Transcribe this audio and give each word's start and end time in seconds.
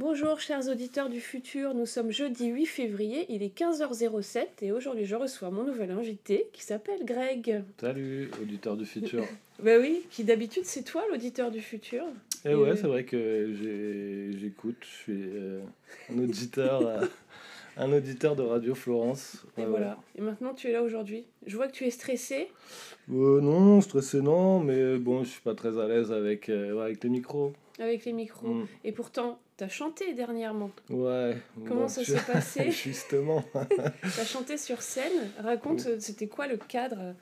Bonjour 0.00 0.40
chers 0.40 0.66
auditeurs 0.70 1.10
du 1.10 1.20
futur, 1.20 1.74
nous 1.74 1.84
sommes 1.84 2.10
jeudi 2.10 2.46
8 2.46 2.64
février, 2.64 3.26
il 3.28 3.42
est 3.42 3.54
15h07 3.54 4.46
et 4.62 4.72
aujourd'hui 4.72 5.04
je 5.04 5.14
reçois 5.14 5.50
mon 5.50 5.62
nouvel 5.62 5.90
invité 5.90 6.48
qui 6.54 6.62
s'appelle 6.62 7.04
Greg. 7.04 7.62
Salut, 7.78 8.30
auditeur 8.40 8.78
du 8.78 8.86
futur. 8.86 9.22
bah 9.62 9.72
oui, 9.78 10.06
qui 10.08 10.24
d'habitude 10.24 10.64
c'est 10.64 10.84
toi 10.84 11.04
l'auditeur 11.10 11.50
du 11.50 11.60
futur. 11.60 12.04
Eh 12.46 12.52
Et, 12.52 12.54
ouais, 12.54 12.76
c'est 12.76 12.86
vrai 12.86 13.04
que 13.04 13.52
j'écoute, 14.40 14.78
je 14.80 14.86
suis 14.86 15.22
euh, 15.34 15.60
un 16.10 16.18
auditeur. 16.18 16.80
euh, 16.86 17.06
un 17.76 17.92
auditeur 17.92 18.36
de 18.36 18.42
Radio 18.42 18.74
Florence. 18.74 19.44
Et 19.56 19.64
voilà. 19.64 19.96
Et 20.16 20.20
maintenant 20.20 20.54
tu 20.54 20.68
es 20.68 20.72
là 20.72 20.82
aujourd'hui. 20.82 21.24
Je 21.46 21.56
vois 21.56 21.66
que 21.66 21.72
tu 21.72 21.84
es 21.84 21.90
stressé. 21.90 22.48
Euh, 23.10 23.40
non, 23.40 23.80
stressé 23.80 24.20
non, 24.20 24.60
mais 24.60 24.98
bon, 24.98 25.24
je 25.24 25.30
suis 25.30 25.40
pas 25.40 25.54
très 25.54 25.78
à 25.78 25.86
l'aise 25.86 26.12
avec, 26.12 26.48
euh, 26.48 26.82
avec 26.82 27.02
les 27.02 27.10
micros. 27.10 27.52
avec 27.78 28.04
les 28.04 28.12
micros. 28.12 28.48
Mm. 28.48 28.66
Et 28.84 28.92
pourtant, 28.92 29.38
tu 29.60 29.64
as 29.64 29.68
chanté 29.68 30.14
dernièrement. 30.14 30.70
Ouais. 30.88 31.36
Comment 31.68 31.82
bon, 31.82 31.88
ça 31.88 32.02
s'est 32.02 32.32
passé 32.32 32.70
Justement. 32.84 33.44
Tu 34.14 34.20
as 34.20 34.24
chanté 34.24 34.56
sur 34.56 34.80
scène. 34.80 35.30
Raconte, 35.38 36.00
c'était 36.00 36.28
quoi 36.28 36.46
le 36.46 36.56
cadre? 36.56 37.14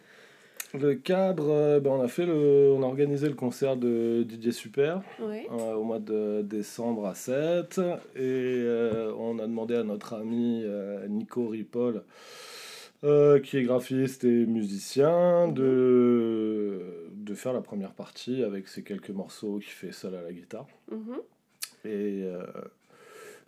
Le 0.74 0.94
cadre, 0.94 1.50
euh, 1.50 1.80
ben, 1.80 1.90
on 1.92 2.00
a 2.02 2.08
fait 2.08 2.26
le, 2.26 2.72
on 2.76 2.82
a 2.82 2.86
organisé 2.86 3.26
le 3.26 3.34
concert 3.34 3.76
de 3.76 4.22
Didier 4.22 4.52
Super. 4.52 5.00
Ouais. 5.18 5.46
euh, 5.50 5.74
au 5.74 5.82
mois 5.82 5.98
de 5.98 6.42
décembre 6.42 7.06
à 7.06 7.14
7 7.14 7.78
et 8.14 8.20
euh, 8.20 9.10
on 9.18 9.38
a 9.38 9.46
demandé 9.46 9.74
à 9.76 9.82
notre 9.82 10.12
ami 10.14 10.62
euh, 10.64 11.06
Nico 11.08 11.48
Ripoll 11.48 12.04
qui 13.00 13.56
est 13.56 13.62
graphiste 13.62 14.24
et 14.24 14.44
musicien 14.46 15.46
de, 15.48 16.82
de 17.12 17.34
faire 17.34 17.52
la 17.52 17.60
première 17.60 17.92
partie 17.92 18.42
avec 18.42 18.66
ses 18.68 18.82
quelques 18.82 19.10
morceaux 19.10 19.58
qu'il 19.58 19.70
fait 19.72 19.92
seul 19.92 20.14
à 20.16 20.22
la 20.22 20.32
guitare 20.32 20.66
Mhm. 20.90 21.18
Et 21.88 22.22
euh, 22.24 22.42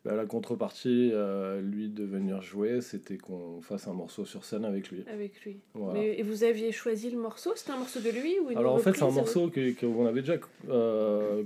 bah, 0.05 0.15
la 0.15 0.25
contrepartie 0.25 1.11
euh, 1.13 1.61
lui 1.61 1.89
de 1.89 2.05
venir 2.05 2.41
jouer 2.43 2.81
c'était 2.81 3.19
qu'on 3.19 3.61
fasse 3.61 3.87
un 3.87 3.93
morceau 3.93 4.25
sur 4.25 4.45
scène 4.45 4.65
avec 4.65 4.91
lui 4.91 5.05
Avec 5.13 5.41
lui. 5.45 5.59
Voilà. 5.75 6.01
Mais- 6.01 6.19
et 6.19 6.23
vous 6.23 6.43
aviez 6.45 6.73
choisi 6.73 7.11
le 7.11 7.19
morceau? 7.19 7.53
C'était 7.55 7.73
un 7.73 7.77
morceau 7.79 8.01
de 8.01 8.11
lui 8.11 8.39
ou 8.41 8.51
une 8.51 8.57
Alors 8.59 8.75
en 8.75 8.79
fait, 8.79 8.95
c'est 8.95 9.03
un 9.03 9.11
morceau 9.11 9.49
que- 9.49 9.73
qu'on 9.79 10.07
avait 10.07 10.21
déjà. 10.23 10.37
Euh, 10.69 11.43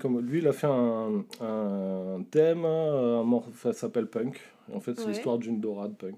comme 0.00 0.20
lui, 0.20 0.38
il 0.40 0.48
a 0.48 0.52
fait 0.52 0.66
un, 0.66 1.24
un 1.40 2.22
thème, 2.30 2.64
un 2.66 3.22
morceau, 3.22 3.50
ça 3.58 3.72
s'appelle 3.72 4.06
Punk. 4.06 4.38
En 4.72 4.80
fait, 4.80 4.94
c'est 4.96 5.04
Ouais. 5.04 5.12
l'histoire 5.12 5.38
d'une 5.38 5.60
dorade 5.60 5.94
punk. 5.96 6.16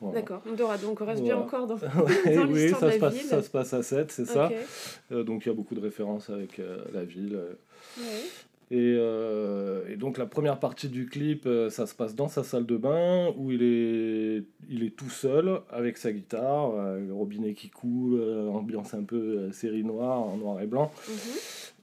Voilà. 0.00 0.20
D'accord, 0.20 0.42
Dora, 0.56 0.76
donc 0.76 1.00
on 1.00 1.06
reste 1.06 1.22
bien 1.22 1.36
encore 1.38 1.66
dans, 1.66 1.78
Et 1.78 1.80
dans 2.36 2.46
oui, 2.46 2.64
l'histoire 2.64 2.82
de 2.82 2.90
ça 2.90 2.90
se, 2.90 2.94
la 2.94 2.98
passe, 2.98 3.14
ville. 3.14 3.22
ça 3.26 3.42
se 3.42 3.50
passe 3.50 3.72
à 3.72 3.82
7, 3.82 4.12
c'est 4.12 4.26
ça. 4.26 4.50
Euh, 5.10 5.22
donc 5.24 5.46
il 5.46 5.48
y 5.48 5.52
a 5.52 5.54
beaucoup 5.54 5.74
de 5.74 5.80
références 5.80 6.28
avec 6.30 6.58
euh, 6.58 6.84
la 6.92 7.02
ville. 7.04 7.38
Ouais. 7.98 8.04
Et, 8.70 8.96
euh, 8.98 9.84
et 9.88 9.96
donc 9.96 10.18
la 10.18 10.26
première 10.26 10.58
partie 10.58 10.88
du 10.88 11.06
clip, 11.06 11.46
euh, 11.46 11.70
ça 11.70 11.86
se 11.86 11.94
passe 11.94 12.16
dans 12.16 12.26
sa 12.26 12.42
salle 12.42 12.66
de 12.66 12.76
bain 12.76 13.32
où 13.36 13.52
il 13.52 13.62
est, 13.62 14.96
tout 14.96 15.10
seul 15.10 15.60
avec 15.70 15.98
sa 15.98 16.12
guitare, 16.12 16.74
euh, 16.74 16.98
le 16.98 17.12
robinet 17.12 17.54
qui 17.54 17.70
coule, 17.70 18.18
euh, 18.18 18.48
ambiance 18.48 18.94
un 18.94 19.04
peu 19.04 19.16
euh, 19.16 19.52
série 19.52 19.84
noire, 19.84 20.20
en 20.20 20.36
noir 20.36 20.60
et 20.60 20.66
blanc. 20.66 20.90
Mhm. 21.08 21.14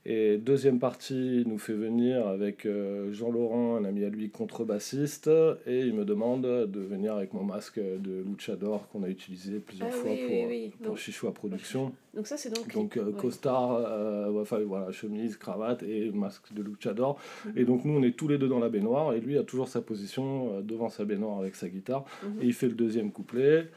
Et 0.06 0.38
deuxième 0.38 0.80
partie, 0.80 1.42
il 1.42 1.48
nous 1.48 1.58
fait 1.58 1.72
venir 1.74 2.28
avec 2.28 2.66
euh, 2.66 3.14
Jean-Laurent, 3.14 3.78
un 3.78 3.86
ami 3.86 4.04
à 4.04 4.10
lui, 4.10 4.30
contrebassiste, 4.30 5.30
et 5.66 5.80
il 5.80 5.94
me 5.94 6.04
demande 6.04 6.42
de 6.42 6.80
venir 6.82 7.14
avec 7.16 7.34
mon 7.34 7.44
masque 7.44 7.80
de 7.80 8.22
luchador 8.28 8.90
qu'on 8.90 9.04
a 9.04 9.08
utilisé 9.08 9.60
plusieurs 9.60 9.88
Ah 9.90 9.96
fois 9.96 10.12
oui, 10.12 10.18
pour, 10.28 10.36
oui, 10.36 10.46
oui. 10.50 10.74
pour 10.78 10.88
Donc- 10.88 10.98
Chichoua 10.98 11.34
Production. 11.34 11.94
Donc 12.14 12.28
ça 12.28 12.36
c'est 12.36 12.54
clip. 12.54 12.74
Donc 12.74 12.98
euh, 12.98 13.14
costard, 13.14 13.76
euh, 13.76 14.42
enfin 14.42 14.60
voilà, 14.60 14.92
chemise, 14.92 15.38
cravate 15.38 15.84
et 15.84 16.12
masque 16.12 16.54
de 16.54 16.62
luchador. 16.62 17.18
Mhm. 17.46 17.54
Et 17.56 17.64
donc 17.64 17.86
nous, 17.86 17.94
on 17.98 18.04
est 18.04 18.12
tous 18.16 18.28
les 18.28 18.38
deux 18.38 18.50
dans 18.50 18.60
la 18.60 18.70
baignoire, 18.70 19.14
et 19.14 19.22
lui 19.22 19.38
a 19.38 19.44
toujours 19.44 19.70
sa 19.70 19.80
position 19.82 20.60
devant 20.62 20.90
sa 20.90 21.06
baignoire 21.06 21.40
avec 21.40 21.56
sa 21.56 21.70
guitare, 21.70 22.04
Mhm. 22.24 22.42
et 22.42 22.46
il 22.48 22.54
fait 22.54 22.68
le 22.68 22.74
deuxième 22.76 23.10
couplet. 23.12 23.68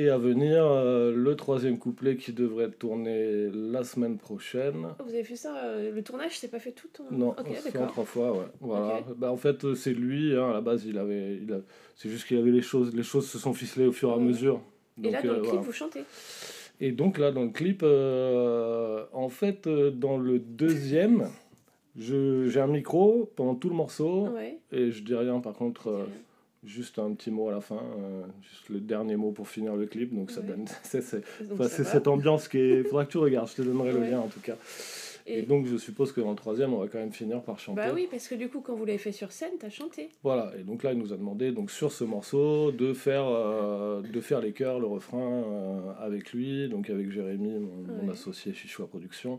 Et 0.00 0.10
à 0.10 0.16
venir, 0.16 0.64
euh, 0.64 1.12
le 1.12 1.34
troisième 1.34 1.76
couplet 1.76 2.16
qui 2.16 2.32
devrait 2.32 2.70
tourner 2.70 3.50
la 3.52 3.82
semaine 3.82 4.16
prochaine. 4.16 4.86
Oh, 5.00 5.02
Vous 5.04 5.12
avez 5.12 5.24
fait 5.24 5.34
ça, 5.34 5.56
euh, 5.64 5.90
le 5.92 6.02
tournage 6.04 6.38
s'est 6.38 6.46
pas 6.46 6.60
fait 6.60 6.70
tout 6.70 6.88
en... 7.02 7.12
Non, 7.12 7.28
Ok, 7.30 7.48
c'est 7.60 7.76
en 7.76 7.88
trois 7.88 8.04
fois, 8.04 8.30
ouais. 8.30 8.44
Voilà. 8.60 9.00
Bah, 9.16 9.32
en 9.32 9.36
fait, 9.36 9.74
c'est 9.74 9.92
lui, 9.92 10.36
hein, 10.36 10.50
à 10.50 10.52
la 10.52 10.60
base, 10.60 10.84
il 10.86 10.98
avait. 10.98 11.38
Il 11.42 11.52
a... 11.52 11.56
C'est 11.96 12.08
juste 12.10 12.28
qu'il 12.28 12.38
avait 12.38 12.52
les 12.52 12.62
choses. 12.62 12.94
Les 12.94 13.02
choses 13.02 13.28
se 13.28 13.38
sont 13.40 13.52
ficelées 13.52 13.86
au 13.88 13.92
fur 13.92 14.10
et 14.10 14.12
à 14.12 14.16
Ouais. 14.18 14.22
mesure. 14.22 14.60
Et 15.02 15.10
là 15.10 15.20
Donc, 15.20 15.26
dans 15.26 15.32
euh, 15.32 15.34
le 15.34 15.40
clip 15.40 15.50
voilà. 15.54 15.60
vous 15.66 15.72
chantez. 15.72 16.04
Et 16.80 16.92
donc 16.92 17.18
là, 17.18 17.32
dans 17.32 17.42
le 17.42 17.50
clip, 17.50 17.82
en 17.82 19.28
fait, 19.30 19.68
dans 19.68 20.16
le 20.16 20.38
deuxième, 20.38 21.26
je- 21.98 22.46
j'ai 22.48 22.60
un 22.60 22.68
micro 22.68 23.28
pendant 23.34 23.56
tout 23.56 23.68
le 23.68 23.74
morceau. 23.74 24.28
Ouais. 24.28 24.58
Et 24.70 24.92
je 24.92 25.02
dis 25.02 25.16
rien, 25.16 25.40
par 25.40 25.54
contre, 25.54 26.06
juste 26.64 26.98
un 26.98 27.12
petit 27.14 27.30
mot 27.30 27.48
à 27.48 27.52
la 27.52 27.60
fin. 27.60 27.76
euh, 27.98 28.22
juste 28.42 28.68
le 28.68 28.80
dernier 28.80 29.16
mot 29.16 29.30
pour 29.32 29.48
finir 29.48 29.76
le 29.76 29.86
clip. 29.86 30.14
Donc 30.14 30.30
ça 30.30 30.40
donne. 30.40 30.66
c'est 30.82 31.02
cette 31.84 32.08
ambiance 32.08 32.48
qui 32.48 32.58
est. 32.58 32.82
Faudra 32.84 33.04
que 33.06 33.10
tu 33.12 33.18
regardes, 33.18 33.48
je 33.48 33.56
te 33.56 33.62
donnerai 33.62 33.92
le 33.92 34.00
lien 34.00 34.20
en 34.20 34.28
tout 34.28 34.40
cas. 34.40 34.56
Et, 35.30 35.40
Et- 35.40 35.42
donc 35.42 35.66
je 35.66 35.76
suppose 35.76 36.12
que 36.12 36.22
dans 36.22 36.30
le 36.30 36.36
troisième, 36.36 36.72
on 36.72 36.78
va 36.78 36.88
quand 36.88 36.96
même 36.98 37.12
finir 37.12 37.42
par 37.42 37.58
chanter. 37.58 37.76
Bah 37.82 37.90
oui, 37.94 38.08
parce 38.10 38.28
que 38.28 38.34
du 38.34 38.48
coup 38.48 38.62
quand 38.62 38.74
vous 38.74 38.86
l'avez 38.86 38.96
fait 38.96 39.12
sur 39.12 39.30
scène, 39.30 39.52
t'as 39.60 39.68
chanté. 39.68 40.08
Voilà, 40.22 40.52
et 40.58 40.62
donc 40.62 40.82
là, 40.82 40.92
il 40.94 40.98
nous 40.98 41.12
a 41.12 41.18
demandé 41.18 41.52
donc, 41.52 41.70
sur 41.70 41.92
ce 41.92 42.02
morceau 42.02 42.72
de 42.72 42.94
faire, 42.94 43.26
euh, 43.28 44.00
de 44.00 44.20
faire 44.22 44.40
les 44.40 44.52
chœurs, 44.52 44.80
le 44.80 44.86
refrain 44.86 45.42
euh, 45.44 45.80
avec 46.00 46.32
lui, 46.32 46.70
donc 46.70 46.88
avec 46.88 47.10
Jérémy, 47.10 47.58
mon, 47.58 47.68
mon 47.82 48.06
Ouais. 48.06 48.12
associé 48.14 48.54
Chichoua 48.54 48.86
Production. 48.86 49.38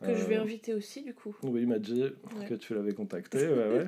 Ouais. 0.00 0.06
Que 0.12 0.14
je 0.16 0.24
vais 0.26 0.36
inviter 0.36 0.74
aussi 0.74 1.02
du 1.02 1.12
coup. 1.12 1.34
Oui, 1.42 1.62
il 1.62 1.66
m'a 1.66 1.80
dit 1.80 2.04
Ouais. 2.04 2.46
que 2.48 2.54
tu 2.54 2.74
l'avais 2.74 2.92
contacté, 2.92 3.38
ouais, 3.48 3.48
ouais. 3.78 3.86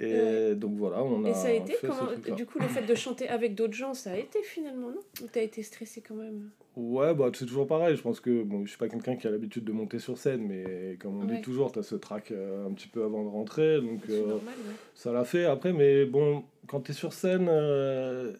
Et 0.00 0.54
donc 0.54 0.76
voilà, 0.76 1.02
on 1.02 1.24
a 1.24 1.30
Et 1.30 1.34
ça 1.34 1.48
a 1.48 1.52
été 1.52 1.74
comment. 1.80 2.34
Du 2.36 2.46
coup 2.46 2.58
le 2.58 2.68
fait 2.68 2.82
de 2.86 2.94
chanter 2.94 3.28
avec 3.28 3.54
d'autres 3.54 3.74
gens, 3.74 3.94
ça 3.94 4.12
a 4.12 4.16
été 4.16 4.42
finalement 4.42 4.88
non? 4.90 5.00
Ou 5.22 5.26
t'as 5.32 5.42
été 5.42 5.62
stressé 5.62 6.00
quand 6.00 6.14
même? 6.14 6.50
Ouais, 6.76 7.12
bah, 7.12 7.28
c'est 7.34 7.44
toujours 7.46 7.66
pareil. 7.66 7.96
Je 7.96 8.02
pense 8.02 8.20
que 8.20 8.42
bon, 8.44 8.64
je 8.64 8.68
suis 8.70 8.78
pas 8.78 8.88
quelqu'un 8.88 9.16
qui 9.16 9.26
a 9.26 9.30
l'habitude 9.30 9.64
de 9.64 9.72
monter 9.72 9.98
sur 9.98 10.16
scène, 10.16 10.42
mais 10.46 10.96
comme 11.00 11.16
on 11.20 11.26
Ouais. 11.28 11.36
dit 11.36 11.42
toujours, 11.42 11.72
tu 11.72 11.80
as 11.80 11.82
ce 11.82 11.96
track 11.96 12.30
euh, 12.30 12.68
un 12.68 12.72
petit 12.72 12.86
peu 12.86 13.02
avant 13.02 13.24
de 13.24 13.28
rentrer. 13.28 13.80
Donc, 13.80 14.02
euh, 14.08 14.20
normal. 14.28 14.54
ouais. 14.58 14.74
ça 14.94 15.10
l'a 15.12 15.24
fait 15.24 15.44
après 15.44 15.72
mais 15.72 16.04
bon 16.04 16.44
quand 16.68 16.80
tu 16.82 16.92
es 16.92 16.94
sur 16.94 17.12
scène 17.12 17.48
euh, 17.48 18.32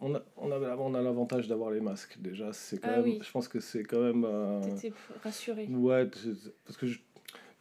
on 0.00 0.14
a 0.14 0.22
on 0.36 0.50
avait 0.50 0.66
on 0.78 0.94
a 0.94 1.00
l'avantage 1.02 1.46
d'avoir 1.48 1.70
les 1.70 1.80
masques 1.80 2.16
déjà 2.20 2.52
c'est 2.52 2.78
quand 2.78 2.88
Ah 2.92 2.96
même 2.96 3.04
oui. 3.04 3.18
je 3.22 3.30
pense 3.30 3.48
que 3.48 3.60
c'est 3.60 3.82
quand 3.84 4.00
même 4.00 4.26
T'étais 4.62 4.92
rassuré. 5.22 5.66
ouais 5.70 6.06
parce 6.66 6.76
que 6.76 6.86
je- 6.86 7.00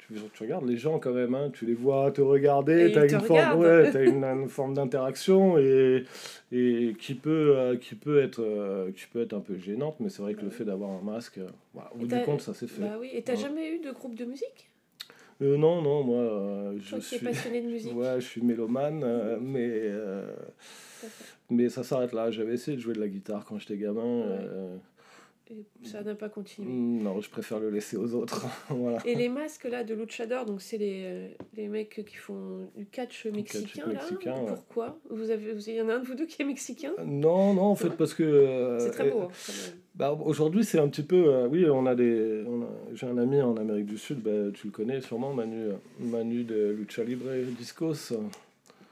tu, 0.10 0.20
tu 0.34 0.44
regardes 0.44 0.66
les 0.66 0.78
gens 0.78 1.00
quand 1.00 1.14
même 1.14 1.36
hein, 1.36 1.50
tu 1.54 1.66
les 1.66 1.74
vois 1.74 2.12
te 2.12 2.22
regarder 2.22 2.92
tu 2.92 2.98
as 3.00 3.56
ouais, 3.56 3.90
t'as 3.92 4.04
une, 4.06 4.24
une 4.24 4.50
forme 4.50 4.74
d'interaction 4.74 5.58
et 5.58 6.04
et 6.52 6.96
qui 7.00 7.14
peut 7.14 7.54
euh, 7.58 7.78
qui 7.78 7.96
peut 7.96 8.20
être 8.22 8.42
euh, 8.42 8.92
qui 8.92 9.06
peut 9.08 9.22
être 9.22 9.34
un 9.34 9.40
peu 9.40 9.56
gênante 9.58 9.96
mais 10.00 10.10
c'est 10.10 10.22
vrai 10.22 10.34
que 10.34 10.42
le 10.42 10.48
Ouais. 10.48 10.54
fait 10.54 10.66
d'avoir 10.66 10.90
un 10.92 11.02
masque 11.02 11.38
euh, 11.38 11.48
voilà, 11.74 11.92
au 11.94 12.00
bout 12.00 12.08
du 12.08 12.22
compte 12.22 12.42
ça 12.42 12.54
s'est 12.54 12.68
fait 12.68 12.82
Bah 12.82 12.98
oui, 13.00 13.10
et 13.14 13.22
t'as 13.22 13.34
Ouais. 13.34 13.40
jamais 13.40 13.70
eu 13.76 13.80
de 13.80 13.92
groupe 13.92 14.16
de 14.16 14.26
musique? 14.26 14.70
Euh, 15.42 15.56
non 15.58 15.82
non 15.82 16.04
moi 16.04 16.18
euh, 16.18 16.78
je 16.82 16.96
qui 16.98 17.02
suis 17.02 17.20
passionné 17.20 17.62
de 17.62 17.68
musique. 17.72 17.96
Ouais, 17.96 18.16
je 18.20 18.26
suis 18.26 18.42
mélomane, 18.42 19.04
euh, 19.06 19.38
mais, 19.40 19.90
mais 21.50 21.70
ça 21.70 21.84
s'arrête 21.84 22.12
là. 22.14 22.30
J'avais 22.30 22.54
essayé 22.56 22.76
de 22.76 22.82
jouer 22.82 22.94
de 22.94 23.00
la 23.00 23.08
guitare 23.08 23.46
quand 23.46 23.58
j'étais 23.58 23.78
gamin. 23.78 24.24
Et 25.52 25.66
ça 25.88 26.04
n'a 26.04 26.14
pas 26.14 26.30
continué. 26.30 26.68
non, 26.72 27.22
je 27.22 27.30
préfère 27.30 27.60
le 27.60 27.72
laisser 27.72 27.98
aux 27.98 28.14
autres. 28.14 28.46
voilà. 28.70 29.00
Et 29.06 29.16
les 29.16 29.30
masques 29.30 29.64
là 29.66 29.84
de 29.84 29.96
luchador, 29.96 30.46
donc 30.46 30.62
c'est 30.62 30.78
les, 30.78 31.02
euh, 31.06 31.28
les 31.56 31.68
mecs 31.68 32.06
qui 32.06 32.16
font 32.18 32.70
du 32.76 32.86
catch 32.86 33.26
mexicain 33.26 33.88
là. 33.88 33.94
mexicain, 33.94 34.36
ouais. 34.44 34.46
Pourquoi 34.54 35.00
vous 35.10 35.32
avez, 35.32 35.54
vous, 35.54 35.68
Il 35.68 35.76
y 35.76 35.82
en 35.82 35.90
a 35.90 35.96
un 35.96 36.00
de 36.00 36.06
vous 36.06 36.14
deux 36.14 36.28
qui 36.28 36.42
est 36.44 36.46
mexicain? 36.46 36.92
Non, 37.04 37.54
non, 37.56 37.64
en 37.64 37.76
fait, 37.76 37.90
parce 37.98 38.14
que. 38.14 38.22
euh, 38.24 38.80
C'est 38.80 38.92
très 38.92 39.08
euh, 39.08 39.12
beau. 39.12 39.22
hein, 39.22 39.30
bah, 39.96 40.12
Aujourd'hui, 40.24 40.64
c'est 40.64 40.80
un 40.80 40.88
petit 40.88 41.04
peu. 41.04 41.16
euh, 41.34 41.48
oui, 41.48 41.66
on 41.68 41.86
a 41.88 41.96
des. 41.96 42.44
J'ai 42.94 43.08
un 43.08 43.18
ami 43.18 43.42
en 43.42 43.58
Amérique 43.58 43.88
du 43.88 43.98
Sud, 43.98 44.20
bah, 44.22 44.52
tu 44.54 44.68
le 44.68 44.72
connais 44.72 45.02
sûrement, 45.02 45.34
Manu, 45.34 45.70
Manu 46.00 46.44
de 46.44 46.70
Lucha 46.78 47.04
Libre 47.04 47.26
Discos. 47.58 48.14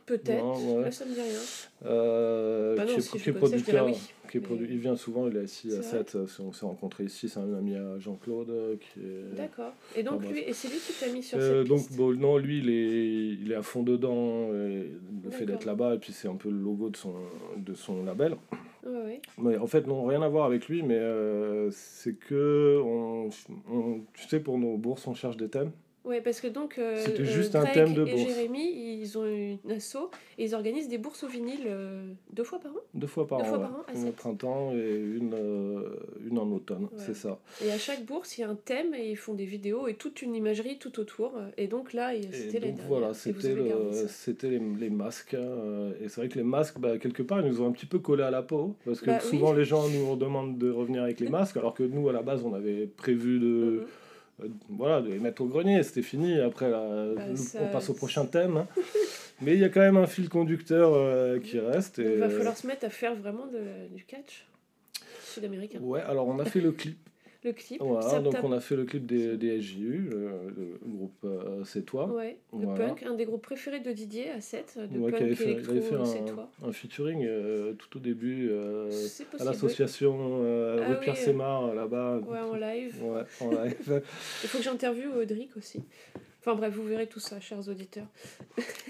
Peut-être. 0.07 0.43
Ouais. 0.77 0.81
Là, 0.83 0.91
ça 0.91 1.05
me 1.05 1.13
dit 1.13 1.21
rien. 1.21 1.39
euh, 1.85 2.75
Bah 2.75 2.85
non, 2.85 2.93
qui 2.93 2.97
est, 2.97 3.01
si 3.01 3.17
qui 3.19 3.29
est 3.29 3.33
producteur. 3.33 3.85
oui. 3.85 3.93
Qui 4.31 4.37
est 4.37 4.41
Mais- 4.41 4.47
produ- 4.47 4.67
Il 4.69 4.79
vient 4.79 4.95
souvent, 4.95 5.27
il 5.27 5.37
est 5.37 5.41
assis 5.41 5.71
à 5.71 5.75
vrai 5.75 5.83
7. 5.83 6.17
On 6.39 6.51
s'est 6.51 6.65
rencontrés 6.65 7.03
ici, 7.05 7.29
c'est 7.29 7.39
un 7.39 7.53
ami 7.57 7.75
à 7.75 7.99
Jean-Claude. 7.99 8.49
euh, 8.49 8.75
Qui 8.77 8.99
est... 9.01 9.35
D'accord. 9.37 9.73
Et 9.95 10.03
donc, 10.03 10.21
Enfin, 10.23 10.31
lui, 10.31 10.39
et 10.39 10.53
c'est 10.53 10.69
lui 10.69 10.77
qui 10.77 10.93
t'a 10.99 11.11
mis 11.11 11.21
sur 11.23 11.37
Euh, 11.37 11.59
cette 11.61 11.67
donc 11.69 11.77
piste 11.79 11.95
bon, 11.97 12.13
non 12.17 12.37
lui 12.37 12.59
il 12.59 12.69
est 12.69 13.41
il 13.41 13.51
est 13.51 13.55
à 13.55 13.61
fond 13.61 13.83
dedans 13.83 14.49
le 14.51 15.29
fait 15.31 15.45
d'être 15.45 15.65
là-bas 15.65 15.95
et 15.95 15.97
puis 15.99 16.13
c'est 16.13 16.27
un 16.27 16.35
peu 16.35 16.49
le 16.49 16.57
logo 16.57 16.89
de 16.89 16.97
son 16.97 17.13
de 17.57 17.73
son 17.73 18.03
label 18.03 18.35
Ouais, 18.85 18.91
ouais. 18.93 19.21
mais 19.37 19.57
en 19.57 19.67
fait 19.67 19.85
non 19.87 20.05
rien 20.05 20.21
à 20.21 20.29
voir 20.29 20.45
avec 20.45 20.67
lui 20.69 20.81
mais 20.83 20.97
euh, 20.97 21.69
c'est 21.71 22.13
que 22.17 22.79
on, 22.83 23.29
on- 23.71 23.99
tu 24.13 24.27
sais 24.27 24.39
pour 24.39 24.57
nos 24.57 24.77
bourses 24.77 25.05
on 25.07 25.13
cherche 25.13 25.35
des 25.37 25.49
thèmes 25.49 25.71
Ouais, 26.07 26.21
parce 26.21 26.39
que 26.39 26.47
donc 26.47 26.77
euh, 26.77 27.03
C'était 27.05 27.23
euh, 27.23 27.25
juste 27.25 27.53
un 27.55 27.65
thème 27.65 27.93
de 27.93 28.05
et 28.07 28.11
bourse. 28.11 28.27
Jérémy, 28.29 28.99
ils 29.01 29.17
ont 29.17 29.25
une 29.25 29.71
asso 29.71 30.09
et 30.37 30.45
ils 30.45 30.55
organisent 30.55 30.87
des 30.87 30.97
bourses 30.97 31.23
au 31.23 31.27
vinyle 31.27 31.65
euh, 31.67 32.07
deux 32.31 32.45
fois 32.45 32.59
par 32.59 32.71
an? 32.71 32.79
Deux 32.93 33.07
fois 33.07 33.27
par 33.27 33.39
Deux 33.39 33.43
an. 33.43 33.47
fois 33.49 33.57
ouais. 33.57 33.63
par 33.65 33.75
an, 33.79 33.83
à 33.89 33.93
Une 33.93 34.07
au 34.07 34.11
printemps 34.13 34.71
et 34.73 34.95
une, 35.17 35.33
euh, 35.33 35.89
une 36.29 36.39
en 36.39 36.49
automne, 36.51 36.83
Ouais. 36.83 36.89
c'est 37.05 37.13
ça. 37.13 37.39
Et 37.65 37.71
à 37.73 37.77
chaque 37.77 38.05
bourse, 38.05 38.37
il 38.37 38.41
y 38.41 38.43
a 38.45 38.49
un 38.49 38.55
thème 38.55 38.93
et 38.95 39.09
ils 39.11 39.17
font 39.17 39.33
des 39.33 39.43
vidéos 39.45 39.87
et 39.89 39.95
toute 39.95 40.21
une 40.21 40.33
imagerie 40.33 40.77
tout 40.77 40.97
autour. 40.99 41.33
Et 41.57 41.67
donc 41.67 41.91
là, 41.91 42.11
c'était 42.31 42.59
la 42.61 42.67
donc 42.67 42.75
dernière. 42.77 42.85
voilà, 42.87 43.13
c'était 43.13 43.53
le- 43.53 43.63
les, 44.49 44.59
les 44.79 44.89
masques. 44.89 45.33
Et 45.33 46.07
c'est 46.07 46.21
vrai 46.21 46.29
que 46.29 46.35
les 46.37 46.43
masques, 46.43 46.79
bah, 46.79 46.97
quelque 46.97 47.21
part, 47.23 47.41
ils 47.41 47.47
nous 47.49 47.61
ont 47.61 47.67
un 47.67 47.71
petit 47.73 47.85
peu 47.85 47.99
collé 47.99 48.23
à 48.23 48.31
la 48.31 48.43
peau. 48.43 48.75
Parce 48.85 49.01
que 49.01 49.07
Bah 49.07 49.19
oui. 49.21 49.29
souvent, 49.29 49.51
les 49.51 49.65
gens 49.65 49.87
nous 49.89 50.15
demandent 50.15 50.57
de 50.57 50.69
revenir 50.71 51.03
avec 51.03 51.19
les 51.19 51.27
masques, 51.27 51.57
alors 51.57 51.73
que 51.73 51.83
nous, 51.83 52.07
à 52.07 52.13
la 52.13 52.21
base, 52.21 52.45
on 52.45 52.53
avait 52.53 52.85
prévu 52.87 53.39
de, 53.39 53.45
Mhm. 53.45 53.79
euh, 53.79 53.85
voilà, 54.69 55.01
de 55.01 55.09
les 55.09 55.19
mettre 55.19 55.41
au 55.41 55.45
grenier. 55.47 55.81
C'était 55.83 56.01
fini. 56.01 56.39
Après, 56.39 56.69
là, 56.69 57.13
Bah, 57.15 57.35
ça- 57.35 57.59
on 57.63 57.67
passe 57.71 57.89
au 57.89 57.93
prochain 57.93 58.25
thème. 58.31 58.57
hein. 58.57 58.67
Mais 59.41 59.53
il 59.53 59.59
y 59.59 59.63
a 59.63 59.69
quand 59.69 59.81
même 59.81 59.97
un 59.97 60.07
fil 60.07 60.29
conducteur 60.29 60.93
euh, 60.93 61.39
qui 61.39 61.59
reste. 61.59 61.99
Et, 61.99 62.13
il 62.13 62.17
va 62.19 62.25
euh, 62.25 62.29
falloir 62.37 62.57
se 62.57 62.65
mettre 62.67 62.85
à 62.85 62.89
faire 62.89 63.15
vraiment 63.15 63.45
de- 63.47 63.93
du 63.95 64.03
catch 64.05 64.47
sud-américain. 65.23 65.79
Ouais, 65.81 66.01
alors 66.01 66.27
on 66.27 66.39
a 66.39 66.45
fait 66.45 66.61
le 66.61 66.71
clip. 66.71 66.97
Le 67.43 67.53
clip, 67.53 67.81
Voilà, 67.81 68.19
donc 68.19 68.35
on 68.43 68.51
a 68.51 68.59
fait 68.59 68.75
le 68.75 68.85
clip 68.85 69.05
des, 69.05 69.37
des 69.37 69.61
SJU, 69.61 70.07
le, 70.09 70.29
le 70.57 70.79
groupe 70.85 71.13
euh, 71.23 71.63
C'est 71.65 71.83
toi. 71.83 72.07
Ouais, 72.11 72.37
le 72.57 72.65
Voilà. 72.65 72.87
punk, 72.87 73.03
un 73.03 73.13
des 73.13 73.25
groupes 73.25 73.43
préférés 73.43 73.79
de 73.79 73.91
Didier 73.91 74.31
à 74.31 74.41
7, 74.41 74.79
de 74.91 74.97
Ouais, 74.97 75.05
qui 75.05 75.11
punk 75.11 75.21
avait 75.21 75.35
fait, 75.35 75.51
électro, 75.51 75.71
avait 75.71 75.81
fait 75.81 75.95
un, 75.95 76.67
un 76.67 76.71
featuring 76.71 77.25
euh, 77.25 77.73
tout 77.73 77.97
au 77.97 77.99
début 77.99 78.49
euh, 78.51 78.89
à 79.39 79.43
l'association 79.43 80.17
euh, 80.43 80.79
Ah 80.81 80.87
rue 80.87 80.93
oui, 80.95 80.99
Pierre 81.03 81.15
euh, 81.15 81.25
Sémar 81.25 81.75
là-bas. 81.75 82.19
Ouais, 82.27 82.39
en 82.39 82.55
live. 82.55 82.95
Ouais, 83.03 83.21
en 83.39 83.51
live. 83.51 84.01
Il 84.43 84.49
faut 84.49 84.57
que 84.57 84.63
j'interviewe 84.63 85.21
Audric 85.21 85.55
aussi. 85.57 85.83
Enfin 86.47 86.55
bref, 86.55 86.73
vous 86.75 86.83
verrez 86.83 87.07
tout 87.07 87.19
ça, 87.19 87.41
chers 87.41 87.67
auditeurs. 87.67 88.07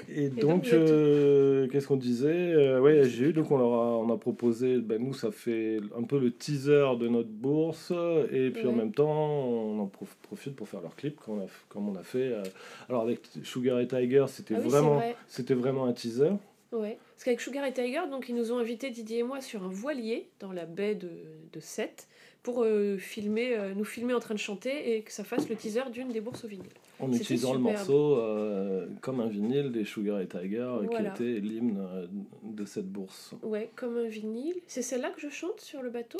Et 0.09 0.29
donc, 0.29 0.67
euh, 0.67 1.67
qu'est-ce 1.69 1.87
qu'on 1.87 1.95
disait 1.95 2.27
Euh, 2.53 2.79
Ouais, 2.79 3.09
j'ai 3.09 3.29
eu, 3.29 3.33
donc 3.33 3.49
on 3.49 3.57
leur 3.57 3.73
a, 3.73 3.97
on 3.97 4.13
a 4.13 4.17
proposé, 4.17 4.77
ben, 4.77 5.01
nous 5.01 5.15
ça 5.15 5.31
fait 5.31 5.79
un 5.97 6.03
peu 6.03 6.19
le 6.19 6.29
teaser 6.29 6.85
de 6.99 7.07
notre 7.07 7.29
bourse, 7.29 7.91
et 8.31 8.51
puis 8.51 8.67
en 8.67 8.73
même 8.73 8.91
temps 8.93 9.09
on 9.47 9.79
en 9.79 9.87
prof- 9.87 10.15
profite 10.21 10.55
pour 10.55 10.69
faire 10.69 10.81
leur 10.81 10.95
clip 10.95 11.19
comme 11.19 11.39
on 11.39 11.45
a, 11.45 11.47
comme 11.69 11.89
on 11.89 11.95
a 11.95 12.03
fait. 12.03 12.31
euh, 12.31 12.43
alors 12.89 13.01
avec 13.01 13.21
Sugar 13.43 13.79
et 13.79 13.87
Tiger, 13.87 14.25
c'était 14.27 14.53
Ah 14.55 14.59
oui, 14.61 14.69
vraiment, 14.69 14.95
vrai. 14.97 15.15
c'était 15.27 15.55
vraiment 15.55 15.85
un 15.85 15.93
teaser. 15.93 16.33
Ouais. 16.71 16.99
Parce 17.15 17.23
qu'avec 17.23 17.41
Sugar 17.41 17.65
et 17.65 17.73
Tiger, 17.73 18.01
donc 18.11 18.29
ils 18.29 18.35
nous 18.35 18.51
ont 18.51 18.59
invités 18.59 18.91
Didier 18.91 19.19
et 19.19 19.23
moi 19.23 19.41
sur 19.41 19.63
un 19.63 19.69
voilier 19.69 20.27
dans 20.39 20.51
la 20.51 20.65
baie 20.67 20.93
de, 20.93 21.09
de 21.53 21.59
Sète 21.59 22.07
pour 22.43 22.63
euh, 22.63 22.97
filmer, 22.97 23.57
euh, 23.57 23.73
nous 23.75 23.83
filmer 23.85 24.13
en 24.13 24.19
train 24.19 24.35
de 24.35 24.39
chanter 24.39 24.95
et 24.95 25.01
que 25.01 25.11
ça 25.11 25.23
fasse 25.23 25.49
le 25.49 25.55
teaser 25.55 25.81
d'une 25.91 26.09
des 26.09 26.21
bourses 26.21 26.45
au 26.45 26.47
vinyle. 26.47 26.67
En 26.99 27.11
utilisant 27.11 27.53
le 27.53 27.59
morceau 27.59 28.17
euh, 28.17 28.87
comme 29.01 29.19
un 29.19 29.27
vinyle 29.27 29.71
des 29.71 29.85
Sugar 29.85 30.19
et 30.19 30.27
Tiger, 30.27 30.57
euh, 30.57 30.79
Voilà. 30.89 31.11
qui 31.11 31.23
était 31.23 31.39
l'hymne 31.39 31.77
euh, 31.79 32.07
de 32.43 32.65
cette 32.65 32.87
bourse. 32.87 33.33
Ouais, 33.43 33.69
comme 33.75 33.97
un 33.97 34.07
vinyle. 34.07 34.55
C'est 34.67 34.81
celle-là 34.81 35.11
que 35.11 35.21
je 35.21 35.29
chante 35.29 35.61
sur 35.61 35.81
le 35.83 35.89
bateau? 35.91 36.17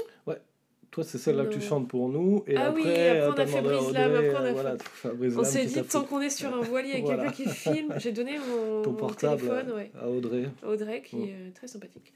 Toi, 0.91 1.03
c'est 1.03 1.18
celle-là 1.18 1.45
que 1.45 1.53
tu 1.53 1.59
chantes 1.62 1.88
pour 1.89 2.07
nous, 2.07 2.44
et 2.47 2.56
Ah 2.56 2.71
oui, 2.74 2.81
après, 2.81 3.09
après, 3.09 3.19
euh, 3.21 3.29
on 3.29 3.33
t'as 3.33 3.44
a 3.44 3.45
fait 3.45 3.62
Brise-Lame, 3.62 4.12
Audrey, 4.12 4.29
après, 4.29 4.39
on 4.39 4.44
a 4.44 4.47
euh, 4.47 4.53
voilà, 4.53 5.39
On 5.41 5.44
s'est 5.44 5.65
dit, 5.65 5.74
t'a 5.74 5.83
tant 5.83 6.03
qu'on 6.06 6.21
est 6.21 6.29
sur 6.29 6.56
un 6.56 6.62
voilier 6.62 6.91
avec 6.94 7.03
Voilà. 7.03 7.24
quelqu'un 7.31 7.44
qui 7.44 7.50
filme, 7.50 7.94
j'ai 7.97 8.13
donné 8.13 8.38
mon, 8.39 8.81
ton 8.83 8.91
mon 8.91 8.97
portable 8.97 9.41
téléphone 9.41 9.71
ouais, 9.75 9.91
à 10.00 10.09
Audrey. 10.09 10.45
Audrey, 10.65 11.01
qui 11.01 11.18
est 11.24 11.33
euh, 11.33 11.50
très 11.53 11.68
sympathique. 11.68 12.13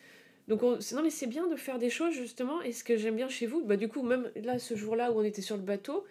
Donc, 0.48 0.63
on... 0.63 0.72
non, 0.96 1.04
mais 1.04 1.10
c'est 1.10 1.28
bien 1.28 1.48
de 1.48 1.56
faire 1.58 1.80
des 1.80 1.90
choses, 1.90 2.13
justement. 2.13 2.62
Et 2.62 2.72
ce 2.72 2.84
que 2.86 2.96
j'aime 2.96 3.18
bien 3.18 3.28
chez 3.28 3.46
vous, 3.46 3.62
bah, 3.63 3.75
du 3.75 3.90
coup, 3.90 4.04
même 4.04 4.30
là, 4.42 4.58
ce 4.58 4.75
jour-là 4.75 5.12
où 5.12 5.19
on 5.19 5.24
était 5.24 5.42
sur 5.42 5.58
le 5.58 5.63
bateau, 5.63 6.06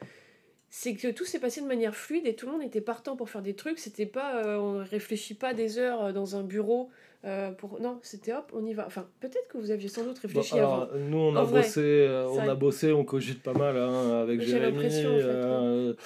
c'est 0.70 0.94
que 0.94 1.08
tout 1.08 1.24
s'est 1.24 1.40
passé 1.40 1.60
de 1.60 1.66
manière 1.66 1.94
fluide 1.96 2.26
et 2.26 2.34
tout 2.36 2.46
le 2.46 2.52
monde 2.52 2.62
était 2.62 2.80
partant 2.80 3.16
pour 3.16 3.28
faire 3.28 3.42
des 3.42 3.54
trucs. 3.54 3.78
C'était 3.80 4.06
pas, 4.06 4.36
euh, 4.44 4.56
on 4.56 4.84
réfléchit 4.88 5.34
pas 5.34 5.52
des 5.52 5.78
heures 5.78 6.04
euh, 6.04 6.12
dans 6.12 6.36
un 6.36 6.42
bureau 6.44 6.90
euh, 7.24 7.50
pour. 7.50 7.80
Non, 7.80 7.98
c'était 8.02 8.32
hop, 8.32 8.50
on 8.54 8.64
y 8.64 8.72
va. 8.72 8.86
Enfin, 8.86 9.04
peut-être 9.20 9.48
que 9.48 9.58
vous 9.58 9.70
aviez 9.72 9.88
sans 9.88 10.04
doute 10.04 10.14
Bon, 10.22 10.28
réfléchi 10.28 10.54
alors, 10.56 10.82
avant. 10.84 10.92
nous, 10.96 11.18
on 11.18 11.34
a 11.36 11.42
vrai, 11.42 11.62
bossé, 11.62 11.80
euh, 11.82 12.26
on 12.28 12.38
a 12.38 12.54
bossé, 12.54 12.92
on 12.92 13.04
cogite 13.04 13.42
pas 13.42 13.52
mal 13.52 13.76
hein, 13.76 14.20
avec 14.22 14.40
Jérémy. 14.40 14.72
l'impression, 14.76 15.16
en 15.16 15.18
fait, 15.18 15.96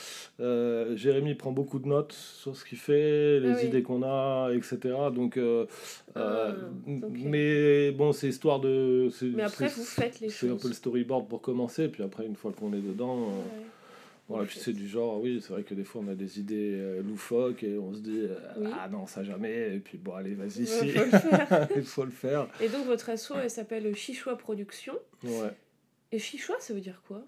euh, 0.41 0.97
Jérémy 0.97 1.35
prend 1.35 1.53
beaucoup 1.53 1.79
de 1.79 1.87
notes 1.87 2.13
sur 2.13 2.57
ce 2.57 2.65
qu'il 2.65 2.79
fait, 2.79 3.39
les 3.41 3.51
Ah 3.51 3.57
oui. 3.61 3.67
idées 3.69 3.83
qu'on 3.85 4.03
a, 4.03 4.51
etc. 4.55 4.79
Donc, 5.15 5.39
Ah, 6.17 6.49
mais 7.13 7.93
bon, 7.93 8.13
c'est 8.13 8.29
histoire 8.29 8.61
de. 8.61 9.09
Mais 9.37 9.43
après, 9.45 9.69
vous 9.69 9.85
faites 9.85 10.21
les 10.21 10.31
C'est 10.31 10.47
un 10.47 10.51
choses. 10.53 10.63
peu 10.63 10.69
le 10.69 10.75
storyboard 10.75 11.29
pour 11.29 11.41
commencer, 11.43 11.89
puis 11.89 12.03
après, 12.03 12.27
une 12.27 12.35
fois 12.37 12.51
qu'on 12.59 12.73
est 12.73 12.81
dedans. 12.81 13.19
Ouais. 13.19 13.35
Voilà, 14.29 14.47
puis 14.47 14.59
c'est 14.59 14.73
du 14.73 14.89
genre, 14.89 15.21
oui, 15.21 15.41
c'est 15.43 15.53
vrai 15.53 15.65
que 15.65 15.75
des 15.75 15.85
fois 15.85 16.03
on 16.03 16.09
a 16.09 16.15
des 16.15 16.41
idées 16.41 16.79
euh, 16.81 17.03
loufoques 17.03 17.63
et 17.63 17.77
on 17.77 17.93
se 17.93 18.01
dit, 18.01 18.21
euh, 18.23 18.37
Oui. 18.57 18.71
ah 18.73 18.89
non, 18.89 19.07
ça 19.07 19.23
jamais, 19.23 19.77
et 19.77 19.81
puis 19.81 19.99
bon, 19.99 20.15
allez, 20.15 20.35
vas-y, 20.35 20.61
Ouais, 20.61 20.67
si, 20.67 20.89
faut 20.93 21.01
il 21.77 21.83
faut 21.85 22.05
le 22.07 22.11
faire. 22.11 22.49
Et 22.61 22.69
donc, 22.71 22.87
votre 22.87 23.11
asso, 23.11 23.33
elle 23.43 23.51
s'appelle 23.51 23.95
Chichoua 23.95 24.37
Productions. 24.39 24.99
Ouais. 25.25 25.51
Et 26.11 26.19
Chichoua, 26.19 26.57
ça 26.61 26.73
veut 26.73 26.81
dire 26.81 27.03
quoi? 27.07 27.23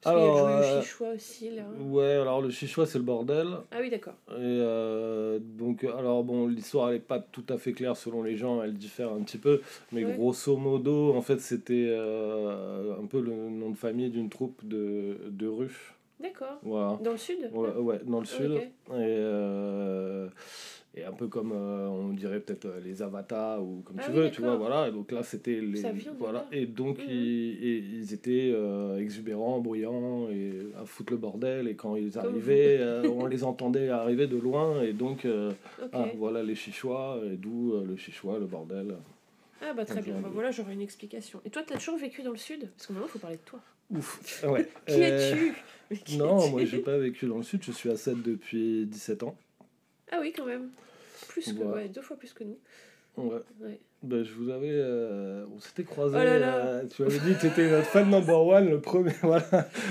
Parce 0.00 0.14
y 0.16 0.18
Alors, 0.20 0.46
a 0.46 0.50
le 0.60 0.64
euh, 0.64 0.80
Chichoua 0.82 1.08
aussi, 1.14 1.50
là. 1.50 1.62
ouais, 1.80 2.12
alors 2.12 2.40
le 2.40 2.50
chichois 2.50 2.86
c'est 2.86 2.98
le 2.98 3.04
bordel. 3.04 3.48
Ah 3.72 3.78
oui, 3.80 3.90
d'accord. 3.90 4.14
Et 4.30 4.34
euh, 4.36 5.38
donc, 5.42 5.82
alors 5.82 6.22
bon, 6.22 6.46
l'histoire 6.46 6.90
elle 6.90 6.96
est 6.96 7.00
pas 7.00 7.18
tout 7.18 7.44
à 7.48 7.58
fait 7.58 7.72
claire 7.72 7.96
selon 7.96 8.22
les 8.22 8.36
gens, 8.36 8.62
elle 8.62 8.74
diffère 8.74 9.12
un 9.12 9.22
petit 9.22 9.38
peu, 9.38 9.60
mais 9.90 10.04
Ouais. 10.04 10.14
grosso 10.14 10.56
modo, 10.56 11.14
en 11.14 11.22
fait, 11.22 11.40
c'était 11.40 11.86
euh, 11.88 12.94
un 13.02 13.06
peu 13.06 13.20
le 13.20 13.32
nom 13.32 13.70
de 13.70 13.76
famille 13.76 14.08
d'une 14.10 14.28
troupe 14.30 14.64
de, 14.64 15.16
de 15.28 15.46
rue. 15.48 15.94
D'accord. 16.20 16.58
Voilà. 16.62 16.98
Dans 17.02 17.12
le 17.12 17.16
sud? 17.18 17.50
Ouais, 17.52 17.70
ouais, 17.76 18.00
dans 18.04 18.20
le 18.20 18.26
sud. 18.26 18.52
Ok. 18.52 18.60
Et, 18.62 18.70
euh, 18.90 20.28
et 20.98 21.04
un 21.04 21.12
peu 21.12 21.28
comme 21.28 21.52
euh, 21.52 21.86
on 21.88 22.08
dirait 22.12 22.40
peut-être 22.40 22.66
euh, 22.66 22.80
les 22.84 23.02
avatars 23.02 23.62
ou 23.62 23.82
comme 23.84 23.96
Ah 23.98 24.02
tu 24.04 24.10
oui, 24.10 24.16
veux, 24.16 24.30
tu 24.30 24.42
vois, 24.42 24.56
voilà. 24.56 24.88
Et 24.88 24.92
donc 24.92 25.10
là, 25.12 25.22
c'était 25.22 25.60
les. 25.60 25.82
Voilà. 26.18 26.40
là. 26.40 26.46
Et 26.52 26.66
donc, 26.66 26.98
Mhm. 26.98 27.04
ils, 27.08 27.64
et 27.64 27.78
ils 27.78 28.12
étaient 28.14 28.50
euh, 28.52 28.98
exubérants, 28.98 29.60
bruyants 29.60 30.28
et 30.30 30.52
à 30.80 30.84
foutre 30.84 31.12
le 31.12 31.18
bordel. 31.18 31.68
Et 31.68 31.74
quand 31.74 31.96
ils 31.96 32.12
Comme 32.12 32.26
arrivaient, 32.26 32.78
euh, 32.80 33.08
on 33.08 33.26
les 33.26 33.44
entendait 33.44 33.88
arriver 33.88 34.26
de 34.26 34.36
loin. 34.36 34.82
Et 34.82 34.92
donc, 34.92 35.26
ah, 35.92 36.06
voilà 36.16 36.42
les 36.42 36.54
chichois, 36.54 37.20
et 37.24 37.36
d'où 37.36 37.74
le 37.84 37.96
chichois, 37.96 38.38
le 38.38 38.46
bordel. 38.46 38.96
Ah 39.60 39.72
bah 39.74 39.84
très 39.84 40.00
bien, 40.00 40.14
bah, 40.20 40.30
voilà, 40.32 40.50
j'aurai 40.52 40.72
une 40.74 40.80
explication. 40.82 41.40
Et 41.44 41.50
toi, 41.50 41.62
t'as 41.66 41.76
toujours 41.78 41.98
vécu 41.98 42.22
dans 42.22 42.30
le 42.30 42.36
sud? 42.36 42.68
Parce 42.76 42.86
que 42.86 42.92
maintenant, 42.92 43.08
faut 43.08 43.18
parler 43.18 43.36
de 43.36 43.42
toi. 43.42 43.60
Ouf. 43.90 44.44
Ouais. 44.48 44.68
Qui 44.86 45.00
es-tu? 45.02 45.54
Non, 46.16 46.48
moi, 46.50 46.64
j'ai 46.64 46.78
pas 46.78 46.96
vécu 46.98 47.26
dans 47.26 47.38
le 47.38 47.42
sud. 47.42 47.62
Je 47.64 47.72
suis 47.72 47.90
à 47.90 47.96
7 47.96 48.22
depuis 48.22 48.86
17 48.86 49.22
ans. 49.24 49.34
Ah 50.12 50.18
oui, 50.20 50.32
quand 50.36 50.46
même. 50.46 50.68
Plus 51.26 51.52
que, 51.52 51.58
Ouais. 51.58 51.74
ouais, 51.74 51.88
deux 51.88 52.02
fois 52.02 52.16
plus 52.16 52.32
que 52.32 52.44
nous. 52.44 52.58
Ouais. 53.16 53.42
Ouais. 53.60 53.80
Ben, 54.04 54.22
je 54.24 54.30
vous 54.32 54.48
avais. 54.50 54.68
euh, 54.70 55.42
on 55.56 55.58
s'était 55.58 55.82
croisés. 55.82 56.16
Oh 56.20 56.22
là 56.24 56.38
là. 56.38 56.54
euh, 56.54 56.82
tu 56.94 57.02
m'avais 57.02 57.18
dit 57.18 57.34
que 57.34 57.40
tu 57.40 57.46
étais 57.48 57.68
notre 57.68 57.86
fan 57.88 58.08
number 58.08 58.40
one, 58.46 58.70
le 58.70 58.80
premier. 58.80 59.10
Voilà. 59.22 59.42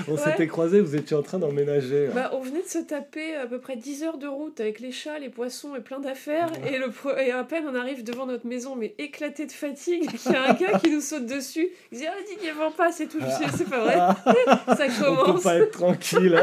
On 0.08 0.12
Ouais. 0.12 0.18
s'était 0.18 0.46
croisés, 0.46 0.80
vous 0.80 0.96
étiez 0.96 1.14
en 1.14 1.20
train 1.22 1.38
d'emménager. 1.38 2.06
là. 2.06 2.12
Bah, 2.14 2.30
on 2.32 2.40
venait 2.40 2.62
de 2.62 2.66
se 2.68 2.78
taper 2.78 3.34
à 3.36 3.46
peu 3.46 3.58
près 3.60 3.76
10 3.76 4.04
heures 4.04 4.16
de 4.16 4.26
route 4.26 4.60
avec 4.60 4.80
les 4.80 4.92
chats, 4.92 5.18
les 5.18 5.28
poissons 5.28 5.76
et 5.76 5.80
plein 5.80 6.00
d'affaires. 6.00 6.48
Et, 6.72 6.78
le 6.78 6.86
et 7.22 7.32
à 7.32 7.44
peine 7.44 7.64
on 7.70 7.74
arrive 7.74 8.02
devant 8.02 8.24
notre 8.24 8.46
maison, 8.46 8.76
mais 8.76 8.94
éclaté 8.98 9.44
de 9.44 9.52
fatigue, 9.52 10.08
il 10.26 10.32
y 10.32 10.34
a 10.34 10.42
un 10.50 10.54
gars 10.54 10.78
qui 10.82 10.90
nous 10.90 11.02
saute 11.02 11.26
dessus. 11.26 11.68
Il 11.92 11.98
dit 11.98 12.06
Ah, 12.08 12.14
Didier, 12.34 12.52
vends 12.52 12.70
pas, 12.70 12.90
c'est 12.90 13.08
tout. 13.08 13.18
Je 13.20 13.26
dis, 13.26 13.52
C'est 13.58 13.68
pas 13.68 13.80
vrai, 13.84 13.94
ça 13.94 14.86
on 15.06 15.16
peut 15.16 15.22
commence. 15.22 15.42
pas 15.42 15.56
être 15.56 15.70
tranquille. 15.72 16.40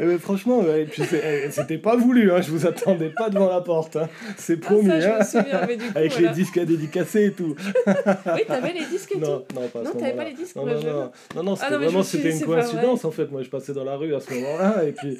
Eh 0.00 0.06
ben, 0.06 0.18
franchement, 0.18 0.60
ouais, 0.60 0.86
eh, 0.98 1.50
c'était 1.50 1.76
pas 1.78 1.96
voulu. 1.96 2.32
Hein, 2.32 2.40
je 2.40 2.50
vous 2.50 2.66
attendais 2.66 3.10
pas 3.10 3.28
devant 3.28 3.50
la 3.50 3.60
porte. 3.60 3.96
hein. 3.96 4.08
C'est 4.38 4.58
Ah, 4.62 4.66
promis. 4.66 4.88
ça, 4.88 5.00
je 5.00 5.06
hein. 5.08 5.18
me 5.18 5.24
souviens, 5.24 5.60
mais 5.68 5.76
du 5.76 5.84
coup, 5.84 5.92
Avec 5.98 6.12
voilà. 6.12 6.21
Les 6.22 6.34
disques 6.34 6.58
à 6.58 6.64
dédicacer 6.64 7.26
et 7.26 7.32
tout. 7.32 7.54
Oui, 7.86 8.42
t'avais 8.46 8.72
les 8.72 8.84
disques 8.86 9.12
et 9.14 9.18
Non, 9.18 9.44
tout. 9.48 9.54
non, 9.54 9.68
pas 9.68 9.82
Non, 9.82 9.92
t'avais 9.92 10.12
pas 10.12 10.24
les 10.24 10.32
disques, 10.34 10.56
Non, 10.56 10.66
non, 10.66 10.74
non, 10.80 11.10
non, 11.36 11.42
non, 11.42 11.56
c'était 11.56 11.70
je 11.72 11.76
vraiment 11.76 12.02
c'était 12.02 12.30
une 12.30 12.40
coïncidence 12.44 13.04
en 13.04 13.10
fait. 13.10 13.30
Moi, 13.30 13.42
je 13.42 13.48
passais 13.50 13.72
dans 13.72 13.84
la 13.84 13.96
rue 13.96 14.14
à 14.14 14.20
ce 14.20 14.32
moment-là 14.34 14.84
et 14.84 14.92
puis 14.92 15.18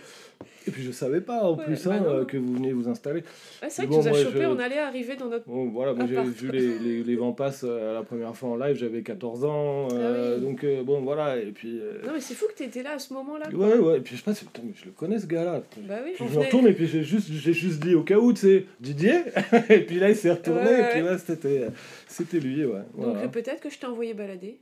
et 0.66 0.70
puis 0.70 0.82
je 0.82 0.90
savais 0.92 1.20
pas 1.20 1.42
en 1.42 1.56
Ouais, 1.56 1.64
plus 1.64 1.86
bah 1.86 1.94
hein, 1.94 2.24
que 2.24 2.36
vous 2.36 2.54
veniez 2.54 2.72
vous 2.72 2.88
installer. 2.88 3.22
C'est 3.68 3.82
vrai 3.82 3.86
Bon, 3.86 3.98
que 3.98 4.02
tu 4.04 4.08
nous 4.10 4.14
as 4.16 4.22
chopé, 4.22 4.40
je- 4.42 4.46
on 4.46 4.58
allait 4.58 4.78
arriver 4.78 5.16
dans 5.16 5.26
notre. 5.28 5.46
Bon, 5.46 5.68
voilà, 5.70 5.92
moi 5.94 6.06
j'ai 6.06 6.22
vu 6.22 6.50
les, 6.50 6.78
les, 6.78 7.02
les 7.04 7.16
vents 7.16 7.32
passes 7.32 7.64
euh, 7.64 7.94
la 7.94 8.02
première 8.02 8.34
fois 8.36 8.50
en 8.50 8.56
live, 8.56 8.76
j'avais 8.76 9.02
14 9.02 9.44
ans, 9.44 9.88
euh, 9.92 10.34
Ah 10.34 10.38
oui. 10.38 10.44
donc 10.46 10.64
euh, 10.64 10.82
bon 10.82 11.00
voilà, 11.02 11.36
et 11.38 11.52
puis... 11.52 11.78
euh, 11.80 12.00
Non, 12.06 12.12
mais 12.14 12.20
c'est 12.20 12.34
fou 12.34 12.46
que 12.48 12.54
t'étais 12.54 12.82
là 12.82 12.92
à 12.92 12.98
ce 12.98 13.12
moment-là. 13.14 13.48
ouais, 13.52 13.78
ouais, 13.78 13.98
et 13.98 14.00
puis 14.00 14.16
je 14.16 14.22
pense, 14.22 14.38
putain, 14.40 14.62
mais 14.64 14.72
je 14.74 14.84
le 14.86 14.90
connais 14.92 15.18
ce 15.18 15.26
gars-là. 15.26 15.62
Bah 15.88 15.94
oui, 16.04 16.12
Puis 16.14 16.24
on 16.24 16.28
je 16.28 16.38
me 16.38 16.44
retourne 16.44 16.66
et 16.66 16.72
puis 16.72 16.86
j'ai 16.86 17.02
juste, 17.02 17.30
juste 17.30 17.82
dit 17.82 17.94
au 17.94 18.02
cas 18.02 18.16
où, 18.18 18.32
tu 18.32 18.40
sais, 18.40 18.66
Didier, 18.80 19.22
et 19.70 19.80
puis 19.80 19.98
là 19.98 20.10
il 20.10 20.16
s'est 20.16 20.30
retourné, 20.32 20.60
Ouais, 20.62 20.80
et 20.80 20.88
puis 20.92 21.02
là 21.02 21.18
c'était, 21.18 22.38
lui, 22.38 22.64
ouais. 22.64 22.72
Donc 22.96 23.14
voilà. 23.14 23.28
peut-être 23.28 23.60
que 23.60 23.70
je 23.70 23.78
t'ai 23.78 23.86
envoyé 23.86 24.14
balader. 24.14 24.58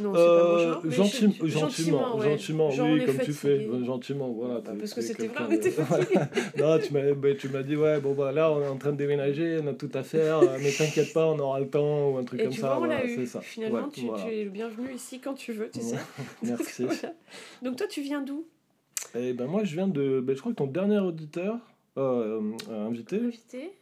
Non, 0.00 0.12
pas 0.12 0.18
Euh, 0.20 0.74
mais 0.84 0.90
gentil- 0.94 1.34
je- 1.42 1.46
gentiment, 1.48 2.16
ouais. 2.18 2.30
gentiment, 2.30 2.70
Genre, 2.70 2.88
oui, 2.90 3.04
comme 3.04 3.18
tu 3.18 3.32
fais, 3.32 3.56
fatigué. 3.58 3.70
euh, 3.74 3.84
gentiment, 3.84 4.28
voilà. 4.30 4.60
Bah, 4.60 4.72
parce 4.78 4.94
que 4.94 5.00
c'était 5.00 5.26
vrai, 5.26 5.44
on 5.48 5.50
était 5.50 5.70
fatigués. 5.70 6.20
non, 6.58 6.78
tu 6.78 6.92
m'as, 6.92 7.12
bah, 7.14 7.34
tu 7.34 7.48
m'as 7.48 7.62
dit, 7.62 7.76
ouais, 7.76 8.00
bon, 8.00 8.14
bah 8.14 8.30
là, 8.32 8.50
on 8.52 8.62
est 8.62 8.66
en 8.68 8.76
train 8.76 8.92
de 8.92 8.96
déménager, 8.96 9.58
on 9.62 9.66
a 9.66 9.72
tout 9.74 9.90
à 9.94 10.02
faire, 10.02 10.38
euh, 10.40 10.58
mais 10.62 10.70
t'inquiète 10.70 11.12
pas, 11.12 11.26
on 11.26 11.38
aura 11.38 11.60
le 11.60 11.68
temps, 11.68 12.10
ou 12.10 12.18
un 12.18 12.24
truc 12.24 12.40
Et 12.40 12.44
comme 12.44 12.52
tu 12.52 12.60
ça. 12.60 12.68
vois, 12.68 12.76
on 12.76 12.86
voilà, 12.86 13.04
eu. 13.06 13.26
ça. 13.26 13.40
Finalement, 13.40 13.78
Ouais, 13.84 13.90
tu, 13.92 14.00
voilà. 14.06 14.24
tu 14.24 14.30
es 14.34 14.44
le 14.44 14.50
bienvenu 14.50 14.92
ici 14.94 15.18
quand 15.20 15.34
tu 15.34 15.52
veux, 15.52 15.68
tu 15.70 15.80
sais. 15.80 15.96
Merci. 16.42 16.84
Voilà. 16.84 17.14
Donc 17.62 17.76
toi, 17.76 17.86
tu 17.88 18.02
viens 18.02 18.22
d'où? 18.22 18.46
Et 19.14 19.32
ben 19.32 19.46
moi, 19.46 19.64
je 19.64 19.74
viens 19.74 19.88
de. 19.88 20.20
Ben, 20.20 20.34
je 20.36 20.40
crois 20.40 20.52
que 20.52 20.58
ton 20.58 20.66
dernier 20.66 20.98
auditeur, 20.98 21.58
euh, 21.96 22.52
euh, 22.70 22.86
invité, 22.86 23.16
Invité. 23.18 23.72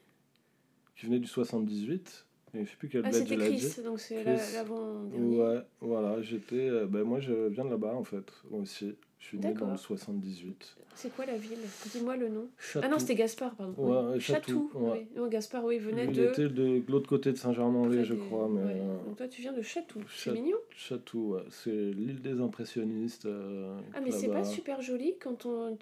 qui 0.96 1.06
venait 1.06 1.18
du 1.18 1.26
78, 1.26 2.23
et 2.54 2.64
je 2.64 2.70
sais 2.70 2.76
plus 2.76 2.88
quel 2.88 3.02
Ah, 3.04 3.12
c'était 3.12 3.36
Chris, 3.36 3.82
donc 3.84 4.00
c'est 4.00 4.22
l'avant-dernier. 4.54 5.36
Ouais, 5.36 5.62
voilà, 5.80 6.22
j'étais. 6.22 6.68
euh, 6.68 6.86
ben 6.86 7.02
moi, 7.04 7.20
je 7.20 7.48
viens 7.48 7.64
de 7.64 7.70
là-bas, 7.70 7.94
en 7.94 8.04
fait, 8.04 8.30
moi 8.50 8.60
aussi. 8.60 8.94
Je 9.18 9.28
suis 9.30 9.38
né 9.38 9.54
dans 9.54 9.70
le 9.70 9.76
78. 9.78 10.76
C'est 10.94 11.08
quoi 11.16 11.24
la 11.24 11.38
ville? 11.38 11.56
Dis-moi 11.92 12.14
le 12.18 12.28
nom. 12.28 12.46
Ah 12.82 12.88
non, 12.88 12.98
c'était 12.98 13.14
Gaspard, 13.14 13.54
pardon. 13.54 13.72
Ouais, 13.82 14.18
Oui. 14.18 14.34
ouais, 14.74 14.90
oui. 14.92 15.06
Non, 15.16 15.28
Gaspard, 15.28 15.64
oui, 15.64 15.76
il 15.76 15.80
venait 15.80 16.04
Lui, 16.06 16.12
il 16.14 16.20
de. 16.24 16.28
était 16.28 16.48
de 16.50 16.82
l'autre 16.90 17.08
côté 17.08 17.32
de 17.32 17.38
Saint-Germain-en-Laye, 17.38 18.04
je 18.04 18.12
crois, 18.14 18.48
mais. 18.50 18.62
ouais. 18.62 18.80
euh, 18.82 19.04
Donc 19.06 19.16
toi, 19.16 19.26
tu 19.26 19.40
viens 19.40 19.54
de 19.54 19.62
Chatou. 19.62 20.00
C'est 20.14 20.30
mignon. 20.32 20.58
Chatou, 20.76 21.36
ouais. 21.36 21.42
c'est 21.48 21.70
l'île 21.70 22.20
des 22.20 22.38
impressionnistes. 22.38 23.24
euh, 23.24 23.74
Ah, 23.94 24.00
mais 24.02 24.10
c'est 24.10 24.28
pas 24.28 24.44
super 24.44 24.82
joli 24.82 25.14
quand 25.18 25.46
on. 25.46 25.78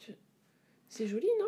C'est 0.88 1.08
joli, 1.08 1.26
non? 1.40 1.46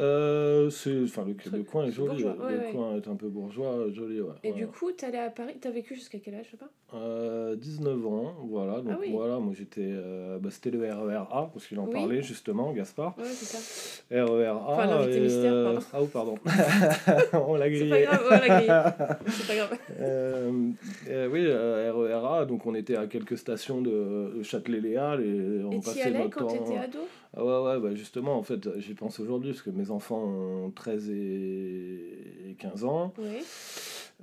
Euh, 0.00 0.70
c'est, 0.70 1.02
enfin, 1.02 1.24
le, 1.26 1.34
le 1.56 1.64
coin 1.64 1.84
est 1.86 1.90
joli. 1.90 2.22
ouais, 2.24 2.30
le 2.50 2.58
ouais. 2.58 2.70
coin 2.72 2.94
est 2.96 3.08
un 3.08 3.16
peu 3.16 3.26
bourgeois, 3.28 3.86
joli, 3.92 4.20
ouais. 4.20 4.32
Et 4.44 4.52
du 4.52 4.66
coup, 4.68 4.92
t'allais 4.92 5.18
à 5.18 5.30
Paris. 5.30 5.54
T'as 5.60 5.70
vécu 5.70 5.94
jusqu'à 5.96 6.18
quel 6.18 6.36
âge, 6.36 6.46
je 6.46 6.50
sais 6.52 6.56
pas 6.56 6.70
Euh, 6.96 7.56
19 7.56 8.06
ans, 8.06 8.34
voilà. 8.48 8.74
Donc 8.80 8.92
Ah 8.92 8.98
oui. 9.00 9.10
voilà, 9.10 9.38
moi 9.38 9.52
j'étais. 9.56 9.80
euh, 9.82 10.38
bah, 10.38 10.50
c'était 10.52 10.70
le 10.70 10.80
RER-A, 10.84 11.50
parce 11.52 11.66
qu'il 11.66 11.78
en 11.80 11.86
Oui. 11.86 11.92
parlait 11.92 12.22
justement, 12.22 12.72
Gaspard. 12.72 13.16
Ouais, 13.18 13.24
c'est 13.24 13.56
ça. 13.56 14.24
RER-A. 14.24 14.54
Enfin, 14.56 14.86
l'invité 14.86 15.16
et, 15.18 15.20
mystère, 15.20 15.52
euh, 15.52 15.64
pardon. 15.64 15.86
Ah, 15.92 15.98
oh, 16.00 16.06
pardon. 16.06 16.34
On 17.48 17.54
l'a 17.56 17.64
C'est 17.64 17.70
grillé. 17.72 17.90
pas 17.90 18.00
grave, 18.02 18.22
on 18.26 18.30
l'a 18.30 18.48
grillé. 18.48 19.26
C'est 19.26 19.46
pas 19.48 19.56
grave. 19.56 21.30
Oui, 21.32 21.46
RER-A, 21.52 22.44
donc 22.46 22.66
on 22.66 22.74
était 22.74 22.96
à 22.96 23.06
quelques 23.06 23.36
stations 23.36 23.80
de, 23.82 24.42
Châtelet-Léal 24.42 25.22
et 25.22 25.64
on 25.64 25.72
Et 25.72 25.80
t'y 25.80 25.86
passait 25.86 26.02
allais 26.02 26.18
notre 26.20 26.38
quand 26.38 26.46
temps. 26.46 26.52
t'étais 26.64 26.78
ado? 26.78 26.98
Ah 27.36 27.44
ouais, 27.44 27.62
ouais, 27.74 27.80
bah 27.80 27.94
justement, 27.94 28.36
en 28.38 28.42
fait, 28.42 28.78
j'y 28.78 28.94
pense 28.94 29.20
aujourd'hui 29.20 29.50
parce 29.52 29.62
que 29.62 29.70
mes 29.70 29.87
enfants 29.90 30.22
ont 30.24 30.70
13 30.70 31.10
et, 31.10 32.50
et 32.50 32.54
15 32.54 32.84
ans. 32.84 33.12
Oui. 33.18 33.42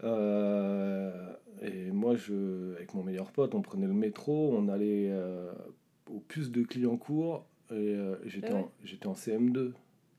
Euh, 0.04 1.12
et 1.62 1.92
moi, 1.92 2.16
je, 2.16 2.76
avec 2.76 2.94
mon 2.94 3.04
meilleur 3.04 3.32
pote, 3.32 3.56
on 3.56 3.62
prenait 3.62 3.88
le 3.88 3.94
métro, 3.94 4.54
on 4.56 4.68
allait 4.68 5.10
euh, 5.10 5.52
au 6.12 6.20
puce 6.20 6.52
de 6.52 6.64
Clignancourt 6.64 7.46
et 7.72 7.74
euh, 7.96 8.16
j'étais 8.26 8.50
Ah 8.52 8.56
ouais. 8.56 8.60
en, 8.62 8.72
j'étais 8.84 9.08
en 9.08 9.14
CM2. 9.14 9.72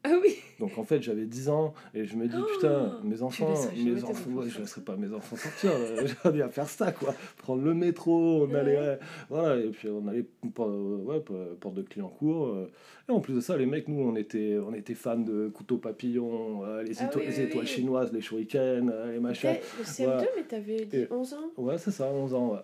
Ah 0.09 0.13
oui 0.23 0.37
Donc 0.61 0.79
en 0.79 0.85
fait, 0.85 1.03
j'avais 1.03 1.25
10 1.25 1.49
ans 1.49 1.75
et 1.95 2.05
je 2.05 2.15
me 2.15 2.29
dis, 2.29 2.37
Oh, 2.39 2.47
putain, 2.55 3.01
mes 3.03 3.23
enfants, 3.23 3.49
mes 3.77 4.05
enfants, 4.05 4.31
ouais, 4.35 4.49
je 4.49 4.63
ça. 4.65 4.81
pas 4.81 4.95
mes 4.95 5.13
enfants 5.13 5.35
sortir, 5.35 5.73
euh, 5.75 6.07
j'aurais 6.25 6.33
bien 6.37 6.49
faire 6.49 6.69
ça, 6.69 6.93
quoi. 6.93 7.13
Prendre 7.39 7.63
le 7.65 7.75
métro, 7.75 8.45
on 8.47 8.55
allait, 8.55 8.79
ouais, 8.79 8.99
voilà, 9.29 9.57
et 9.61 9.69
puis 9.71 9.89
on 9.89 10.07
allait 10.07 10.25
pour, 10.55 10.67
euh, 10.69 11.03
ouais, 11.05 11.21
porte 11.59 11.75
de 11.75 11.83
Clignancourt. 11.83 12.47
euh, 12.51 12.71
et 13.09 13.13
en 13.13 13.19
plus 13.21 13.35
de 13.35 13.41
ça, 13.41 13.57
les 13.57 13.67
mecs, 13.67 13.89
nous, 13.89 14.01
on 14.01 14.15
était, 14.15 14.59
on 14.65 14.73
était 14.75 14.95
fans 14.95 15.17
de 15.19 15.49
couteaux 15.49 15.79
papillons, 15.79 16.65
euh, 16.65 16.85
les, 16.85 16.93
Ah 17.03 17.07
éto- 17.07 17.19
oui, 17.19 17.27
les 17.27 17.37
oui, 17.39 17.43
étoiles 17.43 17.65
oui. 17.65 17.71
chinoises, 17.71 18.13
les 18.13 18.21
shurikens, 18.21 18.89
euh, 18.95 19.13
les 19.13 19.19
machins. 19.21 19.57
Le 19.79 19.85
CM2, 19.85 20.07
Ouais. 20.21 20.29
mais 20.37 20.43
t'avais 20.45 20.85
dit 20.85 20.97
Et- 20.99 21.09
11 21.13 21.35
ans? 21.35 21.51
Ouais, 21.57 21.79
c'est 21.79 21.91
ça, 21.91 22.07
11 22.13 22.33
ans, 22.33 22.53
ouais. 22.53 22.61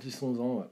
10-11 0.00 0.40
ans, 0.40 0.58
ouais. 0.60 0.64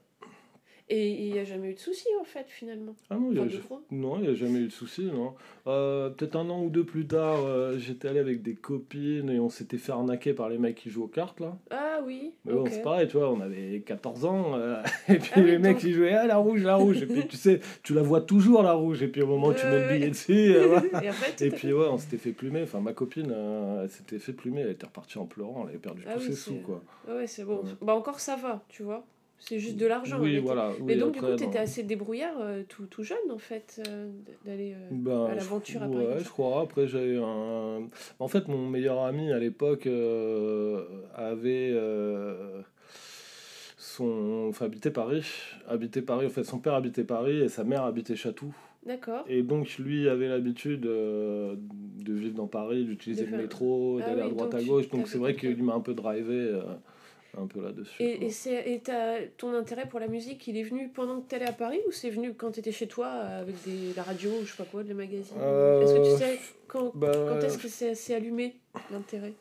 Et 0.91 1.09
il 1.13 1.33
n'y 1.33 1.39
a 1.39 1.45
jamais 1.45 1.71
eu 1.71 1.75
de 1.75 1.79
soucis, 1.79 2.09
en 2.21 2.25
fait, 2.25 2.45
finalement. 2.49 2.95
Ah 3.09 3.15
non, 3.17 3.31
il 3.33 3.39
a 3.39 3.43
Enfin, 3.45 4.21
n'y 4.21 4.29
a 4.29 4.35
jamais 4.35 4.59
eu 4.59 4.67
de 4.67 4.73
souci, 4.73 5.07
non. 5.07 5.33
Euh, 5.67 6.11
Peut-être 6.11 6.37
un 6.37 6.51
an 6.51 6.63
ou 6.63 6.69
deux 6.69 6.85
plus 6.85 7.07
tard, 7.07 7.43
euh, 7.47 7.79
j'étais 7.79 8.09
allé 8.09 8.19
avec 8.21 8.43
des 8.43 8.55
copines 8.55 9.31
et 9.31 9.41
on 9.41 9.49
s'était 9.49 9.79
fait 9.79 9.93
arnaquer 9.93 10.35
par 10.35 10.51
les 10.51 10.59
mecs 10.59 10.75
qui 10.75 10.91
jouent 10.91 11.05
aux 11.05 11.09
cartes, 11.09 11.41
là. 11.41 11.57
Ah 11.71 12.01
oui, 12.05 12.35
Mais 12.45 12.53
bon, 12.53 12.63
ok. 12.65 12.69
c'est 12.71 12.83
pareil, 12.83 13.09
tu 13.09 13.17
vois, 13.17 13.31
on 13.33 13.41
avait 13.41 13.81
14 13.87 14.27
ans, 14.27 14.57
euh, 14.57 14.83
et 15.09 15.17
puis 15.17 15.31
Ah 15.37 15.41
les 15.41 15.59
mecs 15.59 15.83
ils 15.83 15.95
jouaient, 15.95 16.13
ah 16.13 16.27
la 16.27 16.37
rouge, 16.37 16.63
la 16.63 16.77
rouge, 16.77 17.01
et 17.03 17.07
puis 17.07 17.27
tu 17.27 17.37
sais, 17.39 17.61
tu 17.83 17.95
la 17.95 18.03
vois 18.03 18.21
toujours 18.21 18.63
la 18.63 18.75
rouge, 18.75 19.03
et 19.03 19.09
puis 19.09 19.23
au 19.23 19.27
moment 19.27 19.49
où 19.49 19.55
tu 19.55 19.65
mets 19.67 19.89
le 19.89 19.95
billet 19.95 20.11
dessus, 20.11 20.55
euh. 20.55 20.81
Et 21.03 21.09
après, 21.09 21.35
et 21.41 21.51
puis 21.51 21.73
ouais, 21.73 21.87
on 21.87 21.97
s'était 21.97 22.19
fait 22.19 22.33
plumer, 22.33 22.63
enfin 22.63 22.81
ma 22.81 22.93
copine, 22.93 23.33
euh, 23.35 23.85
elle 23.85 23.91
s'était 23.91 24.19
fait 24.19 24.35
plumer, 24.35 24.61
elle 24.61 24.71
était 24.73 24.87
repartie 24.87 25.17
en 25.19 25.25
pleurant, 25.25 25.63
elle 25.63 25.71
avait 25.71 25.79
perdu 25.79 26.03
Ah 26.07 26.15
tous 26.15 26.21
oui, 26.21 26.27
ses 26.27 26.33
sous, 26.35 26.55
quoi. 26.57 26.83
Ouais, 27.09 27.15
ouais, 27.15 27.27
c'est 27.27 27.45
bon. 27.45 27.63
Ouais. 27.63 27.71
Bah 27.81 27.95
encore 27.95 28.21
ça 28.21 28.37
va, 28.37 28.63
tu 28.69 28.83
vois. 28.83 29.07
C'est 29.39 29.59
juste 29.59 29.77
de 29.77 29.87
l'argent. 29.87 30.19
Oui, 30.21 30.39
voilà. 30.39 30.71
Mais 30.83 30.97
donc, 30.97 31.17
après, 31.17 31.33
du 31.33 31.33
coup, 31.35 31.39
t'étais 31.45 31.59
non. 31.59 31.65
assez 31.65 31.83
débrouillard 31.83 32.37
euh, 32.41 32.63
tout, 32.67 32.87
tout 32.87 33.03
jeune, 33.03 33.31
en 33.31 33.39
fait, 33.39 33.83
euh, 33.89 34.09
d'aller 34.47 34.73
euh, 34.73 34.89
Ben, 34.91 35.27
à 35.27 35.35
l'aventure 35.35 35.83
à 35.83 35.89
Paris. 35.89 36.07
Ouais, 36.07 36.19
je 36.21 36.29
crois. 36.31 36.63
Après, 36.63 36.87
j'avais 36.87 37.17
un. 37.17 37.89
En 38.19 38.29
fait, 38.29 38.49
mon 38.49 38.67
meilleur 38.69 39.01
ami 39.01 39.33
à 39.33 39.39
l'époque 39.39 39.87
avait. 41.15 41.75
son... 43.77 44.47
Enfin, 44.49 44.67
habitait 44.67 44.91
Paris. 44.91 45.25
Habitait 45.69 46.03
Paris. 46.03 46.27
En 46.27 46.31
fait, 46.31 46.45
son 46.45 46.59
père 46.59 46.75
habitait 46.75 47.05
Paris 47.05 47.41
et 47.43 47.49
sa 47.49 47.65
mère 47.65 47.85
habitait 47.85 48.17
Chatou. 48.17 48.55
D'accord. 48.87 49.25
Et 49.29 49.43
donc, 49.43 49.79
lui 49.79 50.09
avait 50.09 50.29
l'habitude 50.29 50.83
de 50.83 51.59
vivre 52.07 52.35
dans 52.35 52.47
Paris, 52.47 52.85
d'utiliser 52.85 53.27
le 53.27 53.37
métro, 53.37 53.99
Ah 54.03 54.09
d'aller 54.09 54.23
à 54.23 54.29
droite 54.29 54.55
à 54.55 54.61
tu- 54.61 54.67
gauche. 54.67 54.89
Donc, 54.91 55.07
c'est 55.09 55.19
vrai 55.19 55.35
qu'il 55.35 55.63
m'a 55.63 55.75
un 55.75 55.81
peu 55.81 55.95
drivé 55.95 56.61
un 57.41 57.47
peu 57.47 57.61
là-dessus. 57.63 58.03
Et, 58.03 58.27
et, 58.27 58.31
c'est- 58.31 58.71
et 58.73 58.83
ton 59.37 59.55
intérêt 59.55 59.89
pour 59.89 60.01
la 60.01 60.09
musique, 60.09 60.47
il 60.49 60.57
est 60.57 60.63
venu 60.63 60.89
pendant 60.89 61.21
que 61.21 61.29
t'allais 61.29 61.47
à 61.47 61.53
Paris 61.53 61.81
ou 61.89 61.93
c'est 61.93 62.11
venu 62.11 62.35
quand 62.35 62.53
t'étais 62.53 62.73
chez 62.73 62.87
toi 62.87 63.09
avec 63.09 63.55
des, 63.65 63.95
la 63.97 64.03
radio 64.03 64.31
ou 64.31 64.45
je 64.45 64.51
sais 64.51 64.57
pas 64.57 64.69
quoi, 64.71 64.83
des 64.83 64.95
magazines? 64.95 65.37
Euh, 65.39 65.81
Est-ce 65.81 65.95
que 65.95 65.99
tu 66.01 66.11
sais 66.25 66.39
quand, 66.69 66.93
Bah, 66.95 67.11
quand 67.29 67.41
est-ce 67.45 67.59
que 67.59 67.95
c'est 67.95 68.15
allumé 68.15 68.57
l'intérêt? 68.93 69.33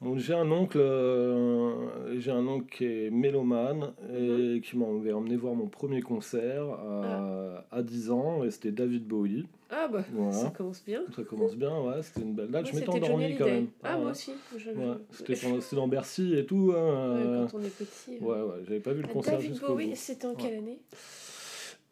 Bon, 0.00 0.18
j'ai 0.18 0.34
un 0.34 0.50
oncle, 0.50 0.78
euh, 0.78 2.18
j'ai 2.18 2.32
un 2.32 2.44
oncle 2.48 2.66
qui 2.74 2.84
est 2.86 3.10
mélomane 3.10 3.92
et 4.12 4.60
qui 4.60 4.76
m'avait 4.76 5.12
emmené 5.12 5.36
voir 5.36 5.54
mon 5.54 5.66
premier 5.68 6.00
concert 6.02 6.64
à, 6.70 7.64
à 7.70 7.82
10 7.82 8.10
ans 8.10 8.42
et 8.42 8.50
c'était 8.50 8.72
David 8.72 9.06
Bowie. 9.06 9.46
Ah 9.74 9.88
bah, 9.88 10.04
Voilà. 10.12 10.32
ça 10.32 10.50
commence 10.50 10.84
bien. 10.84 11.02
Ça 11.16 11.22
commence 11.24 11.56
bien, 11.56 11.80
ouais, 11.80 12.02
c'était 12.02 12.20
une 12.20 12.34
belle 12.34 12.50
date. 12.50 12.62
Moi, 12.64 12.72
je 12.72 12.76
m'étais 12.78 12.90
endormi 12.90 13.36
quand 13.38 13.46
même. 13.46 13.68
Ah, 13.82 13.96
moi 13.96 14.04
ouais. 14.04 14.10
aussi. 14.10 14.32
je- 14.56 14.70
Ouais, 14.70 14.96
c'était 15.10 15.76
dans 15.76 15.88
Bercy 15.88 16.34
et 16.36 16.44
tout. 16.44 16.74
hein, 16.76 17.14
Ouais, 17.14 17.22
euh, 17.26 17.46
quand 17.46 17.58
on 17.58 17.62
est 17.62 17.74
petit. 17.74 18.18
euh. 18.20 18.24
ouais, 18.24 18.42
ouais, 18.42 18.64
j'avais 18.64 18.80
pas 18.80 18.92
vu 18.92 19.00
le 19.02 19.08
Ah, 19.08 19.12
concert 19.12 19.38
David 19.38 19.58
Bowie, 19.60 19.96
c'était 19.96 20.26
en 20.26 20.34
quelle 20.34 20.56
année? 20.58 20.78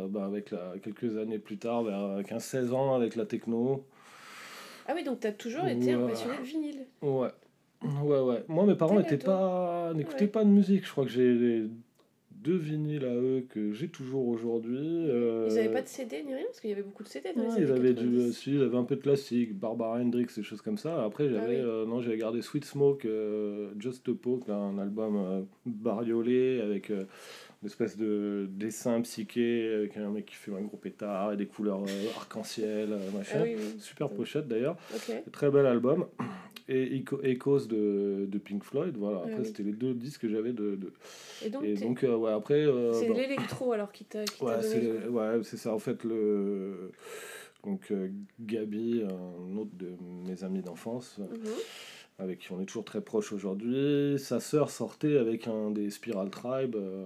ben, 0.10 0.24
avec 0.24 0.52
la, 0.52 0.74
quelques 0.82 1.18
années 1.18 1.40
plus 1.40 1.58
tard, 1.58 1.84
vers 1.84 2.22
15-16 2.22 2.72
ans, 2.72 2.96
avec 2.96 3.16
la 3.18 3.26
techno. 3.26 3.86
Ah 4.88 4.94
oui, 4.96 5.04
donc 5.04 5.20
t'as 5.20 5.32
toujours 5.34 5.68
été 5.68 5.92
un 5.92 6.00
Ouais. 6.02 6.10
passionné 6.12 6.38
de 6.38 6.44
vinyle. 6.44 6.80
Ouais. 7.02 7.30
Ouais, 8.04 8.20
ouais. 8.22 8.44
Moi, 8.48 8.66
mes 8.66 8.76
parents 8.76 9.02
pas, 9.02 9.92
n'écoutaient 9.94 10.22
Ouais. 10.26 10.28
pas 10.32 10.44
de 10.46 10.50
musique. 10.50 10.86
Je 10.86 10.92
crois 10.92 11.04
que 11.04 11.12
j'ai 11.12 11.68
deux 12.44 12.58
vinyles 12.58 13.06
à 13.06 13.16
eux 13.16 13.46
que 13.50 13.72
j'ai 13.72 13.88
toujours 13.88 14.28
aujourd'hui. 14.28 14.78
euh, 15.10 15.48
Ils 15.50 15.58
avaient 15.60 15.70
pas 15.74 15.82
de 15.82 15.88
CD 15.88 16.24
ni 16.24 16.34
rien 16.36 16.44
Parce 16.46 16.60
qu'il 16.60 16.70
y 16.70 16.74
avait 16.74 16.84
beaucoup 16.84 17.04
de 17.04 17.08
CD 17.08 17.30
dans 17.36 17.42
ouais, 17.44 17.56
les 17.60 17.66
ils 17.66 17.72
avaient 17.72 17.94
du, 17.94 18.06
90. 18.18 18.32
si, 18.34 18.54
ils 18.56 18.62
avaient 18.62 18.78
un 18.78 18.84
peu 18.84 18.96
de 18.98 19.02
classique, 19.02 19.58
Barbara 19.58 20.00
Hendricks, 20.00 20.36
des 20.36 20.44
choses 20.44 20.62
comme 20.62 20.78
ça. 20.78 21.04
Après, 21.04 21.30
j'avais, 21.30 21.40
Ah 21.40 21.48
oui. 21.50 21.56
euh, 21.58 21.86
non, 21.86 22.02
j'avais 22.02 22.18
gardé 22.18 22.42
Sweet 22.42 22.66
Smoke, 22.66 23.06
euh, 23.06 23.72
Just 23.80 24.08
a 24.10 24.14
Poke, 24.14 24.50
un 24.50 24.78
album 24.78 25.16
euh, 25.18 25.42
bariolé 25.66 26.60
avec 26.62 26.90
euh, 26.92 27.06
une 27.64 27.68
espèce 27.68 27.96
de 27.98 28.46
dessin 28.52 29.00
psyché 29.02 29.74
avec 29.74 29.96
un 29.96 30.10
mec 30.10 30.26
qui 30.26 30.36
fume 30.36 30.56
un 30.56 30.62
gros 30.62 30.76
pétard 30.76 31.32
et 31.32 31.38
des 31.38 31.46
couleurs 31.46 31.82
euh, 31.82 32.10
arc-en-ciel, 32.18 32.90
euh, 32.92 33.12
machin. 33.18 33.38
Ah 33.40 33.44
oui, 33.44 33.56
oui. 33.58 33.80
Super 33.80 34.10
pochette 34.10 34.50
d'ailleurs. 34.50 34.76
Très 35.32 35.50
bel 35.50 35.66
album. 35.66 36.06
Et 36.68 36.98
Echo- 36.98 37.22
Echoes 37.24 37.68
de, 37.68 38.26
de 38.28 38.38
Pink 38.38 38.64
Floyd, 38.64 38.96
voilà. 38.98 39.20
Ah 39.24 39.28
Après, 39.28 39.40
oui. 39.40 39.46
c'était 39.46 39.64
les 39.64 39.72
deux 39.72 39.94
disques 39.94 40.22
que 40.22 40.30
j'avais 40.30 40.52
de. 40.52 40.76
de- 40.76 40.94
Et 41.46 41.50
donc, 41.50 41.64
Et 41.64 41.74
t'es- 41.74 41.86
donc, 41.86 42.04
euh, 42.04 42.16
ouais, 42.18 42.32
après. 42.34 42.66
euh, 42.66 42.92
c'est 42.94 43.08
bon, 43.08 43.16
l'électro 43.16 43.72
alors 43.72 43.92
qui 43.94 44.04
t'a 44.04 44.20
ouais, 44.20 44.26
c'est 44.62 45.08
ouais, 45.08 45.44
ça. 45.44 45.74
En 45.74 45.80
fait, 45.80 46.04
le, 46.04 46.92
Donc 47.64 47.92
euh, 47.92 48.10
Gabi, 48.42 49.04
un 49.04 49.58
autre 49.58 49.72
de 49.78 49.92
mes 50.28 50.44
amis 50.44 50.62
d'enfance, 50.62 51.18
Mhm. 51.20 51.28
Avec 52.20 52.40
qui 52.40 52.52
on 52.52 52.62
est 52.62 52.66
toujours 52.66 52.86
très 52.86 53.02
proches 53.02 53.34
aujourd'hui. 53.34 54.18
Sa 54.20 54.40
sœur 54.40 54.70
sortait 54.70 55.18
avec 55.18 55.48
un 55.48 55.72
des 55.72 55.90
Spiral 55.90 56.30
Tribe 56.30 56.76
euh, 56.76 57.06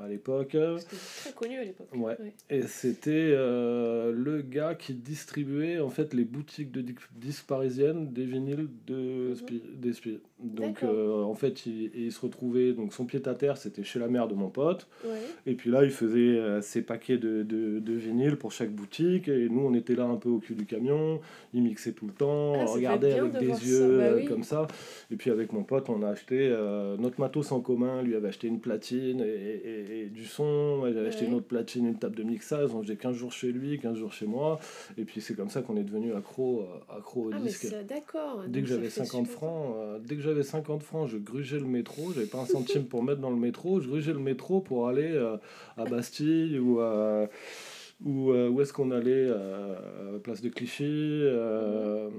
à, 0.00 0.04
à 0.04 0.08
l'époque. 0.08 0.56
C'était 0.78 0.96
très 1.20 1.32
connu 1.32 1.56
à 1.58 1.64
l'époque. 1.64 1.88
Ouais. 1.94 2.16
Et 2.50 2.62
c'était 2.62 3.10
euh, 3.34 4.12
le 4.12 4.42
gars 4.42 4.74
qui 4.74 4.94
distribuait 4.94 5.78
en 5.80 5.90
fait 5.90 6.14
les 6.14 6.24
boutiques 6.24 6.70
de 6.72 6.80
dis- 6.80 6.94
disques 7.16 7.46
parisiennes 7.46 8.12
des 8.12 8.24
vinyles 8.24 8.68
de 8.86 9.28
Mhm. 9.28 9.60
Des 9.76 9.92
Spi- 9.92 10.20
Donc 10.40 10.84
euh, 10.84 11.22
en 11.24 11.34
fait 11.34 11.66
il, 11.66 11.90
il 11.96 12.12
se 12.12 12.20
retrouvait 12.20 12.72
donc 12.72 12.92
son 12.92 13.04
pied 13.06 13.20
à 13.26 13.34
terre 13.34 13.56
c'était 13.56 13.82
chez 13.82 13.98
la 13.98 14.06
mère 14.06 14.28
de 14.28 14.34
mon 14.34 14.50
pote. 14.50 14.86
Ouais. 15.04 15.18
et 15.46 15.54
puis 15.54 15.68
là 15.70 15.82
il 15.82 15.90
faisait 15.90 16.38
euh, 16.38 16.60
ses 16.60 16.82
paquets 16.82 17.18
de, 17.18 17.42
de, 17.42 17.80
de 17.80 17.92
vinyles 17.94 18.36
pour 18.36 18.52
chaque 18.52 18.70
boutique. 18.70 19.26
Et 19.28 19.48
nous 19.48 19.62
on 19.62 19.74
était 19.74 19.96
là 19.96 20.04
un 20.04 20.14
peu 20.16 20.28
au 20.28 20.38
cul 20.38 20.54
du 20.54 20.64
camion. 20.64 21.20
Il 21.54 21.62
mixait 21.62 21.90
tout 21.92 22.06
le 22.06 22.12
temps 22.12 22.52
Ah, 22.54 22.64
on 22.68 22.72
regardait 22.72 23.14
avec 23.18 23.32
de 23.32 23.38
des 23.40 23.54
ça. 23.54 23.64
yeux 23.64 23.98
Bah 23.98 24.04
euh, 24.04 24.16
oui. 24.18 24.26
comme 24.26 24.44
ça. 24.44 24.68
Et 25.10 25.16
puis 25.16 25.30
avec 25.30 25.52
mon 25.52 25.64
pote 25.64 25.88
on 25.88 26.02
a 26.04 26.08
acheté 26.10 26.48
euh, 26.52 26.96
notre 26.98 27.20
matos 27.20 27.50
en 27.50 27.60
commun. 27.60 28.02
Lui 28.02 28.14
avait 28.14 28.28
acheté 28.28 28.46
une 28.46 28.60
platine 28.60 29.20
et, 29.20 29.24
et- 29.24 30.00
et 30.02 30.06
du 30.06 30.24
son. 30.24 30.82
J'avais 30.92 31.08
acheté 31.08 31.22
Ouais. 31.24 31.30
une 31.30 31.34
autre 31.34 31.48
platine 31.48 31.86
une 31.86 31.98
table 31.98 32.14
de 32.14 32.22
mixage. 32.22 32.70
On 32.74 32.82
faisait 32.82 32.94
15 32.96 33.16
jours 33.16 33.32
chez 33.32 33.50
lui 33.50 33.78
15 33.80 33.96
jours 33.96 34.12
chez 34.12 34.26
moi. 34.26 34.60
Et 34.96 35.04
puis 35.04 35.20
c'est 35.20 35.34
comme 35.34 35.50
ça 35.50 35.62
qu'on 35.62 35.76
est 35.76 35.82
devenu 35.82 36.12
accro 36.14 36.64
accro 36.96 37.24
au 37.26 37.30
Ah, 37.34 37.40
disque. 37.40 37.74
d'accord. 37.88 38.44
Dès 38.46 38.60
que 38.62 38.68
j'avais 38.68 38.88
fait 38.88 39.04
50 39.04 39.26
super. 39.26 39.32
francs, 39.36 39.74
dès 40.06 40.14
que 40.14 40.22
j'avais 40.28 40.42
50 40.42 40.82
francs, 40.82 41.08
je 41.08 41.16
grugeais 41.16 41.58
le 41.58 41.66
métro. 41.66 42.12
J'avais 42.12 42.26
pas 42.26 42.38
un 42.38 42.44
centime 42.44 42.84
pour 42.84 43.02
mettre 43.02 43.20
dans 43.20 43.30
le 43.30 43.36
métro. 43.36 43.80
Je 43.80 43.88
grugeais 43.88 44.12
le 44.12 44.18
métro 44.18 44.60
pour 44.60 44.88
aller 44.88 45.10
euh, 45.10 45.38
à 45.78 45.84
Bastille 45.84 46.58
ou 46.58 46.80
à 46.80 47.28
ou 48.04 48.30
euh, 48.30 48.48
où 48.48 48.60
est-ce 48.60 48.72
qu'on 48.72 48.90
allait 48.92 49.26
euh, 49.28 50.18
place 50.20 50.40
de 50.40 50.48
Clichy, 50.48 50.84
euh, 50.84 52.10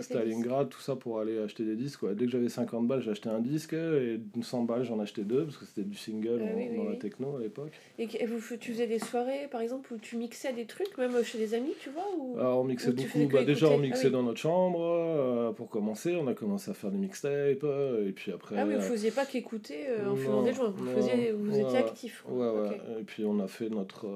Stalingrad, 0.00 0.68
tout 0.68 0.80
ça 0.80 0.94
pour 0.96 1.20
aller 1.20 1.38
acheter 1.38 1.64
des 1.64 1.74
disques. 1.76 2.00
quoi. 2.00 2.14
Dès 2.14 2.26
que 2.26 2.30
j'avais 2.32 2.48
50 2.50 2.86
balles, 2.86 3.00
j'achetais 3.00 3.28
un 3.30 3.40
disque 3.40 3.72
et 3.72 4.20
100 4.42 4.64
balles, 4.64 4.84
j'en 4.84 5.00
achetais 5.00 5.22
deux 5.22 5.44
parce 5.44 5.56
que 5.56 5.64
c'était 5.64 5.82
du 5.88 5.96
single 5.96 6.40
Ah 6.42 6.52
en- 6.52 6.56
oui, 6.56 6.66
oui, 6.70 6.76
dans 6.76 6.84
la 6.84 6.96
techno 6.96 7.36
à 7.36 7.40
l'époque. 7.40 7.72
Et 7.98 8.26
vous, 8.26 8.38
tu 8.58 8.72
faisais 8.72 8.86
des 8.86 8.98
soirées, 8.98 9.48
par 9.50 9.60
exemple, 9.62 9.92
où 9.94 9.98
tu 9.98 10.16
mixais 10.16 10.52
des 10.52 10.66
trucs, 10.66 10.96
même 10.98 11.22
chez 11.24 11.38
des 11.38 11.54
amis, 11.54 11.72
tu 11.80 11.90
vois 11.90 12.06
ou... 12.18 12.36
Alors 12.38 12.60
on 12.60 12.64
mixait 12.64 12.90
Ou 12.90 12.94
beaucoup, 12.94 13.28
bah, 13.32 13.44
déjà 13.44 13.68
on. 13.68 13.74
Ah 13.74 13.78
mixait 13.78 14.06
oui. 14.06 14.12
dans 14.12 14.22
notre 14.22 14.38
chambre 14.38 14.80
euh, 14.84 15.52
pour 15.52 15.70
commencer, 15.70 16.14
on 16.16 16.26
a 16.26 16.34
commencé 16.34 16.70
à 16.70 16.74
faire 16.74 16.90
des 16.90 16.98
mixtapes 16.98 17.64
euh, 17.64 18.06
et 18.08 18.12
puis 18.12 18.32
après... 18.32 18.56
Ah 18.58 18.66
oui, 18.66 18.74
vous 18.74 18.80
faisiez 18.82 19.10
pas 19.10 19.24
qu'écouter 19.24 19.86
en 20.00 20.10
Non, 20.10 20.16
fumant 20.16 20.42
des 20.42 20.52
joints, 20.52 20.70
vous, 20.76 20.84
non, 20.84 20.92
faisiez, 20.94 21.32
vous 21.32 21.50
étiez 21.58 21.64
ouais, 21.64 21.76
actif. 21.78 22.24
Ouais, 22.28 22.48
ouais. 22.50 22.68
Ok, 22.68 22.80
Et 23.00 23.04
puis 23.04 23.24
on 23.24 23.40
a 23.40 23.46
fait 23.46 23.70
notre. 23.70 24.06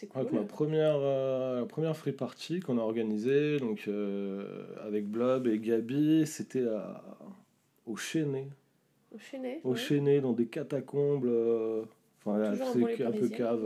C'est 0.00 0.32
ma 0.32 0.42
première, 0.44 0.96
euh, 0.98 1.60
la 1.60 1.66
première 1.66 1.96
free 1.96 2.12
party 2.12 2.60
qu'on 2.60 2.78
a 2.78 2.80
organisée, 2.80 3.58
donc 3.58 3.84
euh, 3.88 4.64
avec 4.86 5.06
Blob 5.10 5.46
et 5.46 5.58
Gabi, 5.58 6.26
c'était 6.26 6.66
à- 6.66 7.02
au 7.86 7.96
Chénet. 7.96 8.48
Au 9.14 9.18
Chenet, 9.18 9.60
Au 9.64 9.70
ouais. 9.72 9.76
Chénet, 9.76 10.20
dans 10.20 10.32
des 10.32 10.46
catacombes. 10.46 11.26
euh, 11.26 11.82
Enfin, 12.24 12.54
c'est 12.54 13.02
un 13.04 13.10
peu 13.12 13.28
cave. 13.28 13.60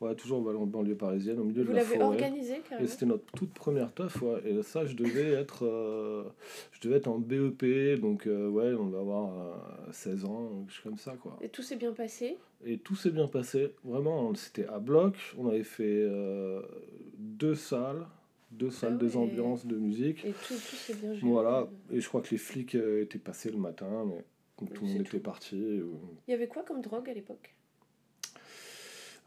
Ouais, 0.00 0.14
toujours 0.14 0.38
en 0.46 0.66
banlieue 0.66 0.94
parisienne, 0.96 1.38
au 1.38 1.44
milieu 1.44 1.62
Vous 1.62 1.70
de 1.70 1.76
la 1.76 1.82
l'avez 1.82 1.96
forêt. 1.96 2.04
organisé 2.04 2.54
Et 2.56 2.60
carrément 2.60 2.88
c'était 2.88 3.06
notre 3.06 3.24
toute 3.36 3.52
première 3.52 3.92
teuf, 3.92 4.20
ouais. 4.22 4.40
Et 4.44 4.62
ça, 4.62 4.84
je 4.86 4.94
devais 4.94 5.32
être, 5.32 5.64
euh, 5.66 6.24
je 6.72 6.80
devais 6.80 6.96
être 6.96 7.08
en 7.08 7.18
BEP, 7.18 7.98
donc 8.00 8.26
euh, 8.26 8.48
ouais, 8.48 8.72
on 8.74 8.86
va 8.86 8.98
avoir 9.00 9.40
euh, 9.88 9.92
16 9.92 10.24
ans, 10.24 10.50
quelque 10.66 10.72
chose 10.74 10.82
comme 10.84 10.98
ça, 10.98 11.12
quoi. 11.20 11.38
Et 11.42 11.48
tout 11.48 11.62
s'est 11.62 11.76
bien 11.76 11.92
passé? 11.92 12.36
Et 12.64 12.78
tout 12.78 12.96
s'est 12.96 13.10
bien 13.10 13.26
passé. 13.28 13.72
Vraiment, 13.84 14.34
c'était 14.34 14.66
à 14.66 14.78
bloc. 14.78 15.14
On 15.38 15.48
avait 15.48 15.62
fait 15.62 15.84
euh, 16.02 16.62
deux 17.18 17.54
salles, 17.54 18.06
deux 18.50 18.70
salles, 18.70 18.94
Ah 18.94 18.98
deux 18.98 19.10
ouais. 19.16 19.22
ambiances 19.22 19.66
de 19.66 19.76
musique. 19.76 20.24
et 20.24 20.30
tout, 20.32 20.54
tout 20.54 20.76
s'est 20.76 20.94
bien 20.94 21.12
géré. 21.14 21.26
Voilà. 21.30 21.68
Et 21.90 22.00
je 22.00 22.08
crois 22.08 22.22
que 22.22 22.30
les 22.30 22.38
flics 22.38 22.74
étaient 22.74 23.18
passés 23.18 23.50
le 23.50 23.58
matin, 23.58 24.04
mais 24.06 24.24
tout 24.56 24.66
le 24.82 24.88
monde 24.88 25.00
était 25.02 25.18
parti. 25.20 25.56
Il 25.56 26.30
y 26.30 26.32
avait 26.34 26.48
quoi 26.48 26.62
comme 26.62 26.80
drogue 26.80 27.10
à 27.10 27.12
l'époque? 27.12 27.54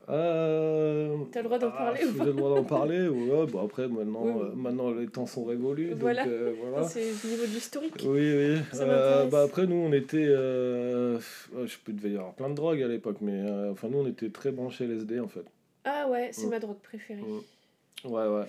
Euh... 0.09 1.17
T'as 1.31 1.39
le 1.41 1.45
droit 1.45 1.59
d'en 1.59 1.67
ah, 1.67 1.77
parler 1.77 2.03
ou 2.03 2.11
J'ai 2.13 2.17
pas 2.17 2.25
le 2.25 2.33
droit 2.33 2.49
d'en 2.55 2.63
parler. 2.63 3.07
Ouais, 3.09 3.45
bon, 3.45 3.63
après, 3.63 3.87
maintenant, 3.87 4.23
Oui, 4.23 4.41
euh, 4.43 4.55
maintenant, 4.55 4.91
les 4.91 5.07
temps 5.07 5.25
sont 5.27 5.43
révolus. 5.45 5.93
Voilà. 5.99 6.23
Donc, 6.23 6.33
euh, 6.33 6.53
voilà. 6.71 6.87
C'est 6.87 7.11
au 7.11 7.27
niveau 7.27 7.43
de 7.45 7.51
l'historique. 7.53 7.93
Oui, 8.03 8.07
oui. 8.33 8.57
Euh, 8.79 9.25
bah 9.25 9.43
après, 9.43 9.67
nous, 9.67 9.75
on 9.75 9.93
était. 9.93 10.17
euh, 10.27 11.19
ouais, 11.53 11.67
je 11.67 11.77
peux 11.84 11.93
devait 11.93 12.12
y 12.12 12.15
avoir 12.17 12.34
plein 12.34 12.49
de 12.49 12.55
drogues 12.55 12.81
à 12.81 12.88
l'époque, 12.88 13.17
mais 13.21 13.34
euh, 13.45 13.71
enfin, 13.71 13.88
nous, 13.89 13.99
on 13.99 14.07
était 14.07 14.29
très 14.29 14.51
branchés 14.51 14.86
LSD 14.86 15.19
en 15.19 15.27
fait. 15.27 15.45
Ah 15.86 16.07
ouais, 16.10 16.29
c'est 16.31 16.47
Mm. 16.47 16.49
ma 16.49 16.60
drogue 16.60 16.79
préférée. 16.81 17.21
Mm. 17.21 18.07
Ouais, 18.10 18.27
ouais. 18.27 18.45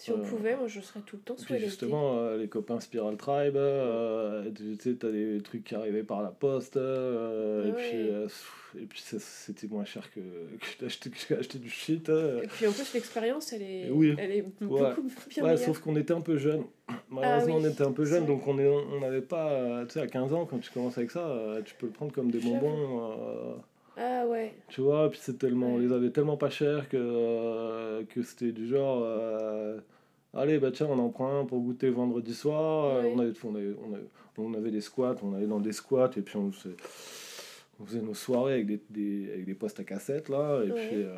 Si 0.00 0.12
on 0.12 0.18
Euh, 0.20 0.22
pouvait, 0.22 0.54
moi 0.56 0.68
je 0.68 0.80
serais 0.80 1.00
tout 1.04 1.16
le 1.16 1.22
temps 1.22 1.36
sous 1.36 1.44
Puis 1.46 1.58
justement, 1.58 2.18
euh, 2.18 2.36
les 2.38 2.46
copains 2.46 2.78
Spiral 2.78 3.16
Tribe, 3.16 3.56
euh, 3.56 4.48
tu 4.54 4.76
sais, 4.78 4.94
t'as 4.94 5.10
des 5.10 5.40
trucs 5.42 5.64
qui 5.64 5.74
arrivaient 5.74 6.04
par 6.04 6.22
la 6.22 6.28
poste, 6.30 6.76
et 6.76 7.72
puis, 7.72 8.80
et 8.80 8.86
c'était 9.18 9.66
moins 9.66 9.84
cher 9.84 10.08
que, 10.12 10.20
que 10.78 10.84
d'acheter 10.84 11.58
du 11.58 11.68
shit. 11.68 12.08
euh. 12.10 12.42
Et 12.42 12.46
puis 12.46 12.68
en 12.68 12.72
plus 12.72 12.94
l'expérience 12.94 13.52
elle 13.52 13.62
est, 13.62 13.90
Oui. 13.90 14.14
elle 14.18 14.30
est 14.30 14.42
beaucoup 14.42 14.76
Ouais. 14.76 14.92
bien 15.30 15.44
Ouais, 15.44 15.56
sauf 15.56 15.80
qu'on 15.80 15.96
était 15.96 16.14
un 16.14 16.20
peu 16.20 16.38
jeunes. 16.38 16.64
Malheureusement, 17.10 17.54
Ah 17.56 17.58
oui, 17.58 17.66
on 17.66 17.68
était 17.70 17.82
un 17.82 17.92
peu 17.92 18.04
jeunes, 18.04 18.26
donc 18.26 18.46
on 18.46 18.56
est- 18.58 18.68
on 18.68 19.00
n'avait 19.00 19.20
pas, 19.20 19.84
tu 19.86 19.94
sais, 19.94 20.00
à 20.00 20.06
15 20.06 20.32
ans, 20.32 20.46
quand 20.46 20.58
tu 20.58 20.70
commences 20.70 20.96
avec 20.96 21.10
ça, 21.10 21.56
tu 21.64 21.74
peux 21.74 21.86
le 21.86 21.92
prendre 21.92 22.12
comme 22.12 22.30
des 22.30 22.38
bonbons. 22.38 23.10
euh, 23.10 23.54
Ah 24.00 24.26
ouais. 24.28 24.54
Tu 24.68 24.80
vois, 24.80 25.10
puis 25.10 25.18
c'est 25.20 25.38
tellement, 25.38 25.74
on 25.74 25.78
les 25.78 25.92
avait 25.92 26.10
tellement 26.10 26.36
pas 26.36 26.50
chers 26.50 26.88
que, 26.88 26.96
euh, 26.96 28.04
que 28.04 28.22
c'était 28.22 28.52
du 28.52 28.68
genre, 28.68 29.02
euh, 29.04 29.80
allez, 30.34 30.58
bah 30.58 30.70
tiens, 30.72 30.86
on 30.88 30.98
en 31.00 31.08
prend 31.08 31.40
un 31.40 31.44
pour 31.44 31.60
goûter 31.60 31.90
vendredi 31.90 32.32
soir. 32.32 32.84
Euh, 32.84 33.02
Ouais. 33.02 33.12
On, 33.16 33.18
avait, 33.18 33.32
on, 33.44 33.54
avait, 33.56 33.74
on, 33.88 33.94
avait, 33.94 34.04
on 34.38 34.54
avait 34.54 34.70
des 34.70 34.80
squats, 34.80 35.16
on 35.24 35.34
allait 35.34 35.46
dans 35.48 35.58
des 35.60 35.72
squats 35.72 36.10
et 36.16 36.20
puis 36.22 36.36
on 36.36 36.52
faisait, 36.52 36.76
on 37.80 37.84
faisait 37.86 38.00
nos 38.02 38.14
soirées 38.14 38.54
avec 38.54 38.66
des, 38.66 38.80
des, 38.88 39.32
avec 39.32 39.46
des 39.46 39.54
postes 39.54 39.80
à 39.80 39.84
cassette 39.84 40.28
là. 40.28 40.62
Et, 40.64 40.70
Ouais. 40.70 40.88
puis, 40.88 41.02
euh, 41.02 41.16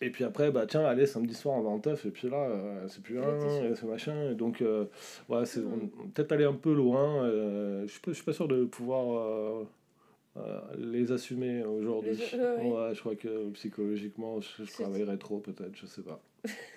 et 0.00 0.10
puis 0.10 0.24
après, 0.24 0.50
bah 0.50 0.66
tiens, 0.66 0.84
allez, 0.84 1.06
samedi 1.06 1.34
soir, 1.34 1.56
on 1.56 1.62
va 1.62 1.68
en 1.70 1.78
teuf. 1.78 2.04
Et 2.06 2.10
puis 2.10 2.28
là, 2.28 2.38
euh, 2.48 2.88
c'est 2.88 3.00
plus 3.02 3.18
et 3.18 3.74
c'est 3.76 3.86
machin. 3.86 4.32
Et 4.32 4.34
donc, 4.34 4.60
euh, 4.60 4.86
ouais, 5.28 5.44
c'est, 5.46 5.60
peut-être 6.14 6.32
aller 6.32 6.44
un 6.46 6.54
peu 6.54 6.74
loin. 6.74 7.28
je 7.28 7.86
suis 7.86 8.00
pas- 8.00 8.10
pas 8.26 8.32
sûr 8.32 8.48
de 8.48 8.64
pouvoir. 8.64 9.64
Euh, 10.36 10.40
euh, 10.40 10.60
les 10.78 11.12
assumer 11.12 11.62
aujourd'hui. 11.64 12.12
Ouais, 12.12 12.94
je 12.94 13.00
crois 13.00 13.14
que 13.16 13.50
psychologiquement, 13.50 14.40
je, 14.40 14.64
travaillerais 14.70 15.18
trop 15.18 15.38
peut-être, 15.38 15.74
je 15.74 15.86
sais 15.86 16.02
pas. 16.02 16.20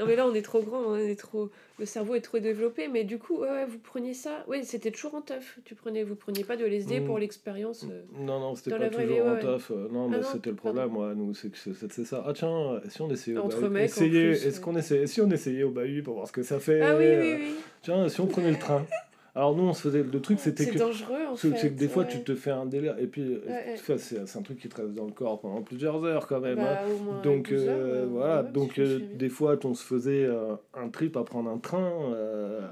Non 0.00 0.06
mais 0.06 0.16
là 0.16 0.26
on 0.26 0.34
est 0.34 0.42
trop 0.42 0.62
grand, 0.62 0.78
on 0.80 0.96
est 0.96 1.14
trop, 1.18 1.50
le 1.78 1.86
cerveau 1.86 2.14
est 2.16 2.20
trop 2.20 2.38
développé. 2.40 2.88
Mais 2.88 3.04
du 3.04 3.18
coup, 3.18 3.36
ouais, 3.38 3.48
ouais, 3.50 3.66
vous 3.66 3.78
preniez 3.78 4.14
ça. 4.14 4.44
Ouais, 4.48 4.62
c'était 4.64 4.90
toujours 4.90 5.14
en 5.14 5.20
teuf. 5.20 5.58
Tu 5.64 5.74
prenais, 5.74 6.02
vous 6.02 6.16
preniez 6.16 6.42
pas 6.42 6.56
de 6.56 6.64
LSD 6.64 7.00
Mm. 7.00 7.04
pour 7.04 7.18
l'expérience. 7.18 7.84
euh. 7.90 8.02
Non, 8.18 8.40
non, 8.40 8.54
c'était 8.56 8.70
pas 8.76 8.88
toujours 8.88 9.06
vie, 9.06 9.20
en 9.20 9.34
ouais. 9.34 9.40
taf. 9.40 9.70
euh, 9.70 9.88
Non, 9.92 10.10
Ah 10.12 10.16
mais 10.16 10.22
c'était 10.24 10.50
le 10.50 10.56
problème, 10.56 10.96
ouais, 10.96 11.14
nous, 11.14 11.34
c'est 11.34 11.50
que 11.50 11.56
c'est 11.58 12.04
ça. 12.04 12.24
Ah 12.26 12.32
tiens, 12.34 12.80
si 12.88 13.00
on 13.02 13.10
essayait 13.10 13.38
au 13.38 13.46
bahut, 13.48 13.84
essayait- 13.84 14.30
est-ce 14.32 14.60
qu'on 14.60 14.74
essayait, 14.76 15.06
si 15.06 15.20
on 15.20 15.30
essayait 15.30 15.62
au 15.64 15.70
bahut 15.70 16.02
pour 16.02 16.14
voir 16.14 16.26
ce 16.26 16.32
que 16.32 16.42
ça 16.42 16.58
fait 16.58 16.80
Ah 16.80 16.96
oui, 16.96 17.04
oui, 17.04 17.14
euh, 17.14 17.36
oui. 17.38 17.54
Tiens, 17.82 18.08
si 18.08 18.20
on 18.20 18.26
prenait 18.26 18.50
le 18.50 18.58
train. 18.58 18.84
Alors 19.34 19.56
nous, 19.56 19.62
on 19.62 19.72
se 19.72 19.80
faisait, 19.80 20.02
le 20.02 20.20
truc 20.20 20.38
c'était 20.38 20.66
que 20.66 20.76
dangereux 20.78 21.24
en 21.30 21.36
fait. 21.36 21.56
c'est 21.56 21.70
que 21.70 21.74
des 21.78 21.88
fois, 21.88 22.02
ouais. 22.02 22.08
tu 22.10 22.22
te 22.22 22.34
fais 22.34 22.50
un 22.50 22.66
délire. 22.66 22.96
Et 22.98 23.06
puis, 23.06 23.38
ouais. 23.48 23.76
c'est 23.96 24.36
un 24.36 24.42
truc 24.42 24.58
qui 24.58 24.68
te 24.68 24.76
reste 24.76 24.92
dans 24.92 25.06
le 25.06 25.12
corps 25.12 25.40
pendant 25.40 25.62
plusieurs 25.62 26.04
heures 26.04 26.26
quand 26.26 26.40
même. 26.40 26.58
hein. 26.58 26.64
Bah, 26.64 26.80
au 26.94 26.98
moins 27.02 27.22
Donc 27.22 27.48
12 27.48 27.62
heures, 27.66 27.76
euh, 27.78 28.06
voilà, 28.10 28.42
donc 28.42 28.78
euh, 28.78 28.98
des 29.14 29.30
fois 29.30 29.56
on 29.64 29.72
se 29.72 29.84
faisait 29.84 30.24
euh, 30.26 30.54
un 30.74 30.90
trip 30.90 31.16
à 31.16 31.24
prendre 31.24 31.48
un 31.48 31.56
train, 31.56 32.12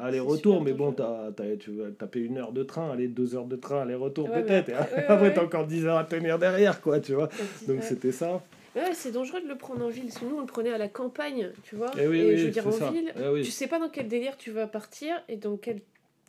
aller-retour, 0.03 0.63
mais 0.63 0.73
bon, 0.73 0.93
t'as, 0.93 1.33
t'as- 1.33 1.57
tu 1.57 1.71
vas 1.73 1.91
taper 1.91 2.21
une 2.21 2.39
heure 2.39 2.53
de 2.53 2.63
train, 2.63 2.91
aller 2.91 3.09
deux 3.09 3.35
heures 3.35 3.47
de 3.47 3.57
train, 3.57 3.81
aller-retour 3.83 4.31
peut-être, 4.31 4.69
et 4.69 4.75
après- 4.75 5.33
t'as 5.33 5.43
encore 5.45 5.67
10 5.67 5.87
heures 5.87 5.99
à 5.99 6.05
tenir 6.05 6.39
derrière, 6.39 6.81
quoi, 6.81 7.01
tu 7.01 7.15
vois. 7.15 7.29
Donc 7.67 7.83
c'était 7.83 8.13
ça. 8.13 8.43
Ouais, 8.77 8.83
c'est 8.93 9.11
dangereux 9.11 9.41
de 9.41 9.49
le 9.49 9.57
prendre 9.57 9.85
en 9.85 9.89
ville. 9.89 10.05
Parce 10.05 10.19
que 10.19 10.27
nous, 10.27 10.37
on 10.37 10.41
le 10.43 10.47
prenait 10.47 10.71
à 10.73 10.79
la 10.79 10.87
campagne, 10.87 11.51
tu 11.65 11.75
vois. 11.75 11.91
Eh 12.01 12.07
oui, 12.07 12.21
et 12.21 12.27
oui, 12.29 12.37
je 12.39 12.45
veux 12.45 12.51
dire, 12.53 12.67
en 12.69 12.71
ça. 12.71 12.91
ville, 12.93 13.13
Eh 13.21 13.29
oui. 13.29 13.43
tu 13.43 13.51
sais 13.51 13.67
pas 13.67 13.81
dans 13.81 13.89
quel 13.89 14.07
délire 14.07 14.37
tu 14.37 14.53
vas 14.53 14.69
partir 14.69 15.13
et 15.29 15.37
dans 15.37 15.57
quel. 15.57 15.81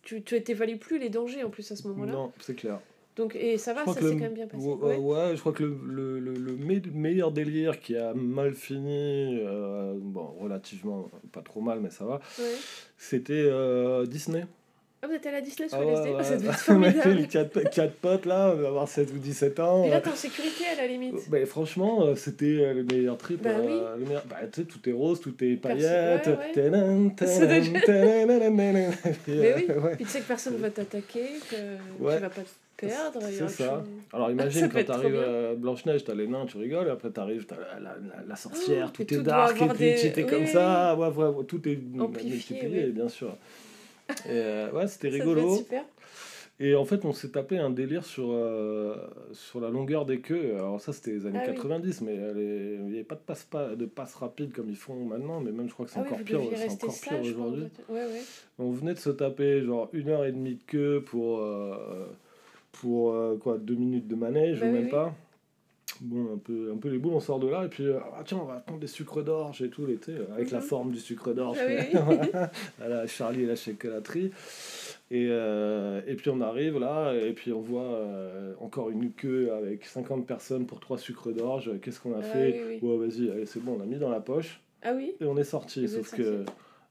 Tu, 0.04 0.22
tu 0.24 0.42
t'évalues 0.44 0.78
plus 0.78 0.98
les 1.00 1.10
dangers 1.10 1.44
en 1.44 1.50
plus 1.50 1.72
à 1.72 1.76
ce 1.76 1.88
moment-là. 1.90 2.12
Non, 2.14 2.32
c'est 2.40 2.56
clair. 2.56 2.80
Donc, 3.18 3.36
et 3.36 3.58
ça 3.58 3.74
va, 3.74 3.86
ça 3.86 3.94
s'est 3.96 4.00
quand 4.00 4.16
même 4.20 4.34
bien 4.34 4.48
passé. 4.48 4.66
Ouais, 4.66 4.74
Ouais. 4.74 4.98
ouais, 4.98 5.36
je 5.36 5.40
crois 5.42 5.52
que 5.52 5.64
le, 5.64 5.76
le, 5.86 6.20
le, 6.20 6.34
le 6.34 6.56
me- 6.56 6.92
meilleur 6.94 7.32
délire 7.32 7.80
qui 7.82 7.98
a 7.98 8.14
mal 8.14 8.54
fini, 8.54 9.38
euh, 9.42 9.94
bon, 10.00 10.28
relativement, 10.40 11.10
pas 11.34 11.42
trop 11.42 11.60
mal, 11.62 11.82
mais 11.82 11.90
ça 11.90 12.06
va, 12.06 12.22
Ouais. 12.40 12.46
c'était 12.98 13.34
euh, 13.34 14.06
Disney. 14.06 14.46
Ah, 15.04 15.08
vous 15.08 15.14
êtes 15.14 15.26
à 15.26 15.42
Disney 15.42 15.68
sous 15.68 15.76
Ah 15.80 15.84
LSD 15.84 16.10
ouais, 16.12 16.16
Ah, 16.20 16.24
Ça 16.24 16.36
devait 16.36 16.48
ouais. 16.48 16.54
être 16.54 16.60
formidable. 16.64 17.10
les 17.16 17.28
quatre, 17.28 17.70
quatre 17.72 17.94
potes 17.96 18.26
là, 18.28 18.52
on 18.54 18.56
devait 18.58 18.68
avoir 18.68 18.88
7 18.88 19.12
ou 19.12 19.18
17 19.18 19.60
ans. 19.60 19.84
Et 19.84 19.90
là, 19.90 19.96
euh, 19.98 20.00
t'es 20.00 20.10
en 20.10 20.16
sécurité 20.16 20.64
à 20.72 20.76
la 20.82 20.88
limite. 20.88 21.28
Ben, 21.30 21.44
franchement, 21.48 22.04
euh, 22.06 22.16
c'était 22.16 22.46
euh, 22.46 22.74
le 22.76 22.84
meilleur 22.84 23.18
trip. 23.18 23.42
Bah 23.42 23.50
euh, 23.50 23.66
oui. 23.66 24.00
le 24.00 24.06
meilleur- 24.06 24.24
bah, 24.30 24.36
tu 24.52 24.62
sais, 24.62 24.68
tout 24.68 24.88
est 24.88 24.94
rose, 24.94 25.20
tout 25.20 25.34
est 25.44 25.56
paillettes. 25.56 26.28
ouais, 26.28 26.34
ouais. 26.34 26.52
Mais 28.52 28.76
euh, 28.78 29.56
oui. 29.56 29.66
ouais. 29.68 29.96
Puis 29.96 30.06
tu 30.06 30.12
sais 30.12 30.20
que 30.20 30.28
personne 30.28 30.58
va 30.58 30.70
t'attaquer, 30.70 31.26
que 31.50 32.04
Ouais. 32.04 32.16
tu 32.18 32.22
vas 32.22 32.30
pas 32.30 32.42
te 32.42 32.86
perdre. 32.86 33.20
C'est 33.32 33.50
ça. 33.50 33.84
Alors 34.14 34.28
Ça 34.28 34.34
imagine 34.34 34.70
quand 34.70 34.84
t'arrives 34.86 35.20
à 35.20 35.56
Blanche-Neige, 35.56 36.04
t'as 36.04 36.14
les 36.16 36.28
nains, 36.28 36.46
tu 36.48 36.58
rigoles, 36.58 36.88
et 36.88 36.92
après 36.92 37.10
t'arrives, 37.10 37.46
t'as 37.46 37.56
la, 37.58 37.80
la, 37.80 37.90
la, 37.96 38.24
la 38.28 38.36
sorcière, 38.36 38.88
Oh, 38.90 38.94
tout 38.94 39.14
est 39.14 39.18
dark, 39.18 39.60
et 39.62 39.68
puis 39.98 40.12
t'es 40.12 40.26
comme 40.26 40.46
ça, 40.46 40.96
ouais, 40.96 41.08
ouais, 41.08 41.28
ouais, 41.28 41.46
tout 41.46 41.68
est 41.68 41.76
multiplié, 41.94 42.88
bien 42.88 43.10
sûr. 43.10 43.36
Et 44.26 44.30
euh, 44.32 44.72
ouais, 44.72 44.88
c'était 44.88 45.10
rigolo. 45.10 45.56
super. 45.58 45.84
Et 46.60 46.76
en 46.76 46.86
fait, 46.86 47.06
on 47.06 47.12
s'est 47.14 47.30
tapé 47.32 47.58
un 47.58 47.72
délire 47.72 48.06
sur, 48.06 48.28
euh, 48.32 48.96
sur 49.34 49.60
la 49.60 49.70
longueur 49.72 50.06
des 50.06 50.20
queues. 50.20 50.54
Alors 50.56 50.80
ça, 50.80 50.94
c'était 50.94 51.12
les 51.12 51.26
années 51.26 51.40
Ah 51.42 51.48
oui. 51.50 51.56
90, 51.56 52.02
mais 52.02 52.16
euh, 52.20 52.34
les- 52.34 52.76
il 52.76 52.84
n'y 52.86 52.94
avait 52.96 53.04
pas 53.04 53.16
de 53.16 53.22
passe, 53.22 53.44
pas 53.46 53.76
de 53.76 53.86
passe 53.86 54.14
rapide 54.14 54.54
comme 54.54 54.70
ils 54.70 54.76
font 54.76 54.94
maintenant, 55.06 55.40
mais 55.40 55.52
même 55.52 55.68
je 55.68 55.74
crois 55.74 55.86
que 55.88 55.92
c'est 55.92 55.98
Ah 56.00 56.04
encore 56.04 56.20
pire, 56.20 56.40
encore 56.40 57.00
pire 57.02 57.20
aujourd'hui. 57.22 57.64
fait. 57.88 57.92
Ouais, 57.94 58.06
ouais. 58.06 58.22
On 58.60 58.70
venait 58.70 58.94
de 58.94 59.00
se 59.00 59.10
taper 59.10 59.64
genre 59.64 59.90
une 59.94 60.10
heure 60.10 60.24
et 60.24 60.32
demie 60.32 60.56
de 60.56 60.64
queue 60.68 61.02
pour, 61.04 61.40
euh, 61.40 62.06
pour 62.74 63.16
quoi, 63.40 63.58
deux 63.58 63.76
minutes 63.76 64.08
de 64.08 64.16
manège 64.16 64.60
Bah 64.60 64.68
ou 64.68 64.72
même 64.72 64.84
oui. 64.84 64.90
pas. 64.90 65.16
Bon, 66.04 66.34
un 66.34 66.38
peu, 66.40 66.72
un 66.74 66.78
peu 66.78 66.90
les 66.90 66.98
boules, 66.98 67.14
on 67.14 67.20
sort 67.20 67.40
de 67.40 67.48
là 67.48 67.64
et 67.64 67.68
puis 67.68 67.86
euh, 67.86 68.00
ah, 68.18 68.24
tiens, 68.26 68.40
on 68.42 68.46
va 68.46 68.56
prendre 68.56 68.80
des 68.80 68.88
sucres 68.88 69.24
d'orge 69.24 69.62
et 69.62 69.70
tout, 69.70 69.86
tu 69.86 70.00
sais, 70.04 70.18
avec 70.34 70.50
la 70.50 70.58
Mhm. 70.58 70.64
forme 70.64 70.92
du 70.92 71.00
sucre 71.00 71.32
d'orge. 71.32 71.60
Ah 71.62 71.68
oui, 72.10 72.32
la 72.90 73.06
Charlie 73.06 73.44
et 73.44 73.46
la 73.46 73.56
chocolaterie. 73.56 74.32
Et, 75.12 75.28
euh, 75.30 76.02
et 76.08 76.16
puis 76.16 76.32
on 76.32 76.42
arrive 76.42 76.80
là, 76.80 77.14
et 77.14 77.34
puis 77.34 77.54
on 77.54 77.62
voit 77.62 77.84
euh, 77.84 78.54
encore 78.60 78.90
une 78.90 79.12
queue 79.12 79.52
avec 79.54 79.86
50 79.86 80.26
personnes 80.26 80.66
pour 80.66 80.80
trois 80.80 80.98
sucres 80.98 81.32
d'orge. 81.34 81.70
Qu'est-ce 81.84 82.00
qu'on 82.00 82.14
a 82.16 82.20
Ah 82.20 82.24
fait 82.24 82.60
oui, 82.68 82.80
oui. 82.82 82.90
Ouais, 82.90 82.98
vas-y, 83.08 83.46
c'est 83.46 83.64
bon, 83.64 83.78
on 83.78 83.84
a 83.84 83.86
mis 83.86 83.98
dans 83.98 84.10
la 84.10 84.22
poche 84.22 84.60
Ah 84.82 84.94
oui 84.96 85.14
et 85.22 85.26
on 85.26 85.38
est 85.38 85.44
sorti. 85.44 85.88
Sauf 85.88 86.16
que, 86.16 86.46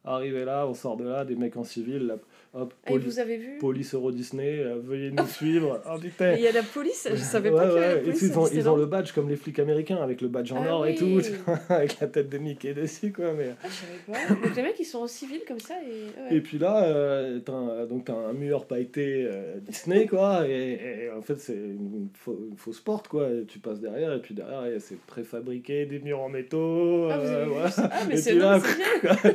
arrivé 0.04 0.44
là, 0.44 0.68
on 0.68 0.74
sort 0.74 0.96
de 0.96 1.04
là, 1.08 1.24
des 1.24 1.34
mecs 1.34 1.56
en 1.56 1.64
civil, 1.64 2.16
hop, 2.54 2.72
Ah, 2.84 2.90
et 2.90 2.92
poli- 2.94 3.04
vous 3.04 3.18
avez 3.18 3.36
vu 3.36 3.58
police 3.58 3.94
Euro 3.94 4.10
Disney, 4.12 4.58
euh, 4.60 4.76
veuillez 4.82 5.10
nous 5.10 5.26
suivre. 5.28 5.80
Oh 5.88 5.98
putain 5.98 6.34
Il 6.34 6.40
y 6.42 6.46
a 6.48 6.52
la 6.52 6.62
police, 6.62 7.08
je 7.10 7.16
savais 7.16 7.50
Ouais, 7.50 7.56
pas 7.56 7.68
qu'il 7.68 7.74
y 7.74 7.76
avait 7.78 7.86
ouais, 7.86 7.94
la 7.94 8.00
et 8.00 8.02
police. 8.04 8.18
puis 8.18 8.26
ils, 8.28 8.38
ont, 8.38 8.46
ils 8.48 8.68
ont 8.68 8.76
le 8.76 8.86
badge 8.86 9.12
comme 9.12 9.28
les 9.28 9.36
flics 9.36 9.58
américains, 9.58 9.96
avec 10.02 10.20
le 10.20 10.28
badge 10.28 10.52
en 10.52 10.62
Ah 10.62 10.74
or 10.74 10.86
et 10.86 10.94
tout, 10.94 11.20
avec 11.68 11.98
la 12.00 12.06
tête 12.08 12.28
de 12.28 12.38
Mickey 12.38 12.74
dessus, 12.74 13.12
quoi. 13.12 13.32
Mais... 13.36 13.50
Ah, 13.62 13.66
je 13.68 14.12
savais 14.12 14.26
pas. 14.28 14.34
Donc 14.46 14.56
les 14.56 14.62
mecs, 14.62 14.80
ils 14.80 14.84
sont 14.84 14.98
en 15.00 15.06
civil 15.06 15.40
comme 15.46 15.60
ça 15.60 15.74
et... 15.82 16.20
ouais. 16.30 16.36
Et 16.36 16.40
puis 16.40 16.58
là, 16.58 16.84
euh, 16.84 17.38
t'as 17.40 17.52
un, 17.52 17.86
donc 17.86 18.04
t'as 18.06 18.14
un 18.14 18.32
mur 18.32 18.64
pailleté 18.66 19.26
euh, 19.28 19.56
Disney, 19.60 20.06
quoi, 20.06 20.46
et, 20.48 21.04
et 21.04 21.10
en 21.16 21.22
fait, 21.22 21.38
c'est 21.38 21.54
une, 21.54 22.08
fau- 22.14 22.38
une 22.50 22.56
fausse 22.56 22.80
porte, 22.80 23.08
quoi. 23.08 23.28
Et 23.30 23.44
tu 23.46 23.58
passes 23.58 23.80
derrière, 23.80 24.12
et 24.12 24.20
puis 24.20 24.34
derrière, 24.34 24.62
c'est 24.80 24.98
préfabriqué, 25.06 25.86
des 25.86 25.98
murs 26.00 26.20
en 26.20 26.28
métaux. 26.28 27.08
Ah, 27.10 27.18
vous 27.18 27.26
euh, 27.26 27.34
avez 27.36 27.44
vu 27.44 27.50
voilà. 27.50 27.70
ça 27.70 27.88
Ah, 27.92 28.00
mais 28.08 28.14
Et 28.14 28.16
c'est 28.18 28.30
puis 28.30 28.38
là. 28.40 28.60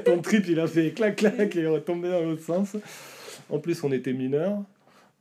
Ton 0.06 0.20
trip, 0.22 0.46
il 0.48 0.60
a 0.60 0.68
fait 0.68 0.92
clac-clac 0.92 1.56
et 1.56 1.60
est 1.62 1.68
retombé 1.68 2.10
dans 2.10 2.22
l'autre 2.22 2.44
sens. 2.44 2.76
En 3.50 3.60
plus, 3.60 3.84
on 3.84 3.92
était 3.92 4.14
mineurs. 4.14 4.60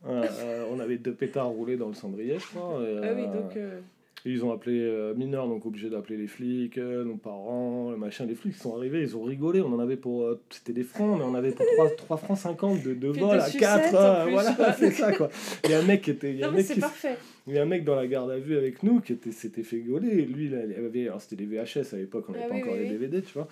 Euh, 0.07 0.23
euh, 0.41 0.65
on 0.71 0.79
avait 0.79 0.97
deux 0.97 1.13
pétards 1.13 1.49
roulés 1.49 1.77
dans 1.77 1.87
le 1.87 1.93
cendrier, 1.95 2.37
je 2.39 2.45
crois. 2.55 2.79
et, 2.83 2.99
Ah 3.03 3.13
oui, 3.15 3.23
donc... 3.25 3.57
euh, 3.57 3.79
et 4.27 4.31
ils 4.31 4.43
ont 4.43 4.51
appelé 4.51 4.79
euh, 4.79 5.13
mineurs, 5.13 5.47
donc 5.47 5.67
obligé 5.67 5.87
d'appeler 5.87 6.17
les 6.17 6.25
flics, 6.25 6.79
euh, 6.79 7.03
nos 7.03 7.15
parents, 7.15 7.91
le 7.91 7.97
machin. 7.97 8.25
Les 8.25 8.33
flics 8.33 8.55
sont 8.55 8.75
arrivés, 8.75 9.01
ils 9.03 9.15
ont 9.15 9.21
rigolé. 9.21 9.61
On 9.61 9.71
en 9.71 9.77
avait 9.79 9.97
pour. 9.97 10.23
euh, 10.23 10.41
C'était 10.49 10.73
des 10.73 10.83
francs, 10.83 11.19
mais 11.19 11.23
on 11.23 11.35
avait 11.35 11.51
pour 11.51 11.63
3, 11.75 11.89
3 11.95 12.17
francs 12.17 12.37
50 12.39 12.81
de, 12.83 12.95
de 12.95 13.07
vol 13.09 13.37
à 13.37 13.45
sucettes, 13.45 13.61
4. 13.91 13.95
en 13.95 14.23
plus, 14.23 14.31
voilà, 14.33 14.73
c'est 14.79 14.89
ça 14.91 15.11
quoi. 15.13 15.29
Il 15.63 15.69
y 15.69 15.73
a 15.75 15.79
un 15.79 15.83
mec 15.83 16.01
qui 16.01 16.09
était. 16.11 16.31
Il 16.31 16.37
y 16.39 16.43
a 16.43 16.47
Non, 16.47 16.53
un 16.53 16.55
mais 16.55 16.63
mec 16.63 16.71
qui 16.71 16.81
il 17.47 17.53
y 17.53 17.59
a 17.59 17.61
un 17.61 17.65
mec 17.65 17.83
dans 17.83 17.93
la 17.95 18.07
garde 18.07 18.31
à 18.31 18.39
vue 18.39 18.57
avec 18.57 18.81
nous 18.81 18.99
qui 18.99 19.13
était, 19.13 19.31
s'était 19.31 19.61
fait 19.61 19.77
gauler. 19.81 20.23
Lui, 20.25 20.45
il 20.47 20.55
avait, 20.55 21.03
alors 21.07 21.21
c'était 21.21 21.35
des 21.35 21.45
VHS 21.45 21.93
à 21.93 21.97
l'époque, 21.97 22.25
on 22.27 22.31
n'avait 22.31 22.45
Ah 22.45 22.49
pas 22.49 22.55
oui, 22.55 22.61
encore 22.63 22.73
oui, 22.73 22.79
les. 22.83 22.89
DVD, 22.89 23.21
tu 23.21 23.33
vois. 23.33 23.47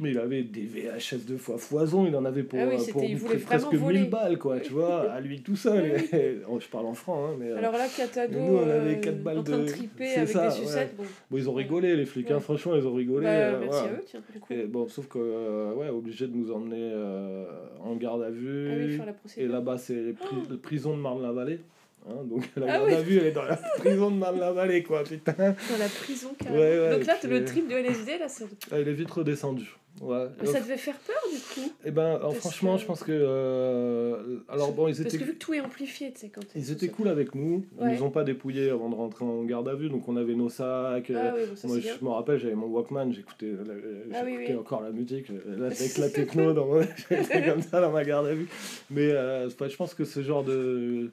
Mais 0.00 0.10
il 0.10 0.18
avait 0.18 0.42
des 0.42 0.62
VHS 0.62 1.24
de 1.26 1.36
fois 1.36 1.56
foison, 1.56 2.04
il 2.06 2.16
en 2.16 2.24
avait 2.24 2.42
pour, 2.42 2.58
Ah 2.60 2.66
oui, 2.68 2.74
euh, 2.74 2.92
pour 2.92 3.30
presque 3.42 3.66
vraiment 3.66 3.84
voler. 3.84 4.00
1000 4.00 4.10
balles, 4.10 4.38
quoi, 4.38 4.58
tu 4.58 4.72
vois, 4.72 5.10
à 5.12 5.20
lui 5.20 5.40
tout 5.40 5.54
seul. 5.54 5.92
Oui. 6.12 6.18
Et- 6.18 6.38
oh, 6.48 6.58
je 6.58 6.66
parle 6.68 6.86
en 6.86 6.94
franc, 6.94 7.26
hein, 7.26 7.36
mais. 7.38 7.50
euh, 7.50 7.58
Alors 7.58 7.72
là, 7.74 7.86
Catado, 7.96 8.38
nous, 8.38 8.56
on 8.56 8.62
avait 8.68 8.96
euh, 8.96 9.00
quatre 9.00 9.22
balles 9.22 9.38
en 9.38 9.42
train 9.44 9.58
de 9.58 9.66
triper 9.66 10.14
avec 10.16 10.28
ça, 10.28 10.48
des 10.48 10.54
sucettes. 10.54 10.96
Bon, 10.96 11.04
Bon, 11.30 11.36
ils 11.38 11.48
ont 11.48 11.54
rigolé, 11.54 11.94
les 11.96 12.06
flics, 12.06 12.30
hein, 12.30 12.40
franchement, 12.40 12.74
ils 12.74 12.86
ont 12.86 12.94
rigolé. 12.94 13.26
bah, 13.26 13.30
euh, 13.30 13.58
merci 13.60 13.68
voilà. 13.70 13.88
à 13.88 13.92
eux, 13.92 14.04
tiens, 14.04 14.20
du 14.32 14.40
coup. 14.40 14.52
Et 14.52 14.64
bon, 14.64 14.88
sauf 14.88 15.06
que, 15.06 15.18
euh, 15.20 15.74
ouais, 15.74 15.88
obligé 15.90 16.26
de 16.26 16.34
nous 16.36 16.50
emmener 16.50 16.90
euh, 16.92 17.44
en 17.82 17.94
garde 17.94 18.22
à 18.22 18.30
vue. 18.30 18.68
Ah 18.72 18.76
oui, 18.76 18.96
faire 18.96 19.06
la 19.06 19.42
et 19.42 19.46
là-bas, 19.46 19.78
c'est 19.78 20.02
la 20.50 20.56
prison 20.60 20.96
de 20.96 21.02
Marne-la-Vallée. 21.02 21.60
Hein, 22.06 22.22
donc 22.24 22.44
la 22.56 22.66
Ah 22.66 22.72
garde 22.78 22.86
oui. 22.88 22.94
à 22.94 23.00
vue, 23.02 23.16
elle 23.18 23.26
est 23.28 23.32
dans 23.32 23.44
la 23.44 23.56
prison 23.78 24.10
de 24.10 24.16
Marne-la-Vallée, 24.18 24.82
quoi, 24.82 25.04
putain. 25.04 25.32
Dans 25.32 25.78
la 25.78 25.88
prison, 25.88 26.34
carrément. 26.38 26.58
Ouais, 26.60 26.78
ouais, 26.78 26.90
Donc 26.98 27.06
là, 27.06 27.14
le 27.22 27.36
puis- 27.36 27.44
trip 27.44 27.68
de 27.68 27.74
LSD, 27.76 28.18
là, 28.18 28.28
ça, 28.28 28.44
Elle 28.72 28.88
est 28.88 28.92
vite 28.92 29.10
redescendue. 29.10 29.74
Ouais. 30.02 30.26
ça 30.44 30.58
devait 30.60 30.76
faire 30.76 30.98
peur, 30.98 31.16
du 31.32 31.38
coup. 31.38 31.72
Et 31.84 31.92
ben, 31.92 32.16
alors, 32.16 32.20
Parce 32.32 32.38
franchement, 32.40 32.74
que- 32.74 32.80
je 32.82 32.86
pense 32.86 33.04
que. 33.04 33.12
euh, 33.12 34.38
alors, 34.48 34.72
bon, 34.72 34.88
ils 34.88 34.96
Parce 34.96 35.06
étaient. 35.06 35.18
que 35.18 35.24
vu 35.24 35.34
que 35.34 35.38
tout 35.38 35.54
est 35.54 35.60
amplifié, 35.60 36.12
tu 36.12 36.20
sais, 36.20 36.28
quand 36.34 36.40
Ils 36.56 36.72
étaient 36.72 36.88
cool 36.88 37.08
avec 37.08 37.34
nous, 37.36 37.64
ils 37.80 37.86
nous 37.94 38.02
ont 38.02 38.10
pas 38.10 38.24
dépouillés 38.24 38.70
avant 38.70 38.88
de 38.88 38.96
rentrer 38.96 39.24
en 39.24 39.44
garde 39.44 39.68
à 39.68 39.74
vue, 39.74 39.88
donc 39.88 40.08
on 40.08 40.16
avait 40.16 40.34
nos 40.34 40.48
sacs. 40.48 41.10
euh, 41.10 41.30
Ah 41.30 41.34
oui, 41.36 41.42
bon, 41.48 41.56
ça 41.56 41.68
Moi, 41.68 41.76
c'est 41.80 41.88
je 41.98 42.04
me 42.04 42.10
rappelle, 42.10 42.38
j'avais 42.38 42.54
mon 42.56 42.66
Walkman, 42.66 43.12
j'écoutais 43.12 43.46
la- 43.52 43.72
Ah 44.18 44.24
j'écoutais 44.26 44.52
oui. 44.52 44.58
encore 44.58 44.82
la 44.82 44.90
musique, 44.90 45.30
euh, 45.30 45.66
avec 45.70 45.96
la 45.98 46.10
techno, 46.10 46.52
dans 46.52 46.66
mon- 46.66 46.82
j'étais 47.08 47.44
comme 47.48 47.62
ça 47.62 47.80
dans 47.80 47.92
ma 47.92 48.04
garde 48.04 48.26
à 48.26 48.34
vue. 48.34 48.48
Mais 48.90 49.10
euh, 49.12 49.48
je 49.48 49.76
pense 49.76 49.94
que 49.94 50.04
ce 50.04 50.22
genre 50.22 50.42
de, 50.42 51.12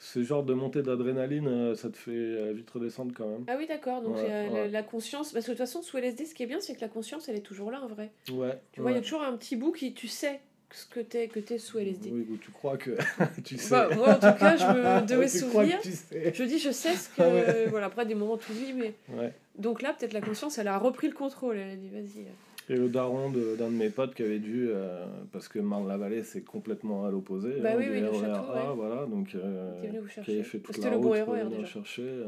ce 0.00 0.22
genre 0.22 0.42
de 0.42 0.54
montée 0.54 0.82
d'adrénaline, 0.82 1.46
euh, 1.46 1.74
ça 1.74 1.90
te 1.90 1.96
fait 1.98 2.10
euh, 2.10 2.52
vite 2.54 2.70
redescendre 2.70 3.12
quand 3.14 3.28
même. 3.28 3.44
Ah 3.48 3.56
oui, 3.58 3.66
d'accord. 3.66 4.00
Donc 4.00 4.16
Ouais, 4.16 4.22
c'est, 4.24 4.32
euh, 4.32 4.48
ouais. 4.48 4.68
la, 4.68 4.82
conscience. 4.82 5.30
Parce 5.30 5.44
que 5.44 5.50
de 5.50 5.56
toute 5.56 5.66
façon, 5.66 5.82
sous 5.82 5.98
LSD, 5.98 6.24
ce 6.24 6.34
qui 6.34 6.42
est 6.42 6.46
bien, 6.46 6.58
c'est 6.58 6.74
que 6.74 6.80
la 6.80 6.88
conscience, 6.88 7.28
elle 7.28 7.36
est 7.36 7.42
toujours 7.42 7.70
là, 7.70 7.82
en 7.82 7.86
vrai. 7.86 8.10
Ouais. 8.32 8.58
Tu 8.72 8.80
vois, 8.80 8.92
il 8.92 8.94
y 8.94 8.98
a 8.98 9.02
toujours 9.02 9.22
un 9.22 9.36
petit 9.36 9.56
bout 9.56 9.72
qui, 9.72 9.92
tu 9.92 10.08
sais 10.08 10.40
ce 10.72 10.86
que 10.86 11.00
t'es, 11.00 11.28
que 11.28 11.38
t'es 11.38 11.58
sous 11.58 11.78
LSD. 11.78 12.10
Oui, 12.12 12.26
ou 12.30 12.38
tu 12.38 12.50
crois 12.50 12.78
que 12.78 12.96
tu 13.44 13.58
sais. 13.58 13.70
Bah, 13.70 13.90
moi, 13.94 14.12
en 14.12 14.14
tout 14.14 14.38
cas, 14.38 14.56
je 14.56 14.64
me 14.64 15.80
tu 15.82 15.92
sais. 15.92 16.32
Je 16.34 16.44
dis, 16.44 16.58
je 16.58 16.70
sais 16.70 16.94
ce 16.94 17.10
que. 17.10 17.20
Ouais. 17.20 17.66
Voilà, 17.68 17.86
après 17.86 18.06
des 18.06 18.14
moments 18.14 18.38
tout 18.38 18.54
vie, 18.54 18.72
mais. 18.72 18.94
Ouais. 19.10 19.34
Donc 19.58 19.82
là, 19.82 19.92
peut-être 19.92 20.14
la 20.14 20.22
conscience, 20.22 20.56
elle 20.56 20.68
a 20.68 20.78
repris 20.78 21.08
le 21.08 21.14
contrôle. 21.14 21.58
Elle 21.58 21.72
a 21.72 21.76
dit, 21.76 21.90
vas-y. 21.90 22.24
Et 22.70 22.76
le 22.76 22.88
daron 22.88 23.30
d'un 23.30 23.66
de, 23.66 23.72
mes 23.72 23.90
potes 23.90 24.14
qui 24.14 24.22
avait 24.22 24.38
dû, 24.38 24.68
euh, 24.70 25.04
parce 25.32 25.48
que 25.48 25.58
Marne-la-Vallée 25.58 26.22
c'est 26.22 26.42
complètement 26.42 27.04
à 27.04 27.10
l'opposé, 27.10 27.54
Bah 27.60 27.70
hein, 27.72 27.74
oui, 27.76 27.86
oui, 27.90 27.98
le 28.00 28.08
RER 28.08 28.20
château, 28.20 28.52
A, 28.52 28.68
ouais. 28.70 28.76
voilà, 28.76 29.06
donc 29.06 29.34
euh, 29.34 29.72
venu 29.82 29.98
vous 29.98 30.06
qui 30.22 30.30
avait 30.30 30.44
fait 30.44 30.60
toute 30.60 30.78
la 30.78 30.90
le 30.90 30.98
bon 30.98 31.08
route 31.08 31.18
pour 31.24 31.34
RER, 31.34 31.42
venir 31.42 31.58
déjà. 31.58 31.66
chercher, 31.68 32.02
euh, 32.02 32.26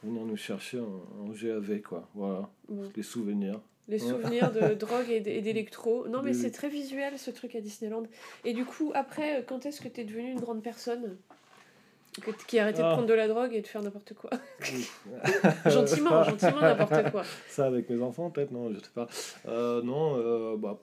pour 0.00 0.08
venir 0.08 0.24
nous 0.24 0.36
chercher 0.38 0.80
en, 0.80 1.02
en 1.20 1.28
GAV, 1.28 1.82
quoi, 1.82 2.08
voilà, 2.14 2.48
les 2.96 3.02
souvenirs. 3.02 3.60
Les 3.88 4.02
Ouais. 4.02 4.08
souvenirs 4.08 4.52
de 4.52 4.72
drogue 4.86 5.10
et 5.10 5.20
d'électro. 5.20 6.08
Non, 6.08 6.22
mais 6.22 6.32
c'est 6.32 6.52
très 6.52 6.70
visuel 6.70 7.18
ce 7.18 7.30
truc 7.30 7.54
à 7.54 7.60
Disneyland. 7.60 8.04
Et 8.46 8.54
du 8.54 8.64
coup, 8.64 8.90
après, 8.94 9.44
quand 9.46 9.66
est-ce 9.66 9.82
que 9.82 9.88
t'es 9.88 10.04
devenue 10.04 10.30
une 10.30 10.40
grande 10.40 10.62
personne? 10.62 11.18
Que- 12.20 12.30
qui 12.46 12.58
a 12.58 12.62
arrêté 12.64 12.78
de 12.82 12.84
Ah. 12.86 12.92
prendre 12.92 13.06
de 13.08 13.14
la 13.14 13.26
drogue 13.26 13.54
et 13.54 13.62
de 13.62 13.66
faire 13.66 13.82
n'importe 13.82 14.12
quoi. 14.14 14.28
Gentiment, 15.66 16.22
gentiment, 16.24 16.60
n'importe 16.60 17.10
quoi. 17.10 17.22
Ça 17.48 17.66
avec 17.66 17.88
mes 17.88 18.02
enfants, 18.02 18.30
peut-être, 18.30 18.50
non, 18.50 18.70
je 18.70 18.78
sais 18.78 18.90
pas. 18.94 19.08
Euh, 19.48 19.82
non, 19.82 20.16
euh, 20.18 20.56
bah, 20.58 20.78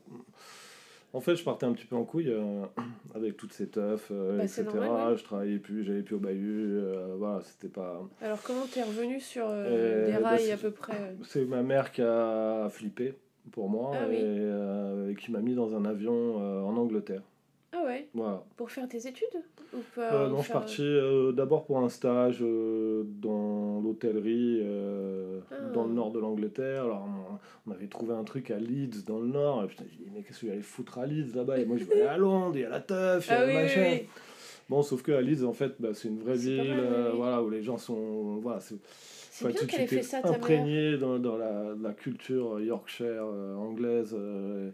en 1.14 1.22
fait, 1.22 1.36
je 1.36 1.44
partais 1.44 1.66
un 1.66 1.74
petit 1.74 1.86
peu 1.86 1.96
en 1.96 2.04
couille 2.04 2.30
euh, 2.30 2.64
avec 3.14 3.38
toutes 3.38 3.54
ces 3.54 3.68
teufs, 3.68 4.12
Bah, 4.12 4.44
etc. 4.44 4.64
normal, 4.74 5.12
ouais. 5.12 5.18
Je 5.18 5.24
travaillais 5.24 5.58
plus, 5.60 5.84
j'allais 5.84 6.02
plus 6.02 6.16
au 6.16 6.20
bahut, 6.20 6.80
voilà, 7.18 7.42
c'était 7.42 7.72
pas. 7.72 8.02
Alors, 8.22 8.42
comment 8.42 8.66
t'es 8.72 8.82
revenu 8.84 9.20
sur 9.20 9.48
des 9.50 10.16
bah, 10.22 10.30
rails 10.30 10.52
à 10.52 10.58
peu 10.58 10.72
près 10.72 11.16
C'est 11.28 11.46
ma 11.46 11.62
mère 11.62 11.92
qui 11.92 12.02
a 12.02 12.68
flippé 12.72 13.14
pour 13.52 13.70
moi 13.70 13.92
Ah 13.96 14.12
et, 14.12 15.12
et 15.12 15.16
qui 15.16 15.32
m'a 15.32 15.40
mis 15.40 15.54
dans 15.54 15.76
un 15.76 15.86
avion 15.86 16.38
en 16.68 16.76
Angleterre. 16.76 17.22
Ah 17.72 17.84
ouais 17.86 18.08
Voilà. 18.16 18.44
Pour 18.58 18.72
faire 18.72 18.88
tes 18.88 19.08
études 19.08 19.28
Ou 19.74 19.78
pas 19.96 20.12
Euh, 20.14 20.28
non, 20.30 20.38
je 20.40 20.44
suis 20.44 20.54
parti 20.54 20.82
euh, 20.82 21.32
d'abord 21.32 21.66
pour 21.66 21.78
un 21.80 21.90
stage 21.90 22.40
euh, 22.42 23.04
dans 23.06 23.80
l'hôtellerie 23.82 24.60
euh, 24.64 25.40
Ah. 25.52 25.56
dans 25.74 25.86
le 25.86 25.94
nord 25.94 26.12
de 26.12 26.20
l'Angleterre. 26.20 26.86
Alors, 26.86 27.08
on, 27.68 27.70
on 27.70 27.74
avait 27.74 27.88
trouvé 27.88 28.14
un 28.16 28.24
truc 28.24 28.50
à 28.52 28.58
Leeds 28.58 29.04
dans 29.06 29.20
le 29.20 29.28
nord. 29.28 29.64
Et 29.64 29.68
putain, 29.68 29.84
j'ai 29.92 29.98
dit, 30.04 30.12
mais 30.14 30.24
qu'est-ce 30.24 30.42
que 30.42 30.48
j'allais 30.48 30.62
foutre 30.62 30.98
à 30.98 31.06
Leeds 31.06 31.36
là-bas? 31.36 31.60
Et 31.60 31.66
moi, 31.66 31.78
je 31.78 31.84
vais 31.84 31.94
aller 32.02 32.02
à 32.10 32.18
Londres, 32.18 32.54
il 32.56 32.62
y 32.62 32.66
a 32.66 32.70
la 32.70 32.80
teuf, 32.82 33.28
il 33.28 33.32
y 33.32 33.34
a 33.36 33.40
Ah 33.40 33.46
le 33.46 33.48
oui, 33.52 33.56
oui, 33.58 33.62
machin. 33.64 33.82
oui. 33.92 34.08
Bon, 34.70 34.84
sauf 34.84 35.02
que 35.02 35.12
à 35.12 35.22
Leeds, 35.22 35.44
en 35.46 35.54
fait, 35.54 35.74
bah, 35.80 35.90
c'est 35.94 36.08
une 36.10 36.20
vraie 36.20 36.36
ville 36.36 36.58
mal, 36.58 36.68
oui, 36.68 36.76
euh, 36.80 37.10
oui. 37.12 37.18
voilà, 37.18 37.42
où 37.42 37.50
les 37.50 37.64
gens 37.64 37.78
sont. 37.80 38.38
Voilà, 38.38 38.60
c'est 38.60 38.76
enfin, 39.46 39.50
bien 39.50 39.66
qu'elle 39.66 39.82
ait 39.82 39.88
fait 39.88 40.04
ça, 40.04 40.22
ta 40.22 40.30
mère. 40.30 40.38
imprégné 40.38 40.98
dans, 40.98 41.18
dans 41.18 41.38
la, 41.38 41.74
la 41.82 41.94
culture 41.94 42.60
Yorkshire 42.60 43.24
euh, 43.24 43.56
anglaise. 43.56 44.14
euh, 44.14 44.70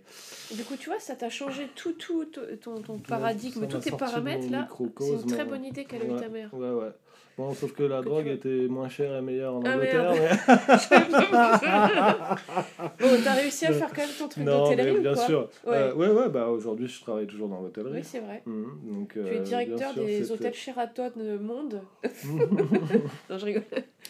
Du 0.54 0.64
coup, 0.64 0.76
tu 0.78 0.90
vois, 0.90 1.00
ça 1.00 1.16
t'a 1.16 1.30
changé 1.30 1.68
tout, 1.76 1.94
tout, 1.94 2.26
tout- 2.26 2.42
ton, 2.62 2.82
ton 2.82 2.98
paradigme, 2.98 3.68
tous 3.68 3.80
tes 3.80 3.92
paramètres 3.92 4.52
là. 4.52 4.68
C'est 5.00 5.14
une 5.14 5.26
très 5.26 5.42
euh, 5.42 5.46
bonne 5.46 5.64
idée 5.66 5.86
qu'elle 5.86 6.02
a 6.02 6.06
eu 6.06 6.12
ouais, 6.12 6.20
ta 6.20 6.30
mère. 6.30 6.54
Ouais, 6.54 6.72
ouais. 6.72 6.92
Bon, 7.38 7.54
sauf 7.54 7.74
que 7.74 7.84
la 7.84 8.00
Que 8.00 8.06
drogue 8.06 8.28
était 8.28 8.68
moins 8.70 8.88
chère 8.88 9.14
et 9.18 9.22
meilleure 9.22 9.56
en 9.56 9.62
Ah, 9.66 9.76
Angleterre. 9.76 10.14
bon, 13.00 13.08
t'as 13.24 13.34
réussi 13.34 13.66
à 13.66 13.74
faire 13.74 13.90
quand 13.90 14.02
même 14.02 14.10
ton 14.18 14.28
truc 14.30 14.46
non, 14.46 14.64
d'hôtellerie 14.70 14.98
ou 14.98 15.02
bien 15.02 15.14
quoi 15.14 15.26
sûr. 15.26 15.50
Ouais. 15.68 15.76
Euh, 15.76 15.94
ouais, 15.96 16.08
ouais, 16.08 16.30
bah 16.30 16.48
aujourd'hui, 16.48 16.88
je 16.88 17.02
travaille 17.02 17.28
toujours 17.28 17.50
dans 17.50 17.60
l'hôtellerie. 17.60 17.96
Oui, 17.96 18.04
c'est 18.04 18.22
vrai. 18.22 18.42
Mhm, 18.46 18.80
donc, 18.84 19.14
Tu 19.14 19.20
euh, 19.20 19.28
es 19.28 19.32
bien 19.34 19.42
directeur 19.42 19.92
sûr, 19.92 20.06
des 20.06 20.32
hôtels 20.32 20.54
Sheraton 20.54 21.12
euh, 21.18 21.38
Monde. 21.38 21.82
non, 23.30 23.38
je 23.38 23.46
rigole. 23.46 23.64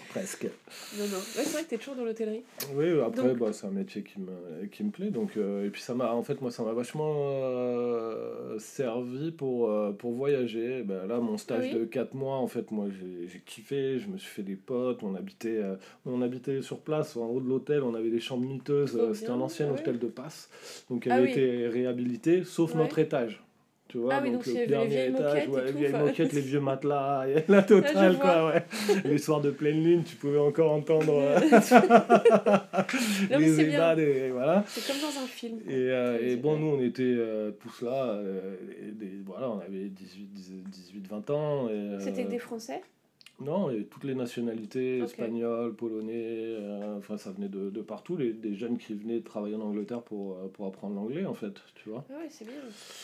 Presque. 0.09 0.45
Non, 0.97 1.05
non. 1.07 1.17
Ouais, 1.17 1.43
c'est 1.43 1.51
vrai 1.51 1.63
que 1.63 1.69
t'es 1.69 1.77
toujours 1.77 1.95
dans 1.95 2.05
l'hôtellerie. 2.05 2.43
Oui, 2.73 2.99
après, 3.01 3.27
Donc- 3.29 3.37
bah, 3.37 3.51
c'est 3.51 3.67
un 3.67 3.71
métier 3.71 4.01
qui 4.03 4.19
me, 4.19 4.65
qui 4.67 4.83
me 4.85 4.91
plaît. 4.91 5.09
Donc, 5.09 5.35
euh, 5.35 5.65
et 5.65 5.69
puis, 5.69 5.81
ça 5.81 5.93
m'a, 5.93 6.13
en 6.13 6.23
fait, 6.23 6.41
moi, 6.41 6.51
ça 6.51 6.63
m'a 6.63 6.71
vachement 6.71 7.13
euh, 7.15 8.57
servi 8.59 9.31
pour, 9.31 9.69
euh, 9.69 9.91
pour 9.91 10.13
voyager. 10.13 10.83
Ben, 10.83 11.05
là, 11.07 11.19
mon 11.19 11.37
stage 11.37 11.65
oui 11.73 11.79
de 11.79 11.85
4 11.85 12.13
mois, 12.13 12.37
en 12.37 12.47
fait, 12.47 12.71
moi, 12.71 12.87
j'ai, 12.89 13.41
kiffé. 13.45 13.99
Je 13.99 14.07
me 14.07 14.17
suis 14.17 14.29
fait 14.29 14.43
des 14.43 14.55
potes. 14.55 15.03
On 15.03 15.15
habitait, 15.15 15.57
euh, 15.57 15.75
on 16.05 16.21
habitait 16.21 16.61
sur 16.61 16.79
place, 16.79 17.17
en 17.17 17.27
haut 17.27 17.41
de 17.41 17.47
l'hôtel. 17.49 17.83
On 17.83 17.93
avait 17.93 18.09
des 18.11 18.19
chambres 18.21 18.47
miteuses. 18.47 18.95
Euh, 18.95 19.13
C'était 19.13 19.31
un 19.31 19.41
ancien 19.41 19.67
ah 19.69 19.73
ouais. 19.73 19.79
hôtel 19.79 19.99
de 19.99 20.07
passe. 20.07 20.49
Donc, 20.89 21.05
elle 21.05 21.11
Ah 21.11 21.15
a 21.15 21.21
oui. 21.21 21.31
été 21.31 21.67
réhabilitée, 21.67 22.43
sauf 22.43 22.73
Ouais. 22.73 22.79
notre 22.81 22.99
étage. 22.99 23.41
Tu 23.95 24.01
vois, 24.01 24.15
Ah 24.15 24.19
oui, 24.21 24.31
donc 24.31 24.45
y 24.45 24.49
avait 24.49 24.59
les 24.59 24.67
dernier 24.67 24.87
vieilles 24.89 25.09
étage, 25.09 25.47
moquettes 25.47 25.47
et 25.47 25.51
ouais, 25.51 25.71
vieilles 25.71 25.93
moquettes, 25.93 26.33
les 26.33 26.41
vieux 26.41 26.59
matelas, 26.59 27.25
et 27.29 27.45
la 27.47 27.63
totale, 27.63 28.13
je 28.13 28.17
quoi, 28.19 28.47
ouais. 28.47 28.65
Les 29.05 29.17
soirs 29.17 29.39
de 29.39 29.51
pleine 29.51 29.81
lune, 29.81 30.03
tu 30.03 30.17
pouvais 30.17 30.37
encore 30.37 30.73
entendre 30.73 31.13
euh, 31.21 31.39
Non, 33.31 33.39
les 33.39 33.61
ébats, 33.61 33.95
des- 33.95 34.31
voilà. 34.31 34.65
C'est 34.67 34.85
comme 34.85 35.01
dans 35.01 35.17
un 35.23 35.27
film. 35.27 35.59
Et, 35.65 35.73
euh, 35.73 36.19
et 36.21 36.35
bon, 36.35 36.57
nous, 36.57 36.75
on 36.77 36.81
était 36.83 37.03
euh, 37.03 37.51
tous 37.51 37.85
là, 37.85 38.03
euh, 38.09 38.55
et 38.85 38.91
des, 38.91 39.11
voilà, 39.25 39.49
on 39.49 39.59
avait 39.59 39.87
18, 39.87 40.25
18 40.33 41.07
20 41.09 41.29
ans. 41.29 41.69
et, 41.69 41.71
euh, 41.71 41.99
C'était 42.01 42.25
des 42.25 42.39
Français? 42.39 42.81
Non, 43.39 43.69
et 43.69 43.83
toutes 43.85 44.05
les 44.05 44.15
nationalités, 44.15 45.01
Ok. 45.01 45.09
espagnols, 45.09 45.75
polonais, 45.75 46.13
euh, 46.15 46.97
enfin, 46.97 47.17
ça 47.17 47.31
venait 47.31 47.49
de, 47.49 47.69
de 47.69 47.81
partout, 47.81 48.15
les, 48.15 48.31
des 48.31 48.55
jeunes 48.55 48.77
qui 48.77 48.93
venaient 48.93 49.19
travailler 49.21 49.55
en 49.55 49.61
Angleterre 49.61 50.01
pour, 50.03 50.37
euh, 50.37 50.47
pour 50.47 50.65
apprendre 50.67 50.95
l'anglais, 50.95 51.25
en 51.25 51.33
fait, 51.33 51.53
tu 51.75 51.89
vois. 51.89 52.05
Ah 52.09 52.17
ouais, 52.17 52.27
c'est 52.29 52.45
bien. 52.45 52.53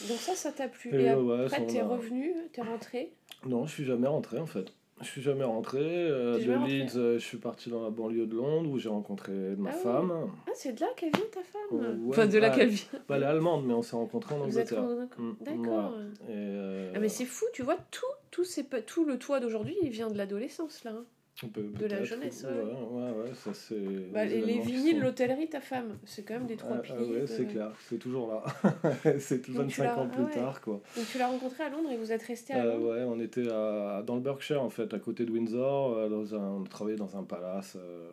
Donc 0.08 0.18
ça, 0.20 0.34
ça 0.36 0.52
t'a 0.54 0.70
plu. 0.70 0.90
Et 0.94 1.14
ouais, 1.14 1.44
après, 1.46 1.66
t'es 1.68 1.80
a- 1.80 1.88
revenu, 1.88 2.34
t'es 2.54 2.62
rentré? 2.62 3.12
Non, 3.46 3.66
je 3.66 3.74
suis 3.74 3.86
jamais 3.86 4.08
rentré, 4.08 4.40
en 4.40 4.46
fait. 4.46 4.72
Je 5.02 5.08
suis 5.08 5.22
jamais 5.22 5.44
rentré. 5.44 5.80
euh, 5.82 6.36
de 6.36 6.40
jamais 6.42 6.58
rentré 6.58 6.78
Leeds, 6.80 6.96
euh, 6.98 7.14
je 7.20 7.26
suis 7.26 7.38
parti 7.38 7.70
dans 7.70 7.84
la 7.84 7.90
banlieue 7.90 8.26
de 8.28 8.36
Londres 8.36 8.70
où 8.70 8.78
j'ai 8.78 8.90
rencontré 8.90 9.32
ma 9.58 9.70
Ah 9.70 9.74
oui. 9.76 9.82
femme. 9.84 10.32
Ah, 10.48 10.52
c'est 10.56 10.74
de 10.74 10.82
là 10.82 10.88
qu'elle 10.96 11.12
vient, 11.12 11.26
ta 11.32 11.42
femme 11.44 11.62
Oh, 11.72 11.76
ouais, 11.78 12.10
Enfin, 12.10 12.28
de 12.28 12.38
là 12.38 12.50
bah, 12.50 12.56
qu'elle 12.56 12.70
vient. 12.70 12.86
Bah, 13.10 13.16
elle 13.18 13.24
est 13.24 13.26
allemande, 13.26 13.66
mais 13.66 13.74
on 13.74 13.82
s'est 13.82 13.96
rencontrés 13.96 14.36
en 14.36 14.40
Vous 14.46 14.60
êtes 14.60 14.72
Angleterre. 14.74 15.08
Mm, 15.18 15.32
D'accord. 15.42 15.94
euh, 16.30 16.92
Ah, 16.96 17.00
mais 17.00 17.10
c'est 17.10 17.26
fou, 17.26 17.46
tu 17.54 17.64
vois, 17.64 17.78
tout, 17.92 18.06
tout, 18.32 18.44
ces 18.44 18.66
tout 18.86 19.06
le 19.06 19.18
toit 19.18 19.40
d'aujourd'hui, 19.40 19.76
il 19.82 19.90
vient 19.90 20.10
de 20.10 20.18
l'adolescence, 20.18 20.84
là. 20.84 20.92
hein. 20.92 21.06
On 21.44 21.48
peut- 21.48 21.62
de 21.64 21.86
la 21.88 22.04
jeunesse, 22.04 22.46
Ouais, 22.48 22.56
ouais. 22.56 23.02
ouais, 23.04 23.12
ouais, 23.24 23.34
ça 23.34 23.54
c'est. 23.54 23.76
Bah, 24.14 24.26
les, 24.26 24.42
les 24.42 24.60
vinyles, 24.60 24.96
sont- 24.98 25.02
l'hôtellerie, 25.02 25.48
ta 25.50 25.60
femme, 25.62 25.98
c'est 26.06 26.24
quand 26.24 26.36
même 26.36 26.46
des 26.46 26.56
trois 26.58 26.76
Ah, 26.78 26.82
piliers. 26.82 26.98
ah 27.00 27.12
ouais, 27.14 27.22
de- 27.22 27.26
c'est 27.26 27.46
clair, 27.46 27.72
c'est 27.90 27.98
toujours 27.98 28.28
là. 28.30 28.44
c'est 29.20 29.42
tout 29.42 29.54
Donc 29.54 29.68
tu 29.68 29.82
25 29.82 29.84
l'as- 29.84 29.98
ans 30.00 30.10
ah 30.12 30.16
plus 30.16 30.34
tard, 30.34 30.62
quoi. 30.62 30.82
Donc 30.96 31.06
tu 31.12 31.18
l'as 31.18 31.28
rencontré 31.28 31.64
à 31.64 31.70
Londres 31.70 31.90
et 31.92 31.98
vous 31.98 32.12
êtes 32.12 32.24
resté 32.24 32.54
à 32.54 32.64
Euh, 32.64 32.74
Londres 32.78 32.90
ouais, 32.92 33.04
on 33.04 33.20
était 33.20 33.50
à, 33.52 34.04
dans 34.06 34.16
le 34.16 34.22
Berkshire, 34.22 34.62
en 34.62 34.70
fait, 34.70 34.94
à 34.94 35.00
côté 35.00 35.26
de 35.26 35.32
Windsor. 35.32 35.94
euh, 35.98 36.10
Dans 36.10 36.36
un, 36.36 36.50
on 36.60 36.64
travaillait 36.64 36.98
dans 37.00 37.18
un 37.18 37.24
palace 37.24 37.76
euh, 37.80 38.10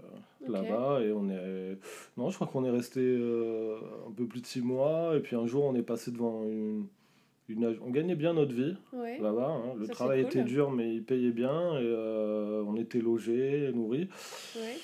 là-bas. 0.49 1.01
Et 1.03 1.13
on 1.13 1.29
est. 1.29 1.77
Non, 2.17 2.31
je 2.31 2.35
crois 2.37 2.47
qu'on 2.47 2.65
est 2.65 2.71
resté 2.71 3.01
euh, 3.01 3.77
un 4.09 4.13
peu 4.13 4.27
plus 4.27 4.41
de 4.41 4.47
six 4.47 4.61
mois. 4.63 5.15
Et 5.17 5.21
puis 5.21 5.37
un 5.37 5.47
jour, 5.47 5.65
on 5.65 5.75
est 5.75 5.83
passé 5.83 6.11
devant 6.11 6.45
une. 6.45 6.87
Une 7.49 7.77
on 7.85 7.91
gagnait 7.91 8.15
bien 8.15 8.35
notre 8.35 8.55
vie 8.55 8.75
Ouais. 8.93 9.19
là-bas. 9.21 9.49
hein. 9.65 9.75
Le 9.79 9.87
Ça, 9.87 9.93
travail 9.95 10.23
cool. 10.23 10.31
était 10.31 10.43
dur, 10.45 10.71
mais 10.71 10.95
il 10.95 11.03
payait 11.03 11.31
bien. 11.31 11.79
Et 11.79 11.85
euh, 11.85 12.63
on 12.67 12.77
était 12.77 13.01
logés, 13.01 13.71
nourris. 13.75 14.09
ouais. 14.57 14.77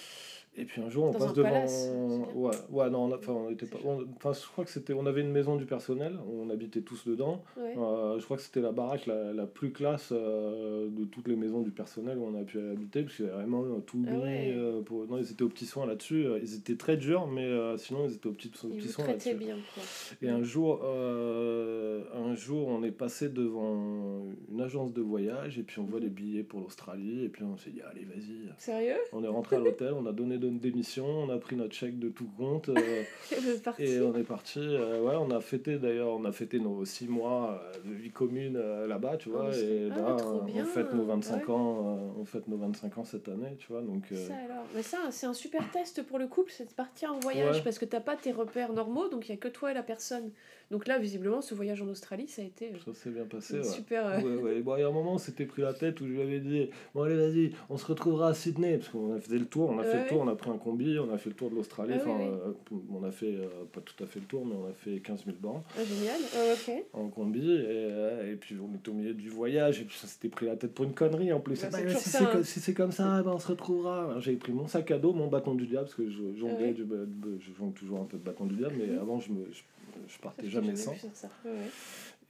Et 0.57 0.64
puis 0.67 0.81
un 0.81 0.88
jour, 0.88 1.07
on 1.07 1.11
Dans 1.11 1.19
passe 1.19 1.35
devant. 1.35 1.49
palace. 1.49 1.90
Ouais, 2.35 2.51
ouais, 2.71 2.88
non, 2.88 3.07
on 3.07 3.12
enfin, 3.14 3.33
on 3.33 3.51
était 3.51 3.67
pas. 3.67 3.79
on- 3.85 4.07
Enfin, 4.17 4.33
je 4.33 4.47
crois 4.47 4.64
que 4.64 4.71
c'était. 4.71 4.93
On 4.93 5.05
avait 5.05 5.21
une 5.23 5.33
maison 5.33 5.57
du 5.57 5.64
personnel. 5.67 6.17
On 6.33 6.49
habitait 6.49 6.81
tous 6.83 7.05
dedans. 7.09 7.43
ouais. 7.57 7.75
Euh, 7.77 8.19
je 8.21 8.25
crois 8.25 8.37
que 8.37 8.43
c'était 8.45 8.61
la 8.61 8.71
baraque 8.71 9.07
la, 9.07 9.33
la 9.33 9.47
plus 9.47 9.73
classe 9.73 10.11
euh, 10.12 10.88
de 10.90 11.05
toutes 11.07 11.27
les 11.27 11.35
maisons 11.35 11.62
du 11.62 11.73
personnel 11.73 12.19
où 12.19 12.25
on 12.27 12.40
a 12.40 12.45
pu 12.45 12.61
habiter, 12.61 13.03
parce 13.03 13.17
qu'il 13.17 13.25
y 13.25 13.29
avait 13.29 13.37
vraiment 13.38 13.64
euh, 13.64 13.81
tout 13.85 14.05
Ah 14.09 14.12
ouais. 14.17 14.53
euh, 14.57 14.81
pour... 14.83 15.07
Non, 15.09 15.19
ils 15.19 15.29
étaient 15.29 15.43
aux 15.43 15.49
petits 15.49 15.67
soins 15.67 15.87
là-dessus. 15.87 16.25
euh, 16.25 16.38
Ils 16.40 16.55
étaient 16.55 16.77
très 16.77 16.97
durs, 16.97 17.27
mais 17.27 17.45
euh, 17.47 17.77
sinon, 17.77 18.07
ils 18.07 18.14
étaient 18.14 18.29
aux 18.29 18.33
petits, 18.33 18.53
aux 18.64 18.69
petits 18.69 18.88
soins 18.88 19.09
là-dessus. 19.09 19.35
bien, 19.35 19.57
quoi. 19.75 19.83
Et 20.23 20.29
un 20.31 20.45
jour, 20.45 20.85
un 20.85 22.35
jour, 22.35 22.69
on 22.69 22.83
est 22.85 22.90
passé 22.93 23.29
devant 23.29 24.23
une 24.53 24.61
agence 24.61 24.93
de 24.93 25.03
voyage, 25.03 25.59
et 25.59 25.62
puis 25.62 25.81
on 25.81 25.85
voit 25.85 25.99
Mhm. 25.99 26.05
des 26.05 26.11
billets 26.11 26.43
pour 26.43 26.61
l'Australie, 26.61 27.25
et 27.25 27.29
puis 27.29 27.43
on 27.45 27.57
s'est 27.57 27.71
dit, 27.71 27.81
allez, 27.83 28.05
vas-y. 28.05 28.53
Sérieux? 28.59 28.97
On 29.12 29.23
est 29.25 29.29
rentré 29.29 29.57
à 29.57 29.59
l'hôtel, 29.59 29.93
on 29.95 30.07
a 30.07 30.12
donné 30.12 30.38
notre 30.47 30.61
démission, 30.61 31.07
on 31.07 31.31
a 31.31 31.39
pris 31.39 31.57
notre 31.57 31.75
chèque 31.75 31.99
de 31.99 32.09
tout 32.09 32.29
compte. 32.37 32.69
euh, 32.69 33.03
et 33.79 34.01
on 34.01 34.15
est 34.17 34.23
parti, 34.25 34.61
euh, 34.61 35.03
ouais, 35.03 35.15
on 35.17 35.31
a 35.31 35.41
fêté 35.41 35.79
d'ailleurs, 35.79 36.09
on 36.09 36.25
a 36.25 36.33
fêté 36.33 36.59
nos 36.61 36.85
six 36.85 37.09
mois 37.09 37.61
euh, 37.65 37.89
de 37.89 37.95
vie 37.95 38.11
commune 38.11 38.59
là-bas, 38.87 39.17
tu 39.17 39.31
vois, 39.31 39.49
mais 39.49 39.53
c'est- 39.53 39.65
et 39.67 39.89
ah, 39.93 39.97
là, 39.99 40.17
on 40.23 40.65
fête 40.65 40.93
nos 40.93 41.05
25 41.05 41.49
ouais. 41.49 41.55
ans, 41.55 42.15
on 42.19 42.25
fête 42.25 42.49
nos 42.49 42.57
25 42.57 42.99
ans 42.99 43.05
cette 43.05 43.29
année, 43.29 43.57
tu 43.59 43.67
vois, 43.69 43.83
donc... 43.83 44.05
Ça 44.11 44.35
alors. 44.45 44.65
Mais 44.75 44.83
ça, 44.83 44.99
c'est 45.11 45.27
un 45.27 45.35
super 45.35 45.71
test 45.71 46.03
pour 46.03 46.19
le 46.19 46.27
couple, 46.27 46.51
c'est 46.53 46.69
de 46.69 46.75
partir 46.75 47.13
en 47.13 47.21
voyage 47.21 47.57
Ouais. 47.57 47.63
parce 47.63 47.79
que 47.79 47.85
t'as 47.85 48.01
pas 48.01 48.17
tes 48.17 48.33
repères 48.33 48.73
normaux, 48.73 49.09
donc 49.09 49.29
il 49.29 49.33
y 49.33 49.35
a 49.35 49.39
que 49.39 49.49
toi 49.49 49.71
et 49.71 49.75
la 49.75 49.83
personne. 49.83 50.31
Donc 50.70 50.87
là, 50.87 50.98
visiblement, 50.98 51.40
ce 51.42 51.55
voyage 51.55 51.83
en 51.83 51.88
Australie, 51.88 52.27
ça 52.27 52.42
a 52.42 52.44
été 52.44 52.66
euh, 52.72 52.79
ça 52.87 52.94
s'est 52.94 53.11
bien 53.11 53.24
passé, 53.24 53.59
ouais. 53.59 53.62
super. 53.64 54.07
euh, 54.07 54.20
Ouais, 54.20 54.42
ouais. 54.42 54.61
Bon, 54.62 54.77
il 54.77 54.81
y 54.81 54.83
a 54.83 54.88
un 54.88 54.92
moment, 54.92 55.14
on 55.14 55.18
s'était 55.18 55.44
pris 55.44 55.62
la 55.62 55.72
tête 55.74 56.00
où 56.00 56.07
je 56.07 56.12
lui 56.12 56.22
avais 56.22 56.40
dit 56.40 56.70
Bon, 56.94 57.03
allez, 57.03 57.16
vas-y, 57.16 57.53
on 57.70 57.77
se 57.77 57.87
retrouvera 57.87 58.29
à 58.29 58.35
Sydney. 58.35 58.79
Parce 58.79 58.88
qu'on 58.90 59.14
a 59.14 59.20
fait 59.20 59.38
le 59.38 59.44
tour, 59.46 59.70
on 59.70 59.79
a 59.79 59.85
fait 59.85 60.03
le 60.05 60.09
tour, 60.09 60.20
on 60.22 60.29
a 60.29 60.35
pris 60.35 60.50
un 60.50 60.57
combi, 60.59 60.98
on 60.98 61.12
a 61.12 61.18
fait 61.18 61.31
le 61.31 61.37
tour 61.37 61.50
de 61.50 61.55
l'Australie. 61.57 61.94
Ah 61.96 62.00
enfin, 62.00 62.16
oui. 62.18 62.27
euh, 62.72 62.79
on 62.92 63.05
a 63.05 63.11
fait, 63.12 63.35
pas 63.72 63.81
tout 63.81 64.03
à 64.03 64.07
fait 64.07 64.20
le 64.20 64.27
tour, 64.27 64.44
mais 64.46 64.55
on 64.55 64.66
a 64.68 64.72
fait 64.72 65.00
15 65.00 65.24
000 65.27 65.37
bornes 65.40 65.62
ah, 65.79 65.85
génial. 65.85 66.20
Euh, 66.37 66.55
ok. 66.55 66.85
en 66.94 67.09
combi. 67.09 67.50
Et, 67.53 68.33
et 68.33 68.37
puis, 68.37 68.57
on 68.59 68.74
était 68.77 68.88
au 68.88 68.94
milieu 68.94 69.14
du 69.14 69.29
voyage, 69.29 69.81
et 69.81 69.85
puis 69.85 69.96
ça 69.98 70.07
s'était 70.07 70.29
pris 70.29 70.46
la 70.46 70.57
tête 70.57 70.72
pour 70.74 70.85
une 70.87 70.94
connerie 70.94 71.33
en 71.33 71.40
plus. 71.40 71.61
Bah, 71.62 71.68
Bah, 71.72 71.79
si 71.94 72.09
c'est 72.09 72.18
hein. 72.24 72.29
co- 72.33 72.42
si 72.42 72.61
c'est 72.61 72.74
comme 72.74 72.92
ça, 72.92 73.22
ben, 73.22 73.33
on 73.33 73.38
se 73.38 73.48
retrouvera. 73.48 74.16
J'avais 74.20 74.37
pris 74.38 74.53
mon 74.53 74.66
sac 74.66 74.90
à 74.90 74.98
dos, 74.98 75.12
mon 75.12 75.29
bâton 75.29 75.55
du 75.55 75.66
diable, 75.66 75.85
parce 75.85 75.94
que 75.94 76.09
je 76.09 76.35
jonglais, 76.38 76.72
du, 76.72 76.85
ba- 76.85 76.96
de- 77.07 77.38
je 77.38 77.53
jongle 77.57 77.74
toujours 77.74 78.00
un 78.00 78.05
peu 78.05 78.16
de 78.16 78.22
bâton 78.24 78.46
du 78.46 78.57
diable, 78.57 78.74
mais 78.79 78.87
Mhm. 78.87 78.98
avant, 78.98 79.20
je, 79.20 79.31
me, 79.33 79.44
je, 79.53 79.62
je 80.09 80.19
partais 80.19 80.49
jamais 80.49 80.77
sans. 80.77 80.95
ça. 81.15 81.29
Ouais. 81.45 81.51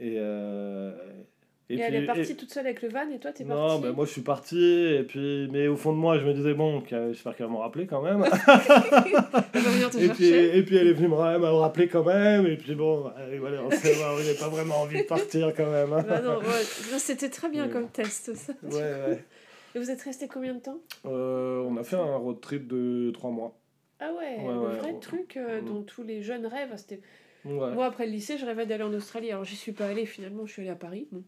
Et. 0.01 0.15
euh, 0.19 0.93
Et, 1.71 1.79
elle 1.79 1.95
est 1.95 2.05
partie 2.07 2.33
et- 2.33 2.37
toute 2.37 2.53
seule 2.53 2.67
avec 2.67 2.83
le 2.83 2.89
van 2.91 3.09
et 3.11 3.19
toi, 3.19 3.33
t'es 3.33 3.43
non, 3.45 3.55
parti. 3.69 3.83
ben 3.83 3.93
moi 3.93 4.05
je 4.05 4.11
suis 4.11 4.21
parti, 4.21 4.59
et 4.99 5.03
puis, 5.03 5.49
mais 5.51 5.67
au 5.67 5.77
fond 5.77 5.93
de 5.93 5.99
moi 5.99 6.19
je 6.19 6.27
me 6.27 6.35
disais, 6.35 6.53
bon, 6.53 6.83
j'espère 6.87 7.35
qu'elle 7.37 7.49
m'a 7.49 7.61
rappelé 7.61 7.87
quand 7.87 8.03
même. 8.03 8.23
Et, 9.97 10.09
puis, 10.09 10.29
chercher. 10.29 10.59
et 10.59 10.63
puis 10.63 10.77
elle 10.77 10.89
est 10.89 10.93
venue 10.93 11.09
me 11.09 11.15
ra- 11.15 11.39
me 11.39 11.47
rappeler 11.47 11.89
quand 11.89 12.05
même, 12.05 12.47
et 12.47 12.57
puis 12.57 12.75
bon, 12.75 13.07
allez, 13.17 13.39
voilà, 13.39 13.63
on 13.63 13.71
sait, 13.71 13.95
on 14.05 14.17
n'avait 14.17 14.35
pas 14.35 14.49
vraiment 14.49 14.83
envie 14.83 14.99
de 14.99 15.07
partir 15.07 15.53
quand 15.57 15.71
même. 15.71 15.93
hein. 15.93 16.05
Bah 16.07 16.21
non, 16.21 16.39
ouais. 16.39 16.45
Non, 16.93 16.99
c'était 16.99 17.31
très 17.31 17.49
bien 17.49 17.69
comme 17.69 17.89
test, 17.89 18.35
ça. 18.35 18.53
Ouais, 18.63 18.73
ouais. 18.73 19.25
Et 19.75 19.79
vous 19.79 19.91
êtes 19.91 20.03
resté 20.03 20.29
combien 20.29 20.55
de 20.55 20.61
temps? 20.61 20.79
Euh, 21.07 21.61
on 21.63 21.77
a 21.77 21.83
fait 21.85 21.97
un 21.97 22.17
road 22.17 22.41
trip 22.41 22.67
de 22.69 23.11
trois 23.13 23.31
mois. 23.31 23.57
Ah 24.01 24.11
ouais, 24.13 24.45
Ouais, 24.45 24.53
le 24.53 24.59
ouais, 24.61 24.77
vrai 24.77 24.93
ouais. 24.93 25.01
truc 25.01 25.37
euh, 25.37 25.61
dont 25.63 25.83
tous 25.83 26.03
les 26.03 26.23
jeunes 26.23 26.47
rêvent. 26.47 26.75
C'était... 26.77 27.01
Ouais. 27.45 27.73
Moi, 27.73 27.87
après 27.87 28.07
le 28.07 28.13
lycée, 28.13 28.39
je 28.39 28.47
rêvais 28.47 28.67
d'aller 28.67 28.85
en 28.85 28.93
Australie. 28.95 29.31
Alors, 29.31 29.45
j'y 29.45 29.57
suis 29.57 29.73
pas 29.73 29.87
allée 29.87 30.07
finalement, 30.07 30.47
je 30.47 30.53
suis 30.53 30.63
allée 30.63 30.71
à 30.71 30.77
Paris. 30.77 31.07
Bon. 31.13 31.23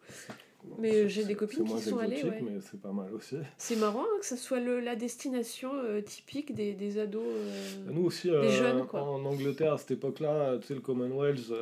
Mais 0.79 1.09
j'ai 1.09 1.24
des 1.24 1.37
copines 1.37 1.64
qui 1.64 1.79
sont 1.81 1.98
allées, 1.98 2.16
exotique, 2.16 2.42
ouais. 2.42 2.50
mais 2.55 2.61
c'est 2.61 2.81
pas 2.81 2.90
mal 2.90 3.14
aussi. 3.14 3.37
C'est 3.57 3.76
marrant 3.76 4.02
hein, 4.02 4.18
que 4.18 4.26
ça 4.26 4.37
soit 4.37 4.59
le, 4.59 4.81
la 4.81 4.96
destination 4.96 5.70
euh, 5.74 6.00
typique 6.00 6.55
des, 6.55 6.72
des 6.72 6.98
ados. 6.98 7.22
euh, 7.24 7.76
Nous 7.92 8.05
aussi, 8.07 8.31
euh, 8.31 8.48
jeunes, 8.50 8.85
quoi. 8.87 9.02
en 9.02 9.24
Angleterre, 9.24 9.74
à 9.74 9.79
cette 9.79 9.92
époque-là, 9.92 10.59
tu 10.59 10.66
sais, 10.66 10.74
le 10.74 10.81
Commonwealth, 10.81 11.52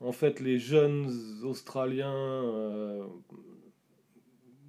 en 0.00 0.12
fait, 0.12 0.38
les 0.38 0.58
jeunes 0.60 1.10
Australiens, 1.42 2.44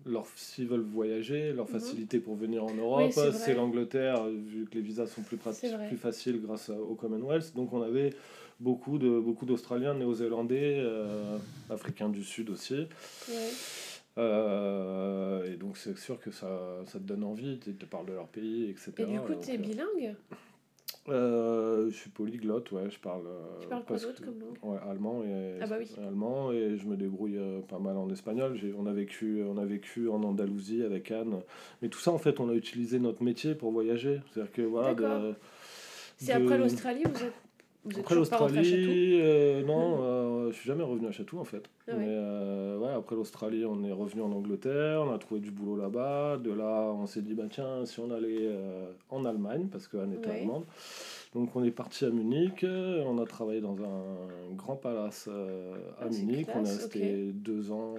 leur, 0.08 0.26
s'ils 0.36 0.68
veulent 0.68 0.82
voyager, 0.82 1.54
leur 1.54 1.66
Mhm. 1.66 1.72
facilité 1.80 2.20
pour 2.20 2.36
venir 2.36 2.64
en 2.64 2.74
Europe, 2.74 3.12
c'est 3.34 3.54
l'Angleterre, 3.54 4.26
vu 4.28 4.66
que 4.66 4.76
les 4.76 4.82
visas 4.82 5.08
sont 5.08 5.22
plus, 5.22 5.38
plus 5.38 5.98
faciles 5.98 6.42
grâce 6.42 6.70
au 6.70 6.96
Commonwealth. 6.96 7.54
Donc, 7.56 7.74
on 7.74 7.82
avait 7.82 8.12
beaucoup 8.60 8.98
de 8.98 9.20
beaucoup 9.20 9.46
d'Australiens, 9.46 9.94
Néo-Zélandais, 9.94 10.78
euh, 10.80 11.38
Africains 11.70 12.10
du 12.10 12.24
Sud 12.24 12.50
aussi. 12.50 12.88
ouais. 13.30 13.52
Euh, 14.18 15.54
et 15.54 15.58
donc, 15.58 15.78
c'est 15.78 15.98
sûr 15.98 16.20
que 16.20 16.32
ça, 16.32 16.82
ça 16.88 16.98
te 17.00 17.04
donne 17.04 17.24
envie, 17.24 17.60
tu 17.60 17.74
te 17.76 17.86
parles 17.86 18.08
de 18.08 18.14
leur 18.14 18.28
pays, 18.28 18.70
etc. 18.70 18.92
Et 18.98 19.06
du 19.06 19.20
coup, 19.20 19.36
t'es 19.36 19.56
euh, 19.56 19.58
bilingue? 19.58 20.16
Euh, 21.10 21.90
je 21.90 21.96
suis 21.96 22.10
polyglotte, 22.10 22.72
ouais, 22.74 22.90
je 22.90 23.00
parle. 23.00 23.28
euh, 23.28 23.60
Tu 23.62 23.68
parles 23.68 23.84
quoi 23.86 23.98
d'autre 23.98 24.22
comme 24.24 24.40
langue? 24.40 24.58
Ouais, 24.62 24.78
allemand 24.90 25.24
et 25.24 25.58
Ah 25.62 25.68
bah 25.68 25.76
oui. 25.80 25.90
allemand 26.06 26.52
et 26.52 26.78
je 26.78 26.86
me 26.86 26.98
débrouille 26.98 27.38
euh, 27.38 27.62
pas 27.62 27.80
mal 27.80 27.96
en 27.96 28.10
espagnol. 28.10 28.58
J'ai, 28.58 28.74
on 28.78 28.86
a 28.88 28.94
vécu, 28.94 29.42
on 29.44 29.58
a 29.58 29.66
vécu 29.66 30.10
en 30.10 30.22
Andalousie 30.24 30.84
avec 30.84 31.10
Anne. 31.12 31.40
Mais 31.82 31.88
tout 31.88 32.00
ça, 32.00 32.12
en 32.12 32.18
fait, 32.18 32.40
on 32.42 32.50
a 32.50 32.54
utilisé 32.54 33.00
notre 33.00 33.24
métier 33.24 33.56
pour 33.56 33.72
voyager. 33.72 34.20
C'est-à-dire 34.32 34.52
que 34.52 34.62
voilà. 34.64 34.96
C'est 36.18 36.34
de- 36.38 36.44
après 36.44 36.58
l'Australie, 36.58 37.04
vous 37.06 37.24
êtes, 37.24 37.34
vous 37.94 38.00
Après 38.00 38.16
l'Australie, 38.16 39.20
euh, 39.22 39.64
non, 39.64 39.98
euh, 40.02 40.52
je 40.52 40.56
suis 40.58 40.68
jamais 40.68 40.84
revenu 40.84 41.08
à 41.08 41.12
Chatou 41.12 41.40
en 41.40 41.44
fait. 41.44 41.64
Ah 41.88 41.92
ouais. 41.92 41.98
Mais 42.00 42.08
euh, 42.10 42.78
ouais, 42.80 42.92
après 42.92 43.16
l'Australie, 43.16 43.66
on 43.66 43.84
est 43.84 43.92
revenu 43.92 44.22
en 44.22 44.32
Angleterre, 44.32 45.02
on 45.08 45.14
a 45.14 45.18
trouvé 45.18 45.40
du 45.42 45.52
boulot 45.52 45.76
là-bas. 45.76 46.38
De 46.38 46.52
là, 46.52 46.92
on 46.94 47.06
s'est 47.08 47.22
dit, 47.22 47.34
bah 47.34 47.46
tiens, 47.50 47.86
si 47.86 48.00
on 48.00 48.12
allait 48.12 48.38
euh, 48.42 48.92
en 49.10 49.26
Allemagne, 49.26 49.68
parce 49.72 49.88
qu'Anne 49.88 50.14
était 50.14 50.30
Ouais. 50.30 50.40
allemande. 50.42 50.66
Donc 51.34 51.56
on 51.56 51.64
est 51.64 51.72
parti 51.72 52.06
à 52.06 52.10
Munich, 52.10 52.66
on 52.66 53.18
a 53.20 53.26
travaillé 53.26 53.62
dans 53.62 53.76
un 53.84 54.56
grand 54.56 54.76
palace 54.76 55.28
à 55.28 56.04
Ah, 56.06 56.10
Munich, 56.10 56.48
on 56.54 56.60
est 56.60 56.64
classe, 56.64 56.78
resté 56.84 57.32
deux 57.34 57.72
ans, 57.72 57.96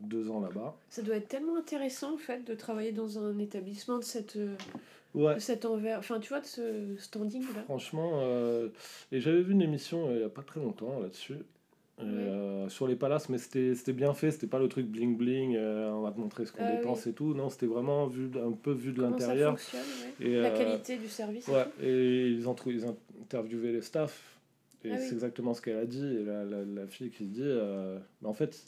deux 0.00 0.30
ans 0.30 0.40
là-bas. 0.40 0.74
Ça 0.88 1.02
doit 1.02 1.16
être 1.16 1.28
tellement 1.28 1.56
intéressant 1.56 2.14
en 2.14 2.18
fait 2.18 2.44
de 2.46 2.54
travailler 2.54 2.92
dans 2.92 3.18
un 3.18 3.38
établissement 3.38 3.98
de 3.98 4.04
cette, 4.04 4.38
Ouais, 5.14 5.34
de 5.36 5.38
cet 5.40 5.64
envers, 5.64 5.98
enfin 6.00 6.18
tu 6.20 6.28
vois, 6.28 6.40
de 6.40 6.46
ce 6.46 6.96
standing 6.98 7.42
là. 7.54 7.62
Franchement, 7.64 8.20
euh, 8.22 8.68
et 9.12 9.20
j'avais 9.20 9.42
vu 9.42 9.52
une 9.52 9.62
émission 9.62 10.08
euh, 10.08 10.12
il 10.14 10.18
n'y 10.18 10.24
a 10.24 10.28
pas 10.28 10.42
très 10.42 10.60
longtemps 10.60 10.98
là-dessus, 11.00 11.36
Ouais. 11.98 12.04
euh, 12.06 12.68
sur 12.68 12.88
les 12.88 12.96
palaces, 12.96 13.28
mais 13.28 13.38
c'était 13.38 13.92
bien 13.92 14.12
fait, 14.14 14.32
c'était 14.32 14.48
pas 14.48 14.58
le 14.58 14.68
truc 14.68 14.86
bling 14.86 15.16
bling, 15.16 15.56
on 15.56 16.00
va 16.00 16.10
te 16.10 16.18
montrer 16.18 16.44
ce 16.44 16.50
qu'on 16.52 16.64
Ah 16.64 16.70
dépense 16.72 17.06
et 17.06 17.12
tout, 17.12 17.32
non, 17.34 17.48
c'était 17.48 17.66
vraiment 17.66 18.08
vu, 18.08 18.28
un 18.44 18.50
peu 18.50 18.72
vu 18.72 18.92
de 18.92 19.00
l'intérieur. 19.02 19.52
fonctionne, 19.52 19.80
ouais. 20.20 20.26
Et, 20.26 20.40
La 20.40 20.50
qualité 20.50 20.96
du 20.96 21.06
service. 21.08 21.48
et 21.80 22.26
ils, 22.30 22.48
ont 22.48 22.56
ils 22.66 22.84
interviewaient 23.22 23.70
les 23.72 23.82
staffs, 23.82 24.40
et 24.84 24.88
Ah 24.90 24.94
oui. 24.98 25.06
c'est 25.06 25.14
exactement 25.14 25.54
ce 25.54 25.62
qu'elle 25.62 25.76
a 25.78 25.86
dit, 25.86 26.04
et 26.04 26.24
la, 26.24 26.44
la, 26.44 26.64
la 26.64 26.86
fille 26.88 27.10
qui 27.10 27.26
dit, 27.26 27.42
mais 28.20 28.28
en 28.28 28.34
fait, 28.34 28.60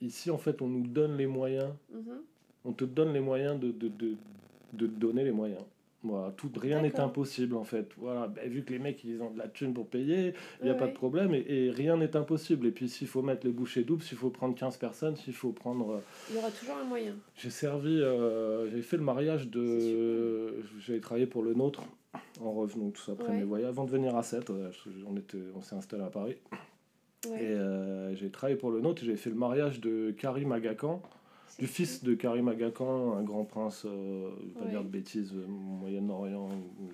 ici, 0.00 0.30
en 0.30 0.38
fait, 0.38 0.62
on 0.62 0.68
nous 0.68 0.86
donne 0.86 1.18
les 1.18 1.26
moyens 1.26 1.70
Mhm. 1.92 2.22
on 2.64 2.72
te 2.72 2.84
donne 2.84 3.12
les 3.12 3.20
moyens 3.20 3.60
de, 3.60 3.70
de, 3.70 3.88
de, 3.88 4.14
de 4.76 4.86
te 4.86 4.98
donner 4.98 5.24
les 5.24 5.32
moyens. 5.32 5.62
Voilà, 6.02 6.30
tout, 6.36 6.48
rien 6.56 6.82
n'est 6.82 7.00
impossible 7.00 7.56
en 7.56 7.64
fait. 7.64 7.88
Voilà, 7.96 8.28
ben, 8.28 8.48
vu 8.48 8.62
que 8.62 8.72
les 8.72 8.78
mecs 8.78 9.02
ils 9.02 9.20
ont 9.22 9.30
de 9.30 9.38
la 9.38 9.48
thune 9.48 9.74
pour 9.74 9.88
payer, 9.88 10.34
il 10.60 10.64
n'y 10.66 10.70
a 10.70 10.74
pas 10.74 10.86
de 10.86 10.92
problème 10.92 11.34
et, 11.34 11.44
et 11.48 11.70
rien 11.70 11.96
n'est 11.96 12.14
impossible. 12.14 12.66
Et 12.66 12.70
puis 12.70 12.88
s'il 12.88 13.08
faut 13.08 13.22
mettre 13.22 13.44
les 13.44 13.52
bouchées 13.52 13.82
doubles, 13.82 14.02
s'il 14.04 14.16
faut 14.16 14.30
prendre 14.30 14.54
15 14.54 14.76
personnes, 14.76 15.16
s'il 15.16 15.32
faut 15.32 15.50
prendre. 15.50 15.90
euh, 15.94 16.00
Il 16.30 16.36
y 16.36 16.38
aura 16.38 16.50
toujours 16.50 16.76
un 16.76 16.84
moyen. 16.84 17.14
J'ai 17.34 17.50
servi, 17.50 18.00
euh, 18.00 18.68
j'avais 18.70 18.82
fait 18.82 18.98
le 18.98 19.02
mariage 19.02 19.48
de. 19.48 20.62
J'avais 20.78 21.00
travaillé 21.00 21.26
pour 21.26 21.42
le 21.42 21.54
nôtre 21.54 21.82
en 22.40 22.52
revenant 22.52 22.90
tout 22.90 23.02
ça 23.02 23.12
après 23.12 23.30
Ouais. 23.32 23.38
mes 23.38 23.44
voyages. 23.44 23.68
Avant 23.70 23.84
de 23.84 23.90
venir 23.90 24.14
à 24.16 24.22
7, 24.22 24.50
on, 25.08 25.16
était, 25.16 25.38
on 25.56 25.62
s'est 25.62 25.74
installé 25.74 26.04
à 26.04 26.10
Paris. 26.10 26.36
Ouais. 27.28 27.42
Et 27.42 27.46
euh, 27.48 28.14
j'ai 28.14 28.30
travaillé 28.30 28.56
pour 28.56 28.70
le 28.70 28.80
nôtre, 28.80 29.02
j'ai 29.04 29.16
fait 29.16 29.30
le 29.30 29.36
mariage 29.36 29.80
de 29.80 30.12
Karim 30.12 30.52
Agakan 30.52 31.02
C'est 31.02 31.08
du 31.58 31.66
fils 31.66 32.04
de 32.04 32.14
Karim 32.14 32.48
Agakan, 32.48 33.12
un 33.16 33.22
grand 33.22 33.44
prince, 33.44 33.84
euh, 33.86 34.30
je 34.40 34.44
vais 34.46 34.52
pas 34.54 34.64
Ouais. 34.64 34.70
dire 34.70 34.82
de 34.82 34.88
bêtises, 34.88 35.32
euh, 35.34 35.46
Moyen-Orient, 35.48 36.48
ou- 36.50 36.90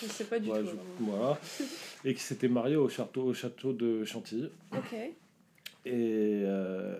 Je 0.00 0.06
sais 0.06 0.24
pas 0.24 0.38
du 0.40 0.50
ouais, 0.50 0.60
tout. 0.60 0.66
je- 0.66 0.70
alors. 0.72 0.84
voilà, 1.00 1.38
et 2.04 2.14
qui 2.14 2.20
s'était 2.22 2.48
marié 2.48 2.76
au 2.76 2.88
château, 2.88 3.22
au 3.24 3.34
château 3.34 3.72
de 3.72 4.04
Chantilly. 4.04 4.50
Ok. 4.72 4.94
Et 5.86 5.92
euh, 6.44 6.96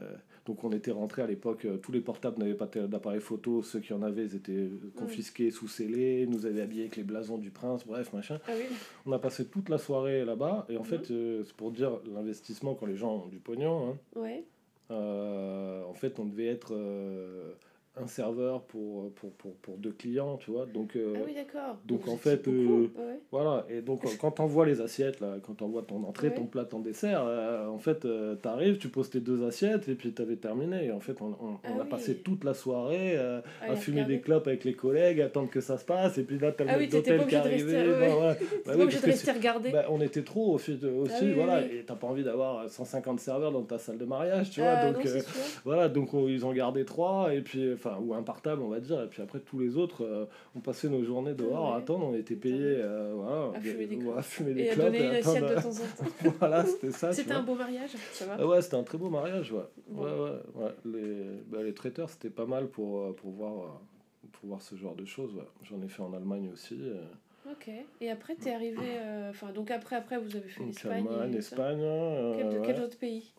donc 0.47 0.63
on 0.63 0.71
était 0.73 0.91
rentré 0.91 1.23
à 1.23 1.27
l'époque, 1.27 1.65
euh, 1.65 1.79
tous 1.79 1.91
les 1.91 2.01
portables 2.01 2.39
n'avaient 2.39 2.55
pas 2.55 2.67
d'appareil 2.67 3.21
photo, 3.21 3.63
ceux 3.63 3.81
qui 3.81 3.93
en 3.95 4.03
avaient, 4.03 4.27
ils 4.27 4.37
étaient 4.37 4.69
confisqués, 4.95 5.51
sous 5.51 5.67
scellés, 5.69 6.27
nous 6.27 6.45
avaient 6.47 6.61
habillés 6.61 6.83
avec 6.83 6.97
les 6.97 7.03
blasons 7.03 7.39
du 7.39 7.51
prince, 7.51 7.85
bref, 7.87 8.13
machin. 8.13 8.39
Ah 8.47 8.53
oui. 8.57 8.65
On 9.07 9.13
a 9.13 9.19
passé 9.19 9.47
toute 9.47 9.69
la 9.71 9.79
soirée 9.79 10.25
là-bas, 10.25 10.67
et 10.69 10.77
en 10.77 10.81
Mhm. 10.81 10.87
fait, 10.87 11.07
c'est 11.07 11.53
pour 11.57 11.71
dire 11.73 11.99
l'investissement 12.15 12.75
quand 12.75 12.87
les 12.87 12.97
gens 12.97 13.25
ont 13.25 13.29
du 13.29 13.39
pognon, 13.39 13.91
hein, 13.91 14.21
Ouais. 14.21 14.45
Euh, 14.91 15.85
en 15.85 15.95
fait, 15.95 16.19
on 16.19 16.27
devait 16.27 16.47
être 16.47 16.75
euh, 16.75 17.55
un 17.97 18.07
serveur 18.09 18.63
pour, 18.63 19.11
pour, 19.13 19.31
pour, 19.33 19.55
pour 19.57 19.77
deux 19.77 19.93
clients, 19.93 20.37
tu 20.37 20.51
vois. 20.51 20.67
Donc, 20.67 20.97
euh, 20.97 21.15
Ah 21.17 21.21
oui, 21.25 21.33
d'accord. 21.35 21.77
donc, 21.87 22.01
vous 22.05 22.13
en 22.13 22.17
fait, 22.17 22.47
euh, 22.49 22.89
Ouais. 22.97 23.21
voilà. 23.31 23.65
Et 23.71 23.83
donc, 23.83 24.05
euh, 24.05 24.09
quand 24.21 24.41
on 24.41 24.47
voit 24.47 24.67
les 24.67 24.81
assiettes, 24.81 25.21
là, 25.21 25.37
quand 25.43 25.63
on 25.63 25.69
voit 25.69 25.83
ton 25.83 26.03
entrée, 26.03 26.29
Ouais. 26.29 26.35
ton 26.35 26.47
plat, 26.47 26.65
ton 26.65 26.81
dessert, 26.81 27.23
euh, 27.25 27.69
en 27.69 27.79
fait, 27.79 28.01
tu 28.01 28.49
arrives, 28.49 28.79
tu 28.79 28.89
poses 28.89 29.11
tes 29.11 29.21
deux 29.21 29.47
assiettes 29.47 29.89
et 29.89 29.95
puis 29.95 30.13
tu 30.13 30.21
avais 30.21 30.35
terminé. 30.37 30.87
Et 30.87 30.91
en 30.93 30.99
fait, 30.99 31.23
on, 31.23 31.27
on, 31.27 31.57
Ah 31.63 31.69
on 31.73 31.79
a 31.81 31.83
oui. 31.85 31.89
passé 31.89 32.17
toute 32.17 32.43
la 32.43 32.55
soirée 32.55 33.17
euh, 33.17 33.41
Ah, 33.63 33.73
à 33.73 33.77
fumer 33.77 34.05
des 34.05 34.21
clopes 34.21 34.49
avec 34.49 34.65
les 34.65 34.75
collègues, 34.75 35.21
attendre 35.21 35.49
que 35.51 35.61
ça 35.61 35.79
se 35.79 35.85
passe. 35.85 36.19
Et 36.19 36.25
puis 36.25 36.39
là, 36.39 36.51
t'as 36.51 36.65
le 36.65 36.71
Ah 36.71 36.77
oui, 36.79 36.89
d'hôtel 36.89 37.25
qui 37.27 37.37
rester, 37.37 37.75
bah, 37.75 38.35
Bah 38.67 39.33
regarder. 39.35 39.71
bah, 39.71 39.87
on 39.91 40.01
était 40.01 40.23
trop 40.23 40.55
aussi, 40.55 40.73
aussi 40.85 41.13
Ah 41.21 41.35
voilà, 41.35 41.61
oui. 41.63 41.79
et 41.79 41.83
t'as 41.85 41.95
pas 41.95 42.07
envie 42.07 42.25
d'avoir 42.25 42.69
150 42.69 43.21
serveurs 43.21 43.53
dans 43.53 43.63
ta 43.63 43.79
salle 43.79 43.99
de 43.99 44.05
mariage, 44.05 44.51
tu 44.51 44.61
Ah, 44.63 44.83
vois, 44.83 44.93
donc 44.93 45.07
euh, 45.07 45.21
voilà, 45.65 45.89
donc 45.89 46.13
on- 46.15 46.29
ils 46.29 46.45
ont 46.47 46.53
gardé 46.53 46.85
trois, 46.85 47.33
et 47.35 47.41
puis, 47.41 47.75
enfin, 47.85 47.99
ou 48.01 48.15
un 48.15 48.23
portable, 48.23 48.63
on 48.63 48.69
va 48.69 48.81
dire, 48.81 49.03
et 49.03 49.09
puis 49.09 49.21
après 49.23 49.41
tous 49.41 49.59
les 49.59 49.77
autres, 49.77 50.05
euh, 50.05 50.27
on 50.57 50.61
passait 50.61 50.89
nos 50.89 51.03
journées 51.05 51.35
dehors 51.35 51.75
à 51.75 51.79
attendre, 51.79 52.07
on 52.07 52.15
était 52.15 52.37
payés, 52.37 52.57
euh, 52.79 53.13
voilà, 53.15 53.57
À 53.57 53.61
fumer 53.61 53.87
des 53.87 53.99
à 54.17 54.23
fumer 54.23 54.55
des 54.55 54.61
Et 54.63 54.71
à 54.71 54.77
donner 54.77 54.99
une 54.99 55.13
et 55.13 55.17
assiette 55.19 55.43
de 55.45 55.55
temps 55.55 55.69
en 55.69 56.05
temps. 56.31 56.35
voilà, 56.39 56.65
c'était 56.65 56.91
ça, 56.93 57.11
tu 57.11 57.17
C'était 57.17 57.33
un 57.33 57.43
beau 57.43 57.55
mariage, 57.55 57.91
ça 58.13 58.27
va 58.27 58.37
Ah 58.39 58.47
ouais, 58.47 58.63
c'était 58.63 58.77
un 58.77 58.83
très 58.85 58.99
beau 58.99 59.11
mariage, 59.11 59.53
ouais. 59.53 59.63
Bon. 59.89 60.03
Ouais, 60.05 60.11
ouais, 60.13 60.65
ouais. 60.65 60.75
Les, 60.85 61.25
bah, 61.47 61.63
les 61.63 61.75
traiteurs, 61.75 62.09
c'était 62.11 62.31
pas 62.31 62.47
mal 62.47 62.69
pour, 62.69 63.01
euh, 63.01 63.13
pour, 63.13 63.31
voir, 63.33 63.53
euh, 63.53 64.29
pour 64.33 64.49
voir 64.49 64.63
ce 64.63 64.75
genre 64.77 64.95
de 64.95 65.05
choses. 65.05 65.35
J'en 65.63 65.81
ai 65.83 65.89
fait 65.89 66.03
en 66.03 66.13
Allemagne 66.15 66.49
aussi. 66.53 66.79
euh, 66.81 67.03
Ok. 67.51 67.69
Et 68.01 68.11
après, 68.11 68.37
t'es 68.37 68.55
arrivé. 68.55 68.79
euh, 68.83 69.29
Enfin, 69.29 69.53
donc 69.53 69.71
après, 69.71 69.97
après, 69.97 70.17
vous 70.17 70.35
avez 70.35 70.49
fait 70.49 70.65
l'Espagne. 70.65 71.07
Allemagne, 71.07 71.35
et 71.35 71.43
ça. 71.43 71.57
Espagne. 71.57 71.81
euh, 71.83 72.35
Quel, 72.39 72.47
ouais. 72.61 72.67
quel 72.67 72.81
autre 72.83 72.97
pays? 72.99 73.34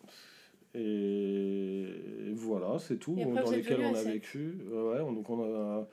C'est 2.78 2.96
tout. 2.96 3.16
Après, 3.20 3.42
dans 3.44 3.50
lesquels 3.50 3.80
on 3.80 3.94
a 3.94 4.02
vécu. 4.02 4.58
Euh, 4.70 4.94
ouais, 4.94 5.00
on- 5.00 5.12
donc 5.12 5.28
on 5.30 5.42
a, 5.42 5.86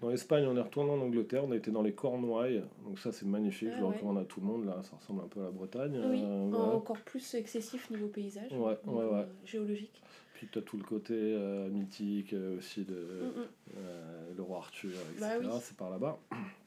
dans 0.00 0.08
l'Espagne, 0.10 0.44
on 0.46 0.56
est 0.56 0.60
retourné 0.60 0.90
en 0.90 1.00
Angleterre. 1.00 1.44
On 1.44 1.50
a 1.52 1.56
été 1.56 1.70
dans 1.70 1.82
les 1.82 1.92
Cornouailles. 1.92 2.62
Donc 2.86 2.98
ça, 2.98 3.10
c'est 3.12 3.26
magnifique. 3.26 3.68
Ah 3.72 3.76
je 3.76 3.80
le 3.82 3.86
ouais. 3.88 3.94
recommande 3.94 4.18
à 4.18 4.24
tout 4.24 4.40
le 4.40 4.46
monde. 4.46 4.64
Là, 4.66 4.80
ça 4.82 4.96
ressemble 4.96 5.22
un 5.24 5.28
peu 5.28 5.40
à 5.40 5.44
la 5.44 5.50
Bretagne. 5.50 6.00
Oui, 6.08 6.20
euh, 6.22 6.52
encore 6.74 6.98
plus 7.00 7.34
excessif 7.34 7.90
niveau 7.90 8.06
paysage. 8.08 8.52
Ouais, 8.52 8.78
euh, 8.88 9.24
géologique. 9.44 10.02
Puis 10.34 10.46
tu 10.52 10.58
as 10.60 10.62
tout 10.62 10.76
le 10.76 10.84
côté 10.84 11.14
euh, 11.16 11.68
mythique 11.68 12.32
euh, 12.32 12.58
aussi 12.58 12.84
de 12.84 12.94
Mm, 12.94 13.40
mm, 13.40 13.44
euh, 13.78 14.32
le 14.36 14.42
roi 14.44 14.58
Arthur, 14.58 14.90
etc. 14.90 15.16
Bah 15.20 15.26
oui. 15.40 15.46
C'est 15.62 15.76
par 15.76 15.90
là-bas. 15.90 16.16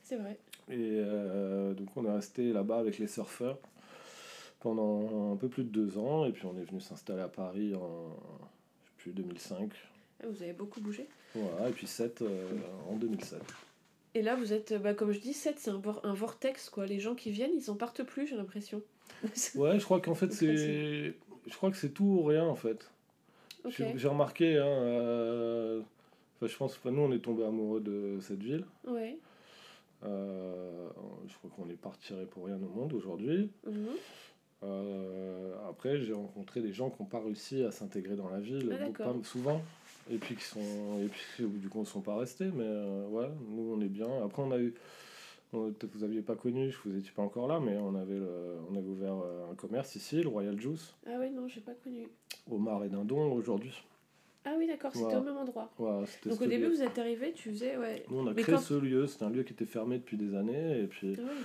C'est 0.04 0.17
vrai. 0.17 0.38
Et 0.70 0.76
euh, 1.00 1.74
donc 1.74 1.88
on 1.96 2.04
est 2.06 2.12
resté 2.12 2.52
là-bas 2.52 2.80
avec 2.80 2.98
les 3.00 3.08
surfeurs 3.08 3.58
pendant 4.60 5.32
un 5.34 5.38
peu 5.38 5.48
plus 5.48 5.63
de 5.63 5.70
deux 5.70 5.98
ans. 5.98 6.26
Et 6.26 6.34
puis 6.34 6.46
on 6.46 6.58
est 6.60 6.65
venu 6.65 6.82
s'installer 6.82 7.22
à 7.22 7.28
Paris 7.30 7.74
en 7.74 8.10
plus, 9.02 9.12
2005. 9.12 9.72
Ah, 10.24 10.28
Vous 10.30 10.44
avez 10.44 10.54
beaucoup 10.54 10.82
bougé. 10.82 11.08
Voilà, 11.36 11.70
et 11.70 11.72
puis 11.72 11.88
7 11.88 12.22
euh, 12.22 12.48
en 12.90 12.96
2007. 12.96 13.42
Et 14.14 14.22
là, 14.22 14.36
vous 14.36 14.52
êtes, 14.54 14.74
bah, 14.82 14.94
comme 14.94 15.12
je 15.12 15.20
dis, 15.20 15.34
7, 15.34 15.56
c'est 15.58 15.72
un, 15.72 15.82
un 16.04 16.14
vortex, 16.14 16.70
quoi. 16.70 16.86
Les 16.86 17.00
gens 17.00 17.16
qui 17.16 17.32
viennent, 17.32 17.54
ils 17.56 17.72
en 17.72 17.76
partent 17.76 18.04
plus, 18.04 18.28
j'ai 18.28 18.36
l'impression. 18.36 18.82
Ouais, 19.56 19.80
je 19.80 19.84
crois 19.84 20.02
qu'en 20.02 20.16
fait 20.16 20.32
C'est. 20.32 21.14
Je 21.48 21.56
crois 21.56 21.72
que 21.72 21.78
c'est 21.78 21.90
tout 21.90 22.04
ou 22.04 22.24
rien 22.24 22.46
en 22.46 22.56
fait. 22.56 22.92
J'ai 23.68 24.08
remarqué, 24.08 24.58
hein, 24.58 24.66
euh, 24.66 25.82
enfin, 26.36 26.48
je 26.48 26.56
pense, 26.56 26.76
enfin, 26.76 26.92
nous 26.92 27.02
on 27.02 27.12
est 27.12 27.20
tombé 27.20 27.44
amoureux 27.44 27.82
de 27.82 28.20
cette 28.22 28.42
ville. 28.42 28.66
Ouais. 28.88 29.18
Euh, 30.04 30.90
je 31.28 31.34
crois 31.36 31.50
qu'on 31.56 31.70
est 31.70 31.80
pas 31.80 31.90
retiré 31.90 32.26
pour 32.26 32.46
rien 32.46 32.56
au 32.58 32.80
monde 32.80 32.94
aujourd'hui. 32.94 33.50
Mhm. 33.66 33.88
Euh, 34.63 35.54
après, 35.69 36.00
j'ai 36.00 36.13
rencontré 36.13 36.62
des 36.62 36.71
gens 36.74 36.89
qui 36.89 37.02
n'ont 37.02 37.08
pas 37.10 37.19
réussi 37.19 37.63
à 37.63 37.71
s'intégrer 37.71 38.15
dans 38.15 38.30
la 38.30 38.39
ville, 38.39 38.69
Ah, 38.80 38.86
beaucoup- 38.86 39.04
pas- 39.04 39.15
souvent, 39.24 39.62
et 40.12 40.17
puis 40.17 40.36
qui 40.36 40.43
sont, 40.43 40.60
et 41.02 41.08
puis 41.08 41.45
du 41.47 41.67
coup, 41.69 41.80
ne 41.80 41.86
sont 41.86 42.02
pas 42.02 42.15
restés. 42.15 42.45
Mais 42.54 42.63
euh, 42.65 43.08
ouais, 43.08 43.30
nous, 43.50 43.74
on 43.76 43.82
est 43.82 43.89
bien. 43.89 44.08
Après, 44.24 44.43
on 44.43 44.52
a 44.52 44.60
eu, 44.60 44.74
peut-être 45.52 45.91
vous 45.95 46.04
aviez 46.04 46.21
pas 46.21 46.36
connu, 46.36 46.76
vous 46.86 46.91
n'étiez 46.91 47.12
pas 47.15 47.24
encore 47.24 47.47
là, 47.47 47.60
mais 47.60 47.78
on 47.78 47.95
avait, 47.95 48.19
le- 48.19 48.58
on 48.71 48.76
avait 48.78 48.88
ouvert 48.88 49.15
euh, 49.24 49.52
un 49.52 49.56
commerce 49.56 49.95
ici, 49.95 50.21
le 50.21 50.30
Royal 50.30 50.60
Juice, 50.60 50.93
Ah 51.08 51.15
oui, 51.19 51.32
non, 51.32 51.47
j'ai 51.47 51.62
pas 51.62 51.74
connu. 51.84 52.08
au 52.50 52.58
Mar 52.58 52.84
et 52.84 52.89
Dindon 52.89 53.32
aujourd'hui. 53.34 53.74
Ah 54.43 54.56
oui, 54.58 54.65
d'accord, 54.67 54.91
c'était 54.91 55.04
Voilà. 55.06 55.19
au 55.19 55.24
même 55.24 55.38
endroit. 55.38 55.69
Voilà, 55.78 56.06
Donc 56.26 56.41
au 56.41 56.45
début, 56.47 56.63
lieu. 56.63 56.69
vous 56.69 56.82
êtes 56.82 56.97
arrivé, 56.97 57.32
tu 57.32 57.52
faisais, 57.52 57.78
ouais. 57.78 58.04
Nous, 58.10 58.17
on 58.17 58.26
a 58.28 58.34
Mais 58.34 58.41
créé 58.41 58.56
quand- 58.56 58.62
ce 58.62 58.74
lieu. 58.74 59.06
C'était 59.06 59.26
un 59.26 59.30
lieu 59.30 59.43
qui 59.43 59.54
était 59.54 59.67
fermé 59.67 59.97
depuis 60.00 60.17
des 60.17 60.34
années, 60.36 60.80
et 60.82 60.88
puis. 60.88 61.15
Ah 61.17 61.21
oui. 61.24 61.43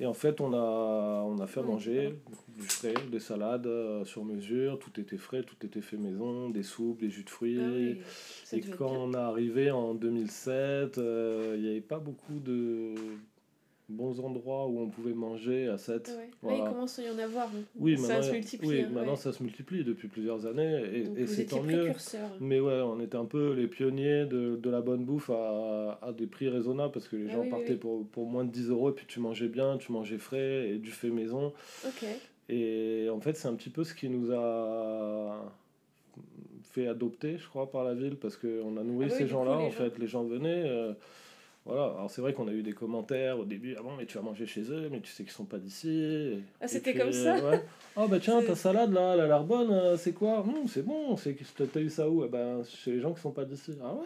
Et 0.00 0.06
en 0.06 0.14
fait, 0.14 0.40
on 0.40 0.52
a, 0.52 1.22
on 1.26 1.38
a 1.38 1.46
fait 1.46 1.60
à 1.60 1.64
manger 1.64 2.14
du 2.56 2.62
frais, 2.62 2.94
des 3.10 3.20
salades 3.20 3.66
euh, 3.66 4.04
sur 4.04 4.24
mesure, 4.24 4.78
tout 4.78 5.00
était 5.00 5.16
frais, 5.16 5.42
tout 5.42 5.56
était 5.64 5.80
fait 5.80 5.96
maison, 5.96 6.50
des 6.50 6.62
soupes, 6.62 7.00
des 7.00 7.10
jus 7.10 7.24
de 7.24 7.30
fruits. 7.30 7.58
Ah 7.60 7.70
oui, 7.72 8.00
et 8.52 8.60
quand 8.60 8.90
on 8.90 9.12
est 9.12 9.16
arrivé 9.16 9.70
en 9.70 9.94
2007, 9.94 10.98
euh, 10.98 11.54
il 11.56 11.62
n'y 11.62 11.70
avait 11.70 11.80
pas 11.80 11.98
beaucoup 11.98 12.38
de, 12.38 12.94
bons 13.88 14.20
endroits 14.20 14.66
où 14.66 14.80
on 14.80 14.88
pouvait 14.88 15.14
manger 15.14 15.66
à 15.68 15.78
7. 15.78 16.14
Ouais. 16.42 16.50
Là, 16.50 16.56
il 16.58 16.70
commence 16.72 16.98
à 16.98 17.02
y 17.04 17.10
en 17.10 17.18
avoir. 17.18 17.46
hein. 17.46 17.62
Oui, 17.78 17.96
ça 17.96 18.08
maintenant, 18.08 18.22
se 18.22 18.32
multiplie. 18.32 18.68
oui, 18.68 18.80
hein, 18.82 18.88
maintenant 18.92 19.10
ouais. 19.12 19.16
ça 19.16 19.32
se 19.32 19.42
multiplie 19.42 19.82
depuis 19.84 20.08
plusieurs 20.08 20.44
années 20.46 20.82
et, 21.16 21.26
c'est 21.26 21.46
tant 21.46 21.62
mieux. 21.62 21.90
Mais 22.40 22.60
ouais, 22.60 22.80
on 22.82 23.00
était 23.00 23.16
un 23.16 23.24
peu 23.24 23.54
les 23.54 23.66
pionniers 23.66 24.26
de, 24.26 24.56
de 24.56 24.70
la 24.70 24.80
bonne 24.82 25.04
bouffe 25.04 25.30
à, 25.30 25.98
à 26.02 26.12
des 26.12 26.26
prix 26.26 26.48
raisonnables 26.48 26.92
parce 26.92 27.08
que 27.08 27.16
les 27.16 27.28
Ah 27.30 27.34
gens 27.34 27.42
oui, 27.42 27.48
partaient 27.50 27.70
oui. 27.72 27.76
Pour, 27.76 28.06
pour 28.08 28.26
moins 28.26 28.44
de 28.44 28.50
10 28.50 28.68
euros 28.70 28.90
et 28.90 28.92
puis 28.92 29.06
tu 29.08 29.20
mangeais 29.20 29.48
bien, 29.48 29.78
tu 29.78 29.90
mangeais 29.92 30.18
frais 30.18 30.68
et 30.68 30.76
du 30.78 30.90
fait 30.90 31.10
maison. 31.10 31.52
Et 32.50 33.08
en 33.10 33.20
fait, 33.20 33.36
c'est 33.36 33.48
un 33.48 33.54
petit 33.54 33.70
peu 33.70 33.84
ce 33.84 33.94
qui 33.94 34.08
nous 34.08 34.32
a 34.32 35.50
fait 36.62 36.86
adopter, 36.86 37.38
je 37.38 37.48
crois, 37.48 37.70
par 37.70 37.84
la 37.84 37.94
ville 37.94 38.16
parce 38.16 38.36
qu'on 38.36 38.76
a 38.76 38.82
nourri 38.82 39.06
Ah 39.06 39.08
bah 39.08 39.14
oui, 39.14 39.18
ces 39.18 39.26
gens-là. 39.26 39.52
En 39.52 39.60
gens- 39.64 39.70
fait, 39.70 39.98
les 39.98 40.06
gens 40.06 40.24
venaient. 40.24 40.62
euh, 40.66 40.92
voilà, 41.68 41.84
alors 41.84 42.10
c'est 42.10 42.22
vrai 42.22 42.32
qu'on 42.32 42.48
a 42.48 42.52
eu 42.52 42.62
des 42.62 42.72
commentaires 42.72 43.38
au 43.38 43.44
début, 43.44 43.76
ah 43.78 43.82
bon, 43.82 43.90
mais 43.96 44.06
tu 44.06 44.16
vas 44.16 44.22
manger 44.22 44.46
chez 44.46 44.62
eux, 44.70 44.88
mais 44.90 45.00
tu 45.00 45.12
sais 45.12 45.22
qu'ils 45.22 45.32
sont 45.32 45.44
pas 45.44 45.58
d'ici. 45.58 46.40
Ah, 46.60 46.66
c'était 46.66 46.94
comme 46.94 47.12
ça 47.12 47.34
ouais. 47.44 47.62
Oh 47.94 48.08
bah 48.08 48.18
tiens, 48.20 48.42
ta 48.42 48.54
salade 48.54 48.92
là, 48.92 49.12
elle 49.14 49.20
a 49.20 49.26
l'air 49.26 49.44
bonne, 49.44 49.70
euh, 49.70 49.96
c'est 49.98 50.12
quoi? 50.12 50.40
Hum, 50.40 50.66
C'est 50.66 50.82
bon, 50.82 51.16
c'est 51.18 51.34
que 51.34 51.64
t'as 51.64 51.80
eu 51.80 51.90
ça 51.90 52.08
où? 52.08 52.24
Eh 52.24 52.28
ben, 52.28 52.62
chez 52.64 52.92
les 52.92 53.00
gens 53.00 53.12
qui 53.12 53.20
sont 53.20 53.32
pas 53.32 53.44
d'ici. 53.44 53.72
Ah 53.82 53.92
ouais? 53.92 54.00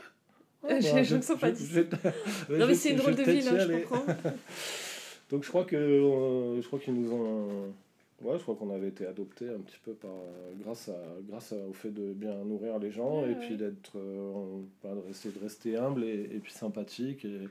Ah, 0.69 0.81
Chez 0.81 0.91
bah, 0.93 0.99
les 0.99 1.05
gens 1.05 1.21
qui 1.21 1.27
sont 1.27 1.37
pas 1.39 1.51
d'ici. 1.53 1.79
Non, 2.51 2.67
mais 2.67 2.75
c'est 2.75 2.91
une 2.91 2.97
drôle 2.97 3.15
de 3.15 3.23
ville, 3.23 3.49
hein, 3.49 3.59
je 3.59 3.73
comprends. 3.79 4.05
Donc 5.31 5.45
je 5.45 5.49
crois 5.49 5.65
que 5.65 5.77
euh, 5.77 6.61
je 6.61 6.67
crois 6.67 6.79
qu'ils 6.81 6.95
nous 6.95 7.13
ont 7.13 7.73
ouais, 8.25 8.39
je 8.39 8.43
crois 8.43 8.55
qu'on 8.55 8.71
avait 8.75 8.89
été 8.89 9.07
adopté 9.07 9.49
un 9.49 9.61
petit 9.61 9.79
peu 9.85 9.93
par 9.93 10.11
euh, 10.11 10.53
grâce 10.63 10.89
à 10.89 10.97
grâce 11.29 11.53
à- 11.53 11.67
au 11.69 11.73
fait 11.73 11.91
de 11.91 12.13
bien 12.13 12.35
nourrir 12.45 12.79
les 12.79 12.91
gens 12.91 13.23
Ouais, 13.23 13.33
et 13.33 13.35
puis 13.35 13.57
d'être 13.57 13.93
euh, 13.97 14.61
de 14.85 15.07
rester 15.09 15.31
de 15.31 15.39
rester 15.43 15.77
humble 15.77 16.05
et, 16.05 16.29
et 16.33 16.39
puis 16.39 16.53
sympathique 16.53 17.25
et 17.25 17.49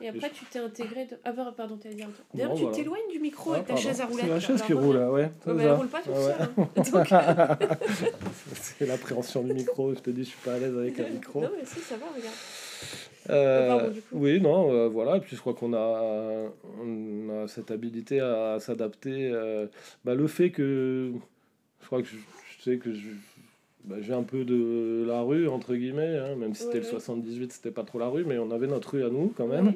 Et 0.00 0.08
après, 0.08 0.30
tu 0.30 0.44
t'es 0.44 0.60
intégré. 0.60 1.06
De... 1.06 1.16
Ah, 1.24 1.32
bah, 1.32 1.52
pardon, 1.56 1.76
t'allais 1.76 1.96
dire 1.96 2.06
un 2.06 2.12
truc. 2.12 2.24
D'ailleurs, 2.32 2.54
tu 2.54 2.60
voilà. 2.62 2.76
t'éloignes 2.76 3.10
du 3.10 3.18
micro 3.18 3.50
Ah, 3.52 3.56
avec 3.56 3.66
ta 3.66 3.76
chaise 3.76 4.00
à 4.00 4.06
roulettes. 4.06 4.24
C'est 4.26 4.30
la 4.30 4.40
chaise 4.40 4.62
qui 4.62 4.72
roule 4.72 4.96
là, 4.96 5.10
ouais. 5.10 5.24
Ouais, 5.46 5.52
mais 5.54 5.62
ça. 5.64 5.68
elle 5.70 5.72
roule 5.74 5.88
pas 5.88 6.00
toute 6.02 6.12
Ah 6.14 6.20
ouais. 6.20 6.34
hein. 6.40 7.76
C'est 8.54 8.86
l'appréhension 8.86 9.42
du 9.42 9.52
micro, 9.54 9.94
je 9.94 9.98
te 10.00 10.10
dis 10.10 10.22
je 10.24 10.28
suis 10.30 10.38
pas 10.44 10.54
à 10.54 10.58
l'aise 10.60 10.76
avec 10.76 10.98
un 11.00 11.08
micro. 11.08 11.40
Non, 11.42 11.50
mais 11.58 11.64
si, 11.66 11.80
ça 11.80 11.96
va, 11.96 12.06
regarde. 12.14 12.34
Euh, 13.30 13.68
pardon, 13.68 13.94
coup. 13.94 14.00
oui, 14.12 14.40
non, 14.40 14.72
euh, 14.72 14.88
voilà. 14.88 15.16
Et 15.16 15.20
puis 15.20 15.36
je 15.36 15.40
crois 15.40 15.54
qu'on 15.54 15.74
a, 15.74 16.50
on 16.80 17.42
a 17.44 17.48
cette 17.48 17.70
habilité 17.70 18.20
à, 18.20 18.58
s'adapter. 18.60 19.30
euh, 19.32 19.66
bah, 20.04 20.14
le 20.14 20.26
fait 20.26 20.50
que 20.50 21.12
je 21.80 21.86
crois 21.86 22.02
que 22.02 22.08
je, 22.08 22.16
je 22.16 22.62
sais 22.62 22.78
que 22.78 22.92
je, 22.92 23.08
bah, 23.84 23.96
je 24.00 24.06
viens 24.06 24.18
un 24.18 24.22
peu 24.22 24.44
de 24.44 25.04
la 25.06 25.22
rue, 25.22 25.48
entre 25.48 25.74
guillemets, 25.74 26.18
hein, 26.18 26.36
même 26.36 26.54
si 26.54 26.62
c'était 26.64 26.74
Ouais, 26.74 26.80
le 26.80 26.86
ouais. 26.86 26.90
78, 26.90 27.52
c'était 27.52 27.70
pas 27.70 27.84
trop 27.84 27.98
la 27.98 28.08
rue, 28.08 28.24
mais 28.24 28.36
on 28.38 28.50
avait 28.50 28.66
notre 28.66 28.90
rue 28.94 29.04
à 29.04 29.08
nous 29.08 29.32
quand 29.36 29.46
même. 29.46 29.68
Ouais. 29.68 29.74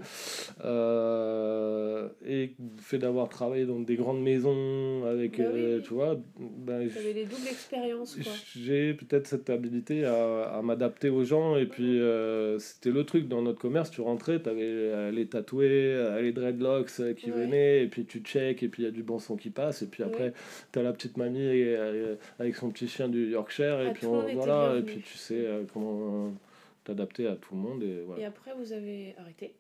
Euh, 0.65 2.09
et 2.27 2.53
le 2.59 2.81
fait 2.81 2.99
d'avoir 2.99 3.29
travaillé 3.29 3.65
dans 3.65 3.81
des 3.81 3.97
grandes 3.97 4.23
maisons 4.23 5.05
avec, 5.07 5.39
Bah 5.39 5.45
euh, 5.47 5.77
oui. 5.79 5.83
tu 5.85 5.95
vois, 5.95 6.17
je- 6.39 6.89
T'avais 6.95 7.13
les 7.13 7.25
doubles 7.25 7.47
expériences, 7.49 8.19
j'ai 8.57 8.95
peut-être 8.95 9.27
cette 9.27 9.51
habilité 9.51 10.05
à, 10.05 10.45
à 10.45 10.63
m'adapter 10.63 11.09
aux 11.09 11.25
gens 11.25 11.57
et 11.57 11.67
puis 11.67 12.01
euh, 12.01 12.59
c'était 12.59 12.91
le 12.91 13.05
truc 13.05 13.29
dans 13.29 13.43
notre 13.43 13.59
commerce 13.61 13.91
tu 13.91 14.01
rentrais 14.01 14.41
tu 14.43 14.49
avais 14.49 15.11
les 15.13 15.27
tatoués 15.27 16.19
les 16.21 16.33
dreadlocks 16.33 17.15
qui 17.17 17.31
venaient 17.31 17.83
et 17.83 17.87
puis 17.87 18.05
tu 18.05 18.21
check 18.21 18.63
et 18.63 18.69
puis 18.69 18.83
il 18.83 18.87
y 18.87 18.89
a 18.89 18.93
du 18.93 19.03
bon 19.03 19.19
son 19.19 19.37
qui 19.37 19.51
passe 19.51 19.83
et 19.83 19.87
puis 19.87 20.03
après 20.03 20.33
tu 20.73 20.79
as 20.79 20.83
la 20.83 20.93
petite 20.93 21.17
mamie 21.17 21.63
avec 22.39 22.57
son 22.57 22.71
petit 22.71 22.89
chien 22.89 23.09
du 23.09 23.31
Yorkshire 23.31 23.81
et 23.83 23.92
Ah, 23.93 23.99
puis 23.99 24.07
tout 24.07 24.13
on- 24.13 24.35
voilà 24.35 24.77
et 24.79 24.83
puis 24.83 25.01
tu 25.01 25.17
sais 25.19 25.35
euh, 25.47 25.65
comment 25.73 26.33
t'adapter 26.85 27.27
à 27.27 27.37
tout 27.37 27.55
le 27.55 27.61
monde 27.61 27.83
et 27.83 28.03
voilà 28.03 28.23
Et 28.23 28.25
après, 28.25 28.53
vous 28.55 28.73
avez 28.73 29.15
arrêté? 29.19 29.55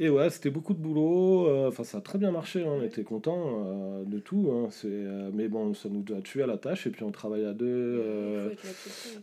Et 0.00 0.08
ouais, 0.10 0.30
c'était 0.30 0.50
beaucoup 0.50 0.74
de 0.74 0.78
boulot. 0.78 1.46
euh, 1.48 1.68
Enfin, 1.68 1.84
ça 1.84 1.98
a 1.98 2.00
très 2.00 2.18
bien 2.18 2.30
marché. 2.30 2.62
hein, 2.62 2.70
on 2.78 2.82
était 2.82 3.02
contents 3.04 4.02
de 4.04 4.18
tout. 4.18 4.50
hein, 4.52 4.68
c'est, 4.70 4.88
euh, 4.90 5.30
mais 5.32 5.48
bon, 5.48 5.74
ça 5.74 5.88
nous 5.88 6.04
a 6.16 6.20
tué 6.20 6.42
à 6.42 6.46
la 6.46 6.56
tâche. 6.58 6.86
Et 6.86 6.90
puis, 6.90 7.02
on 7.04 7.10
travaille 7.10 7.44
à 7.44 7.52
deux 7.52 7.66
euh, 7.66 8.50
tout. 8.50 8.66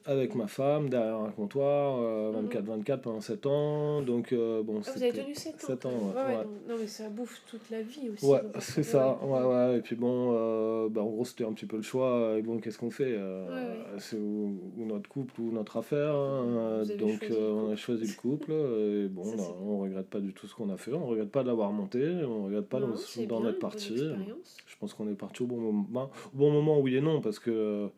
avec 0.06 0.36
ma 0.36 0.48
femme 0.48 0.90
derrière 0.90 1.18
un 1.18 1.30
comptoir, 1.32 2.00
euh, 2.02 2.32
24-24 2.50 2.98
pendant 3.02 3.22
7 3.22 3.46
ans. 3.46 4.02
Donc, 4.02 4.34
euh, 4.34 4.64
bon, 4.64 4.82
Ah, 4.86 4.92
vous 4.96 5.04
avez 5.04 5.12
tenu 5.12 5.36
7 5.36 5.56
ans. 5.56 5.58
sept 5.68 5.82
quand 5.84 5.90
ans, 5.90 6.14
ouais, 6.16 6.36
ouais. 6.38 6.44
non, 6.70 6.76
mais 6.80 6.88
ça 6.88 7.10
bouffe 7.10 7.42
toute 7.50 7.70
la 7.70 7.82
vie 7.82 8.10
aussi. 8.14 8.26
Ouais, 8.26 8.42
c'est 8.60 8.84
ça. 8.84 9.20
ouais. 9.24 9.42
Ouais. 9.44 9.78
Et 9.78 9.82
puis 9.82 9.96
bon, 9.96 10.32
euh, 10.34 10.90
bah, 10.90 11.02
en 11.02 11.08
gros, 11.10 11.26
c'était 11.26 11.46
un 11.46 11.54
petit 11.54 11.66
peu 11.66 11.78
le 11.78 11.84
choix. 11.84 12.36
Et 12.38 12.42
bon, 12.42 12.60
qu'est-ce 12.60 12.78
qu'on 12.78 12.92
fait 12.92 13.16
euh. 13.18 13.76
C'est 13.98 14.18
ou, 14.18 14.58
notre 14.78 15.10
couple 15.10 15.40
ou 15.42 15.52
notre 15.52 15.78
affaire. 15.78 16.14
hein, 16.16 16.84
donc, 17.00 17.24
euh, 17.30 17.52
on 17.52 17.72
a 17.72 17.76
choisi 17.76 18.06
le 18.08 18.14
couple. 18.22 18.52
Et 18.52 19.08
bon, 19.08 19.36
bah, 19.36 19.44
on 19.64 19.80
regrette 19.80 20.08
pas 20.08 20.20
du 20.20 20.34
tout 20.34 20.41
ce 20.48 20.56
qu'on 20.56 20.70
a 20.70 20.78
fait. 20.78 20.94
On 20.94 21.06
regrette 21.08 21.32
pas 21.32 21.44
d'avoir 21.44 21.72
monté. 21.72 22.06
On 22.26 22.46
regrette 22.46 22.68
pas 22.68 22.80
Non, 22.80 22.88
dans, 22.88 22.94
dans 23.28 23.40
bien, 23.40 23.48
notre 23.48 23.60
partie. 23.60 23.98
Je 23.98 24.76
pense 24.80 24.94
qu'on 24.94 25.10
est 25.10 25.16
parti 25.16 25.44
au 25.44 25.48
bon 25.48 25.58
moment. 25.58 26.12
Au 26.34 26.38
bon 26.38 26.52
moment, 26.52 26.80
oui 26.80 26.96
et 26.96 27.02
non, 27.02 27.22
parce 27.22 27.40
que 27.40 27.90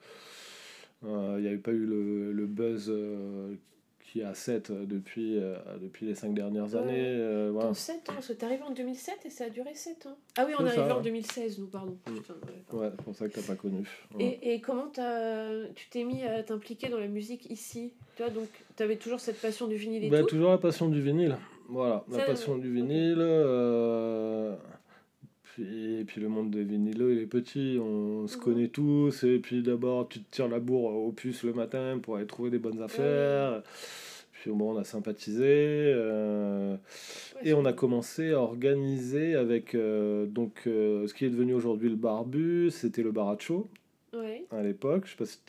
euh, 1.05 1.35
il 1.37 1.41
n'y 1.41 1.47
avait 1.47 1.57
pas 1.57 1.71
eu 1.71 1.85
le, 1.85 2.31
le 2.31 2.45
buzz 2.45 2.87
euh, 2.89 3.55
qui 4.01 4.21
à 4.21 4.33
7 4.33 4.71
depuis, 4.71 5.37
euh, 5.37 5.55
depuis 5.81 6.05
les 6.05 6.13
5 6.15 6.33
dernières 6.33 6.75
années. 6.75 6.93
euh, 6.97 7.49
voilà. 7.51 7.69
Dans 7.69 7.73
7 7.73 7.95
ans, 8.09 8.13
parce 8.13 8.27
que 8.27 8.33
t'es 8.33 8.45
arrivé 8.45 8.61
en 8.63 8.71
2007 8.71 9.25
et 9.25 9.29
ça 9.29 9.45
a 9.45 9.49
duré 9.49 9.73
7 9.73 10.05
ans. 10.05 10.17
Ah 10.37 10.45
oui, 10.47 10.53
on 10.57 10.63
est 10.65 10.67
arrivé 10.69 10.83
ça, 10.87 10.93
en 10.93 10.97
ouais. 10.97 11.03
2016, 11.03 11.59
nous, 11.59 11.65
pardon. 11.67 11.97
Mm. 12.07 12.13
Putain, 12.15 12.33
ouais, 12.35 12.39
pardon. 12.69 12.83
Ouais, 12.83 12.91
c'est 12.95 13.03
pour 13.03 13.15
ça 13.15 13.27
que 13.27 13.33
t'as 13.33 13.41
pas 13.47 13.55
connu. 13.55 13.87
Ouais. 14.15 14.39
Et, 14.43 14.53
et 14.53 14.61
comment 14.61 14.87
tu 15.75 15.89
t'es 15.89 16.03
mis 16.03 16.23
à 16.23 16.43
t'impliquer 16.43 16.89
dans 16.89 16.99
la 16.99 17.07
musique 17.07 17.49
ici? 17.49 17.91
Tu 18.15 18.21
vois, 18.23 18.31
donc 18.31 18.47
t'avais 18.75 18.97
toujours 18.97 19.19
cette 19.19 19.41
passion 19.41 19.67
du 19.67 19.75
vinyle 19.75 20.03
et 20.03 20.09
Bah, 20.09 20.19
tout? 20.21 20.27
toujours 20.27 20.51
la 20.51 20.57
passion 20.59 20.87
du 20.89 21.01
vinyle. 21.01 21.35
Voilà, 21.73 22.03
la 22.11 22.19
passion 22.19 22.57
du 22.57 22.71
vinyle. 22.71 23.17
euh, 23.19 24.55
puis, 25.43 25.99
et 25.99 26.03
puis 26.05 26.19
le 26.21 26.29
monde 26.29 26.49
des 26.51 26.63
vinyleux, 26.63 27.13
il 27.13 27.19
est 27.19 27.25
petit, 27.27 27.77
on 27.81 28.27
se 28.27 28.37
Mhm. 28.37 28.43
connaît 28.43 28.67
tous. 28.69 29.23
Et 29.23 29.39
puis 29.39 29.61
d'abord, 29.63 30.07
tu 30.07 30.19
te 30.21 30.31
tires 30.35 30.47
la 30.47 30.59
bourre 30.59 30.93
au 30.95 31.11
puce 31.11 31.43
le 31.43 31.53
matin 31.53 31.99
pour 32.01 32.15
aller 32.17 32.25
trouver 32.27 32.49
des 32.49 32.59
bonnes 32.59 32.81
affaires. 32.81 33.61
Puis 34.33 34.51
bon, 34.51 34.73
on 34.73 34.77
a 34.77 34.83
sympathisé. 34.83 35.43
euh, 35.47 36.75
et 37.43 37.53
on 37.53 37.65
a 37.65 37.73
commencé 37.73 38.31
à 38.33 38.39
organiser 38.39 39.35
avec 39.35 39.73
euh, 39.75 40.25
donc, 40.25 40.61
ce 40.65 41.11
qui 41.13 41.25
est 41.25 41.29
devenu 41.29 41.53
aujourd'hui 41.53 41.89
le 41.89 41.95
Barbu, 41.95 42.69
c'était 42.71 43.03
le 43.03 43.11
Baracho 43.11 43.67
Ouais, 44.13 44.45
à 44.51 44.61
l'époque. 44.61 45.03
Je 45.05 45.11
sais 45.11 45.17
pas 45.17 45.25
si 45.25 45.39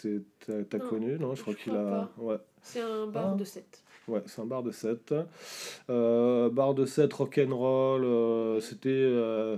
t'as 0.70 0.78
Non, 0.78 0.88
connu, 0.88 1.18
non 1.18 1.34
Je 1.34 1.42
crois 1.42 1.54
qu'il 1.54 1.72
a. 1.74 2.08
Ouais. 2.18 2.36
c'est 2.62 2.80
un 2.80 3.06
bar 3.06 3.32
Ah. 3.34 3.36
de 3.38 3.44
7. 3.44 3.82
Ouais, 4.08 4.22
c'est 4.26 4.40
un 4.42 4.46
bar 4.46 4.62
de 4.62 4.70
7. 4.70 5.14
Euh, 5.90 6.50
bar 6.50 6.74
de 6.74 6.84
7 6.84 7.12
rock'n'roll, 7.12 8.04
euh, 8.04 8.60
c'était 8.60 8.88
euh, 8.90 9.56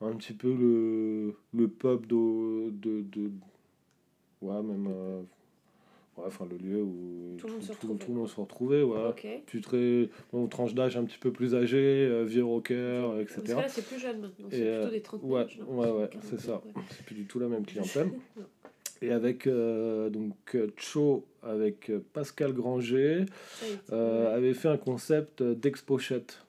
un 0.00 0.12
petit 0.12 0.32
peu 0.34 0.52
le, 0.54 1.34
le 1.52 1.68
pub 1.68 2.06
de, 2.06 2.70
de, 2.70 3.02
de- 3.02 3.30
Ouais, 4.40 4.62
même. 4.62 4.86
ouais, 4.86 6.24
enfin, 6.26 6.46
le 6.48 6.56
lieu 6.58 6.80
où 6.80 7.34
Tout 7.38 7.48
le 7.48 7.54
monde 7.54 7.62
se 7.62 7.66
tout, 7.66 7.72
retrouvait. 7.72 7.98
tout 8.04 8.12
le 8.12 8.18
monde 8.18 8.28
se 8.28 8.40
retrouvait. 8.40 8.82
Ouais. 8.82 9.08
Ok. 9.08 9.26
Puis 9.46 9.60
très. 9.60 10.08
Bon, 10.32 10.46
tranche 10.46 10.74
d'âge 10.74 10.96
un 10.96 11.02
petit 11.04 11.18
peu 11.18 11.32
plus 11.32 11.54
euh, 12.08 12.22
vieux 12.24 12.44
rocker, 12.44 13.02
Parce 13.02 13.32
que 13.34 13.40
etc. 13.40 13.54
là, 13.58 13.68
c'est 13.68 13.84
plus 13.84 13.98
jeune 13.98 14.20
maintenant. 14.20 14.46
C'est 14.50 14.74
plutôt 14.76 14.90
des 14.92 15.02
30 15.02 15.22
Ouais, 15.24 15.46
ouais, 15.66 15.90
ouais, 15.90 16.10
c'est 16.22 16.38
ça. 16.40 16.62
C'est 16.90 17.04
plus 17.04 17.16
du 17.16 17.24
tout 17.26 17.40
la 17.40 17.48
même 17.48 17.66
clientèle. 17.66 18.12
Et 19.00 19.12
avec 19.12 19.46
euh, 19.46 20.10
donc 20.10 20.56
Cho, 20.76 21.24
avec 21.42 21.90
euh, 21.90 22.04
Pascal 22.12 22.52
Granger, 22.52 23.26
euh, 23.92 24.34
avait 24.34 24.54
fait 24.54 24.68
un 24.68 24.76
concept 24.76 25.42
d'expochette. 25.42 26.44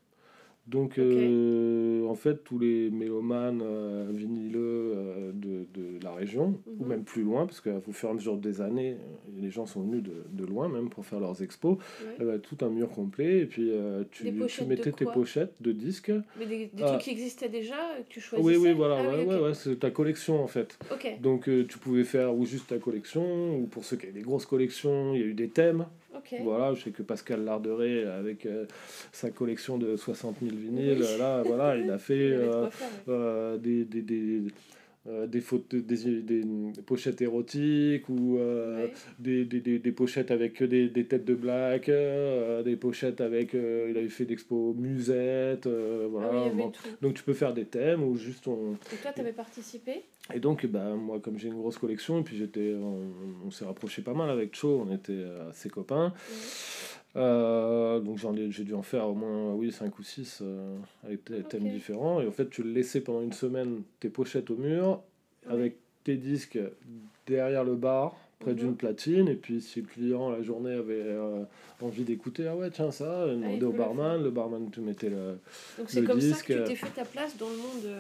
Donc, 0.70 0.99
euh, 0.99 2.05
en 2.05 2.13
fait, 2.13 2.43
tous 2.43 2.59
les 2.59 2.91
mélomanes 2.91 3.61
euh, 3.63 4.05
vinyleux 4.11 4.59
euh, 4.95 5.32
de, 5.34 5.65
de 5.74 6.03
la 6.03 6.13
région, 6.13 6.59
ou 6.67 6.84
Mhm. 6.84 6.88
même 6.89 7.03
plus 7.03 7.24
loin, 7.24 7.47
parce 7.47 7.59
qu'au 7.59 7.91
fur 7.91 8.09
et 8.09 8.11
à 8.11 8.15
mesure 8.15 8.38
des 8.38 8.61
années, 8.61 8.91
euh, 8.93 9.41
les 9.41 9.49
gens 9.49 9.65
sont 9.65 9.82
venus 9.82 10.03
de, 10.03 10.11
de 10.32 10.45
loin 10.45 10.70
même 10.70 10.89
pour 10.89 11.05
faire 11.05 11.20
leurs 11.20 11.41
expos, 11.41 11.78
Ouais. 12.20 12.24
euh, 12.24 12.38
tout 12.38 12.57
un 12.61 12.70
mur 12.70 12.89
complet, 12.89 13.39
et 13.39 13.45
puis 13.47 13.72
tu, 14.11 14.32
tu 14.47 14.63
mettais 14.65 14.91
tes 14.91 15.05
pochettes 15.05 15.53
de 15.59 15.72
disques. 15.72 16.11
Mais 16.38 16.45
des, 16.45 16.57
des 16.67 16.84
Ah. 16.84 16.86
trucs 16.89 17.01
qui 17.01 17.11
existaient 17.11 17.49
déjà, 17.49 17.76
que 18.07 18.09
tu 18.13 18.20
choisissais 18.22 18.57
Oui, 18.57 18.67
oui, 18.70 18.74
voilà, 18.74 18.97
Ah 18.99 19.26
ouais, 19.26 19.39
ouais, 19.39 19.53
c'est 19.55 19.78
ta 19.80 19.89
collection 19.89 20.43
en 20.43 20.47
fait. 20.47 20.78
Donc 21.22 21.49
tu 21.67 21.78
pouvais 21.80 22.03
faire 22.03 22.36
ou 22.36 22.45
juste 22.45 22.67
ta 22.70 22.78
collection, 22.78 23.57
ou 23.57 23.65
pour 23.65 23.84
ceux 23.86 23.97
qui 23.97 24.03
avaient 24.05 24.13
des 24.13 24.22
grosses 24.22 24.45
collections, 24.45 25.15
il 25.15 25.20
y 25.20 25.24
a 25.24 25.28
eu 25.28 25.34
des 25.34 25.49
thèmes. 25.49 25.86
Voilà, 26.43 26.74
je 26.74 26.84
sais 26.84 26.91
que 26.91 27.03
Pascal 27.03 27.43
Larderet, 27.43 28.05
avec 28.05 28.45
euh, 28.45 28.66
sa 29.12 29.30
collection 29.30 29.78
de 29.78 29.95
60 29.95 30.38
000 30.41 30.55
vinyles, 30.55 30.99
Oui. 31.01 31.18
là, 31.20 31.43
voilà, 31.43 31.76
il 31.78 31.89
a 31.91 31.97
fait 31.99 32.32
euh, 32.34 32.68
euh, 33.07 33.57
des, 33.57 33.86
des, 33.86 34.01
des, 34.01 34.41
euh, 35.07 35.27
des, 35.27 35.39
photos, 35.41 35.81
des, 35.81 36.21
des, 36.21 36.43
des 36.43 36.81
pochettes 36.85 37.21
érotiques 37.21 38.09
ou 38.09 38.37
euh, 38.37 38.87
des, 39.17 39.45
des, 39.45 39.61
des, 39.61 39.79
des 39.79 39.91
pochettes 39.91 40.29
avec 40.31 40.61
des, 40.61 40.89
des 40.89 41.05
têtes 41.05 41.25
de 41.25 41.35
black, 41.35 41.87
euh, 41.89 42.61
des 42.63 42.75
pochettes 42.75 43.21
avec. 43.21 43.55
euh, 43.55 43.87
il 43.89 43.97
avait 43.97 44.09
fait 44.09 44.25
d'expo 44.25 44.73
musette, 44.77 45.67
Ah 45.67 46.07
voilà. 46.09 46.43
oui, 46.53 46.61
tout. 46.73 46.89
Donc 47.01 47.13
tu 47.15 47.23
peux 47.23 47.33
faire 47.33 47.53
des 47.53 47.65
thèmes 47.65 48.03
ou 48.03 48.15
juste 48.17 48.47
on. 48.47 48.73
Et 48.93 48.97
toi, 49.01 49.11
t'avais 49.15 49.31
participé? 49.33 50.03
Et 50.33 50.39
donc, 50.39 50.65
bah, 50.67 50.93
moi, 50.95 51.19
comme 51.19 51.39
j'ai 51.39 51.47
une 51.47 51.55
grosse 51.55 51.77
collection, 51.79 52.19
et 52.19 52.23
puis 52.23 52.37
j'étais, 52.37 52.73
on, 52.75 53.01
on 53.47 53.51
s'est 53.51 53.65
rapproché 53.65 54.01
pas 54.03 54.13
mal 54.13 54.29
avec 54.29 54.53
Cho, 54.55 54.85
on 54.87 54.93
était 54.93 55.23
assez 55.49 55.69
copains. 55.69 56.13
Euh, 57.16 57.99
donc 57.99 58.18
j'en 58.18 58.36
ai, 58.36 58.51
j'ai 58.51 58.64
dû 58.64 58.74
en 58.74 58.84
faire 58.84 59.07
au 59.07 59.16
moins 59.16 59.53
oui, 59.53 59.72
5 59.72 59.97
ou 59.97 60.03
6 60.03 60.39
euh, 60.41 60.78
avec 61.03 61.30
des 61.32 61.43
thèmes 61.43 61.68
différents. 61.70 62.22
Et 62.22 62.28
en 62.28 62.32
fait, 62.32 62.49
tu 62.49 62.62
le 62.64 62.72
laissais 62.72 63.01
pendant 63.01 63.22
une 63.22 63.34
semaine 63.34 63.82
tes 63.99 64.10
pochettes 64.10 64.49
au 64.51 64.55
mur, 64.55 65.01
Oui. 65.47 65.53
avec 65.53 65.78
tes 66.03 66.18
disques 66.18 66.60
derrière 67.26 67.64
le 67.64 67.76
bar, 67.76 68.16
près 68.39 68.51
Mhm. 68.51 68.57
d'une 68.57 68.75
platine. 68.75 69.27
Et 69.27 69.35
puis 69.35 69.61
si 69.61 69.81
le 69.81 69.87
client, 69.87 70.29
la 70.29 70.41
journée, 70.41 70.73
avait 70.73 71.03
euh, 71.05 71.43
envie 71.81 72.03
d'écouter, 72.03 72.47
ah 72.47 72.55
ouais, 72.55 72.69
tiens 72.71 72.91
ça, 72.91 73.25
peut 73.59 73.65
au 73.65 73.71
barman, 73.71 74.21
le 74.23 74.31
barman 74.31 74.71
te 74.71 74.79
mettait 74.79 75.09
le... 75.09 75.37
Donc 75.77 75.89
c'est 75.89 76.03
comme 76.03 76.21
ça 76.21 76.41
que 76.41 76.53
tu 76.53 76.59
euh, 76.59 76.65
t'es 76.65 76.75
fait 76.75 76.89
ta 76.89 77.05
place 77.05 77.37
dans 77.37 77.49
le 77.49 77.57
monde 77.57 77.85
euh, 77.85 77.99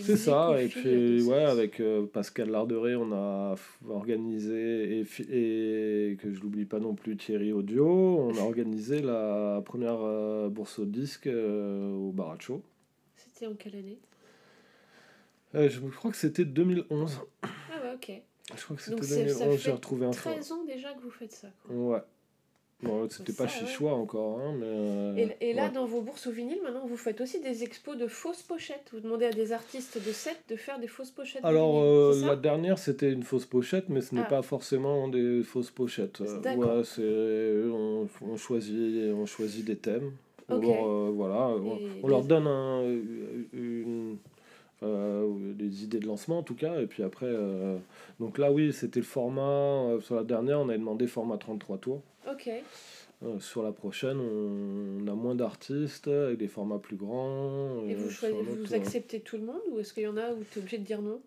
C'est 0.00 0.16
ça, 0.16 0.60
et 0.60 0.68
puis 0.68 1.22
ouais, 1.22 1.44
avec 1.44 1.80
euh, 1.80 2.06
Pascal 2.06 2.50
Larderet, 2.50 2.96
on 2.96 3.12
a 3.12 3.54
organisé, 3.88 5.00
et, 5.00 6.16
que 6.16 6.32
je 6.32 6.40
l'oublie 6.40 6.64
pas 6.64 6.80
non 6.80 6.94
plus, 6.94 7.16
Thierry 7.16 7.52
Audio, 7.52 7.86
on 7.86 8.36
a 8.36 8.40
organisé 8.40 9.00
la 9.00 9.62
première 9.64 10.50
bourse 10.50 10.78
au 10.80 10.84
disque 10.84 11.28
au 11.28 12.10
Baracho. 12.12 12.62
C'était 13.16 13.46
en 13.46 13.54
quelle 13.54 13.76
année? 13.76 13.98
Je 15.54 15.80
crois 15.80 16.10
que 16.10 16.16
c'était 16.16 16.44
2011. 16.44 17.20
Ah 17.42 17.48
ouais, 17.82 17.94
ok. 17.94 18.22
Je 18.56 18.64
crois 18.64 18.76
que 18.76 18.82
c'était 18.82 19.00
2011, 19.24 19.50
j'ai 19.52 19.58
fait 19.58 19.70
retrouvé 19.70 20.06
un 20.06 20.12
fois. 20.12 20.32
13 20.32 20.52
ans 20.52 20.64
déjà 20.64 20.92
que 20.94 21.00
vous 21.02 21.10
faites 21.10 21.32
ça. 21.32 21.48
quoi. 21.66 21.74
Ouais. 21.76 21.98
Bon, 22.82 23.08
c'était 23.08 23.32
pas 23.32 23.46
Ça, 23.46 23.58
chez 23.60 23.64
ouais. 23.64 23.70
Choix 23.70 23.92
encore, 23.92 24.40
hein, 24.40 24.54
mais... 24.58 24.66
euh, 24.66 25.14
Et, 25.40 25.50
et 25.50 25.52
là, 25.52 25.66
ouais. 25.66 25.70
dans 25.70 25.86
vos 25.86 26.00
bourses 26.00 26.26
au 26.26 26.32
vinyle, 26.32 26.58
maintenant, 26.64 26.84
vous 26.84 26.96
faites 26.96 27.20
aussi 27.20 27.40
des 27.40 27.62
expos 27.62 27.96
de 27.96 28.08
fausses 28.08 28.42
pochettes. 28.42 28.90
Vous 28.92 28.98
demandez 28.98 29.26
à 29.26 29.30
des 29.30 29.52
artistes 29.52 30.04
de 30.04 30.10
set 30.10 30.36
de 30.48 30.56
faire 30.56 30.80
des 30.80 30.88
fausses 30.88 31.12
pochettes. 31.12 31.42
de 31.42 31.46
Alors, 31.46 31.74
vinyle, 31.74 32.24
euh, 32.24 32.26
la 32.30 32.34
dernière, 32.34 32.78
c'était 32.80 33.12
une 33.12 33.22
fausse 33.22 33.46
pochette, 33.46 33.88
mais 33.88 34.00
ce 34.00 34.16
n'est 34.16 34.22
Ah. 34.22 34.28
pas 34.28 34.42
forcément 34.42 35.06
des 35.06 35.44
fausses 35.44 35.70
pochettes. 35.70 36.22
Euh, 36.22 36.40
D'accord. 36.40 36.78
ouais, 36.78 37.70
on, 37.72 38.08
on, 38.22 38.36
choisit, 38.36 39.12
on 39.14 39.26
choisit 39.26 39.64
des 39.64 39.76
thèmes. 39.76 40.10
Ou 40.48 40.54
Ok. 40.54 40.64
alors, 40.64 40.86
euh, 40.90 41.10
voilà, 41.14 41.48
on, 41.50 41.76
Et 41.78 41.88
on 42.02 42.08
leur 42.08 42.24
donne 42.24 42.48
un, 42.48 42.82
une, 43.52 44.16
euh, 44.82 45.52
des 45.54 45.84
idées 45.84 46.00
de 46.00 46.06
lancement, 46.06 46.38
en 46.38 46.42
tout 46.42 46.54
cas. 46.54 46.80
Et 46.80 46.86
puis 46.86 47.02
après, 47.02 47.26
euh, 47.26 47.78
donc 48.20 48.38
là, 48.38 48.50
oui, 48.50 48.72
c'était 48.72 49.00
le 49.00 49.06
format. 49.06 49.42
euh, 49.42 50.00
sur 50.00 50.16
la 50.16 50.24
dernière, 50.24 50.60
on 50.60 50.68
avait 50.68 50.78
demandé 50.78 51.06
format 51.06 51.36
33 51.36 51.78
tours. 51.78 52.02
Ok. 52.30 52.50
Euh, 53.24 53.38
sur 53.38 53.62
la 53.62 53.72
prochaine, 53.72 54.18
on, 54.18 55.06
a 55.06 55.14
moins 55.14 55.34
d'artistes, 55.34 56.08
avec 56.08 56.38
des 56.38 56.48
formats 56.48 56.78
plus 56.78 56.96
grands. 56.96 57.84
Et 57.86 57.94
euh, 57.94 57.98
vous, 57.98 58.10
choisissez, 58.10 58.42
vous 58.42 58.74
euh, 58.74 58.76
acceptez 58.76 59.20
tout 59.20 59.36
le 59.36 59.44
monde 59.44 59.60
ou 59.70 59.78
est-ce 59.78 59.94
qu'il 59.94 60.02
y 60.02 60.08
en 60.08 60.16
a 60.16 60.32
où 60.32 60.42
tu 60.50 60.58
es 60.58 60.62
obligé 60.62 60.78
de 60.78 60.84
dire 60.84 61.02
non? 61.02 61.20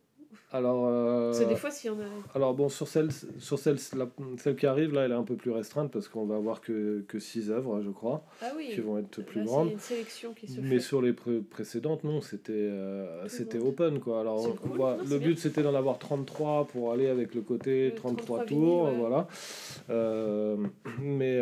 Alors, 0.51 0.85
euh, 0.87 1.31
Parce 1.31 1.43
que 1.43 1.49
des 1.49 1.55
fois, 1.55 1.69
s'il 1.71 1.91
y 1.91 1.93
en 1.93 1.99
a. 1.99 2.05
Alors 2.33 2.53
bon, 2.53 2.69
sur 2.69 2.87
celle, 2.87 3.09
sur 3.39 3.59
celle, 3.59 3.77
la- 3.97 4.07
celle 4.37 4.55
qui 4.55 4.65
arrive, 4.65 4.93
là, 4.93 5.01
elle 5.05 5.11
est 5.11 5.15
un 5.15 5.23
peu 5.23 5.35
plus 5.35 5.51
restreinte 5.51 5.91
parce 5.91 6.07
qu'on 6.07 6.25
va 6.25 6.35
avoir 6.37 6.61
que, 6.61 7.03
que 7.07 7.19
six 7.19 7.51
œuvres, 7.51 7.81
je 7.81 7.89
crois, 7.89 8.23
Ah 8.41 8.51
oui. 8.55 8.69
qui 8.73 8.79
vont 8.81 8.97
être 8.97 9.21
plus 9.23 9.41
Là, 9.41 9.45
grandes. 9.45 9.67
C'est 9.69 9.73
une 9.73 9.79
sélection 9.79 10.33
qui 10.33 10.47
se 10.47 10.61
Mais 10.61 10.69
fait. 10.75 10.79
sur 10.79 11.01
les 11.01 11.13
pré- 11.13 11.41
précédentes, 11.49 12.03
non, 12.03 12.21
c'était 12.21 12.53
euh, 12.53 13.27
c'était 13.27 13.59
open, 13.59 13.99
quoi. 13.99 14.21
Alors, 14.21 14.41
C'est 14.41 14.49
on 14.49 14.53
cool. 14.55 14.77
voit- 14.77 14.97
Non, 14.97 15.03
le 15.09 15.19
but, 15.19 15.37
c'était 15.37 15.61
d'en 15.63 15.75
avoir 15.75 15.99
33 15.99 16.65
pour 16.67 16.91
aller 16.93 17.07
avec 17.07 17.35
le 17.35 17.41
côté 17.41 17.89
Le 17.89 17.95
33, 17.95 18.37
33 18.39 18.45
tours, 18.45 18.83
ouais. 18.85 18.95
voilà. 18.97 19.27
Euh, 19.89 20.55
mais 21.01 21.39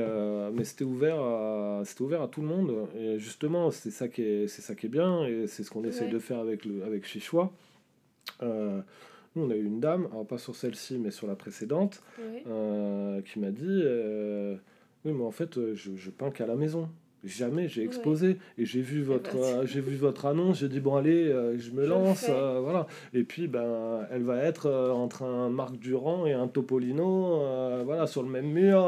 mais 0.53 0.63
c'était 0.63 0.83
ouvert, 0.85 1.19
à, 1.19 1.83
ouvert 1.99 2.21
à 2.23 2.27
tout 2.27 2.41
le 2.41 2.47
monde. 2.47 2.73
Et 2.97 3.19
justement, 3.19 3.69
c'est 3.71 3.91
ça 3.91 4.07
qui 4.07 4.21
est, 4.23 4.47
c'est 4.47 4.61
ça 4.61 4.75
qui 4.75 4.87
est 4.87 4.89
bien, 4.89 5.25
et 5.25 5.47
c'est 5.47 5.63
ce 5.63 5.69
qu'on 5.71 5.83
essaie 5.83 6.07
de 6.07 6.19
faire 6.19 6.39
avec, 6.39 6.65
le, 6.65 6.83
avec. 6.83 7.03
Euh, 8.41 8.82
nous, 9.36 9.43
on 9.45 9.49
a 9.49 9.55
eu 9.55 9.63
une 9.65 9.80
dame, 9.80 10.07
alors 10.11 10.26
pas 10.28 10.38
sur 10.38 10.55
celle-ci, 10.55 10.97
mais 10.99 11.11
sur 11.11 11.28
la 11.28 11.36
précédente, 11.36 12.01
euh, 12.47 13.21
qui 13.21 13.39
m'a 13.39 13.51
dit 13.51 13.63
euh, 13.67 14.55
Oui, 15.05 15.11
mais 15.13 15.24
en 15.24 15.32
fait, 15.32 15.74
je, 15.74 15.95
je 15.95 16.09
peins 16.11 16.30
qu'à 16.32 16.45
la 16.45 16.55
maison. 16.55 16.89
Jamais 17.26 17.69
j'ai 17.69 17.82
Ouais. 17.82 17.88
exposé. 17.88 18.38
Et 18.57 18.65
j'ai 18.65 18.82
vu, 18.82 19.01
votre, 19.01 19.32
bah, 19.36 19.39
c'est- 19.41 19.53
euh, 19.59 19.65
j'ai 19.65 19.80
vu 19.80 19.95
votre 19.95 20.26
annonce, 20.26 20.59
j'ai 20.59 20.67
dit 20.67 20.82
Bon, 20.82 20.97
allez, 20.97 21.28
je 21.57 21.71
me 21.71 21.84
Je 21.86 21.89
lance. 21.89 22.26
voilà. 22.28 22.86
Et 23.13 23.24
puis, 23.24 23.47
ben, 23.47 24.05
elle 24.11 24.24
va 24.24 24.43
être 24.43 24.69
entre 24.69 25.24
un 25.24 25.49
Marc 25.49 25.78
Durand 25.78 26.26
et 26.28 26.34
un 26.34 26.47
Topolino, 26.49 27.39
voilà, 27.86 28.07
sur 28.07 28.24
le 28.24 28.30
même 28.30 28.47
mur, 28.51 28.82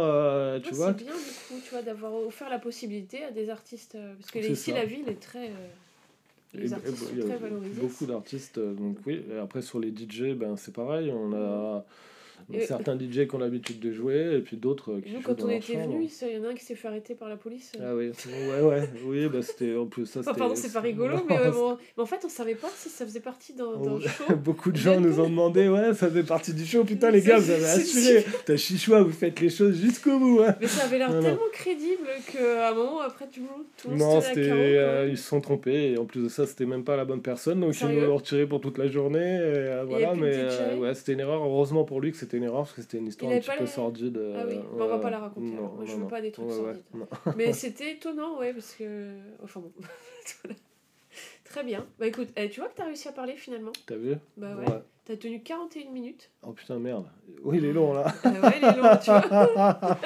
tu 0.63 0.69
Ouais, 0.71 0.75
vois. 0.75 0.87
c'est 0.97 1.03
bien 1.05 1.13
du 1.13 1.31
coup, 1.47 1.59
tu 1.63 1.69
vois, 1.71 1.81
d'avoir 1.81 2.13
offert 2.13 2.49
la 2.49 2.59
possibilité 2.59 3.23
à 3.23 3.31
des 3.31 3.49
artistes. 3.49 3.97
Parce 4.19 4.31
que 4.31 4.39
ici, 4.39 4.71
ça. 4.71 4.77
la 4.77 4.85
ville 4.85 5.07
est 5.07 5.19
très. 5.21 5.49
Les 6.57 6.73
artistes 6.73 6.97
sont 6.97 7.27
très 7.27 7.37
valorisés. 7.37 7.81
Beaucoup 7.81 8.05
d'artistes, 8.05 8.57
euh, 8.57 8.73
donc 8.73 8.97
oui. 9.05 9.23
Et 9.31 9.37
après, 9.37 9.61
sur 9.61 9.79
les 9.79 9.89
DJ, 9.89 10.33
ben, 10.35 10.55
c'est 10.57 10.73
pareil. 10.73 11.11
On 11.11 11.33
a 11.33 11.85
Et- 12.53 12.65
certains 12.65 12.95
DJ 12.97 13.27
qui 13.27 13.35
ont 13.35 13.39
l'habitude 13.39 13.79
de 13.79 13.91
jouer, 13.91 14.35
et 14.35 14.39
puis 14.39 14.55
d'autres 14.57 14.91
euh, 14.93 15.01
qui 15.01 15.09
Nous, 15.11 15.15
jouent 15.17 15.23
quand 15.25 15.37
dans 15.39 15.45
on 15.45 15.47
leur 15.47 15.57
était 15.57 15.73
venus, 15.75 16.21
il 16.21 16.35
y 16.35 16.39
en 16.39 16.43
a 16.43 16.49
un 16.49 16.53
qui 16.53 16.63
s'est 16.63 16.75
fait 16.75 16.87
arrêter 16.87 17.15
par 17.15 17.27
la 17.27 17.37
police. 17.37 17.71
Ah 17.81 17.95
oui, 17.95 18.11
ouais, 18.27 18.61
ouais, 18.61 18.89
oui, 19.05 19.27
bah 19.27 19.41
c'était 19.41 19.75
en 19.75 19.85
plus 19.87 20.05
ça. 20.05 20.19
Enfin, 20.19 20.33
pardon, 20.33 20.53
c'est 20.55 20.71
pas 20.71 20.81
rigolo, 20.81 21.17
mais, 21.27 21.37
euh, 21.39 21.51
bon, 21.51 21.77
mais 21.97 22.03
en 22.03 22.05
fait, 22.05 22.19
on 22.23 22.29
savait 22.29 22.55
pas 22.55 22.69
si 22.75 22.89
ça 22.89 23.05
faisait 23.05 23.19
partie 23.19 23.53
d'un 23.53 23.65
on- 23.65 23.99
show. 23.99 24.35
Beaucoup 24.43 24.71
de 24.71 24.77
gens 24.77 24.99
nous 24.99 25.19
ont 25.19 25.29
demandé, 25.29 25.67
ouais, 25.67 25.93
ça 25.95 26.09
fait 26.09 26.23
partie 26.23 26.53
du 26.53 26.65
show. 26.65 26.83
Putain, 26.83 27.09
les 27.11 27.21
gars, 27.21 27.37
vous 27.39 27.49
avez 27.49 27.65
assuré. 27.65 28.25
T'as 28.45 28.57
chichoua, 28.57 29.01
vous 29.01 29.11
faites 29.11 29.39
les 29.39 29.49
choses 29.49 29.79
jusqu'au 29.81 30.19
bout. 30.19 30.41
Hein. 30.45 30.55
Mais 30.61 30.67
ça 30.67 30.85
avait 30.85 30.99
l'air 30.99 31.09
tellement 31.19 31.39
crédible 31.51 32.07
qu'à 32.31 32.69
un 32.69 32.73
moment, 32.75 33.01
après, 33.01 33.25
tout 33.27 33.39
le 33.41 33.91
monde, 33.95 33.99
Non, 33.99 34.21
c'était, 34.21 34.49
euh, 34.51 35.07
ils 35.09 35.17
se 35.17 35.27
sont 35.27 35.41
trompés 35.41 35.93
et 35.93 35.97
en 35.97 36.05
plus 36.05 36.21
de 36.23 36.29
ça, 36.29 36.45
c'était 36.45 36.65
même 36.65 36.83
pas 36.83 36.95
la 36.95 37.05
bonne 37.05 37.21
personne, 37.21 37.59
donc 37.59 37.73
ils 37.81 37.87
nous 37.87 38.01
l'ont 38.01 38.17
retiré 38.17 38.45
pour 38.45 38.61
toute 38.61 38.77
la 38.77 38.87
journée. 38.87 39.39
voilà, 39.87 40.13
mais 40.13 40.43
ouais, 40.77 40.93
c'était 40.93 41.13
une 41.13 41.21
erreur. 41.21 41.43
Heureusement 41.43 41.83
pour 41.85 42.01
lui 42.01 42.11
que 42.11 42.17
c'était 42.17 42.34
une 42.37 42.43
erreur 42.43 42.61
parce 42.63 42.73
que 42.73 42.81
c'était 42.81 42.97
une 42.97 43.07
histoire 43.07 43.31
un 43.31 43.39
petit 43.39 43.49
peu 43.51 43.59
les- 43.61 43.67
sordide. 43.67 44.17
Ah 44.37 44.43
oui, 44.47 44.55
euh, 44.55 44.61
mais 44.75 44.81
on 44.83 44.87
va 44.87 44.99
pas 44.99 45.09
la 45.09 45.19
raconter, 45.19 45.51
non. 45.55 45.69
Moi, 45.73 45.85
je 45.85 45.91
non, 45.91 45.97
veux 45.97 46.03
non. 46.03 46.09
pas 46.09 46.21
des 46.21 46.31
trucs 46.31 46.51
sordides. 46.51 46.83
Mais 47.35 47.53
c'était 47.53 47.91
étonnant, 47.93 48.37
ouais, 48.39 48.53
parce 48.53 48.73
que. 48.73 49.17
Enfin 49.43 49.59
bon. 49.61 49.71
Très 51.45 51.63
bien. 51.63 51.85
Bah 51.99 52.07
écoute, 52.07 52.27
eh, 52.35 52.49
tu 52.49 52.59
vois 52.59 52.69
que 52.69 52.75
t'as 52.75 52.85
réussi 52.85 53.07
à 53.07 53.11
parler 53.13 53.35
finalement? 53.37 53.71
T'as 53.85 53.95
vu? 53.95 54.15
Bah 54.35 54.55
ouais. 54.55 54.67
Ouais. 54.69 54.81
T'as 55.05 55.15
tenu 55.15 55.41
41 55.41 55.91
minutes. 55.91 56.31
Oh 56.41 56.51
putain, 56.51 56.79
merde. 56.79 57.05
Oui, 57.43 57.57
il 57.59 57.65
est 57.65 57.71
long 57.73 57.93
là. 57.93 58.13
Ah 58.23 58.29
ouais, 58.29 58.57
il 58.57 58.63
est 58.65 58.75
long, 58.75 58.97
tu 59.01 59.11
vois. 59.11 59.99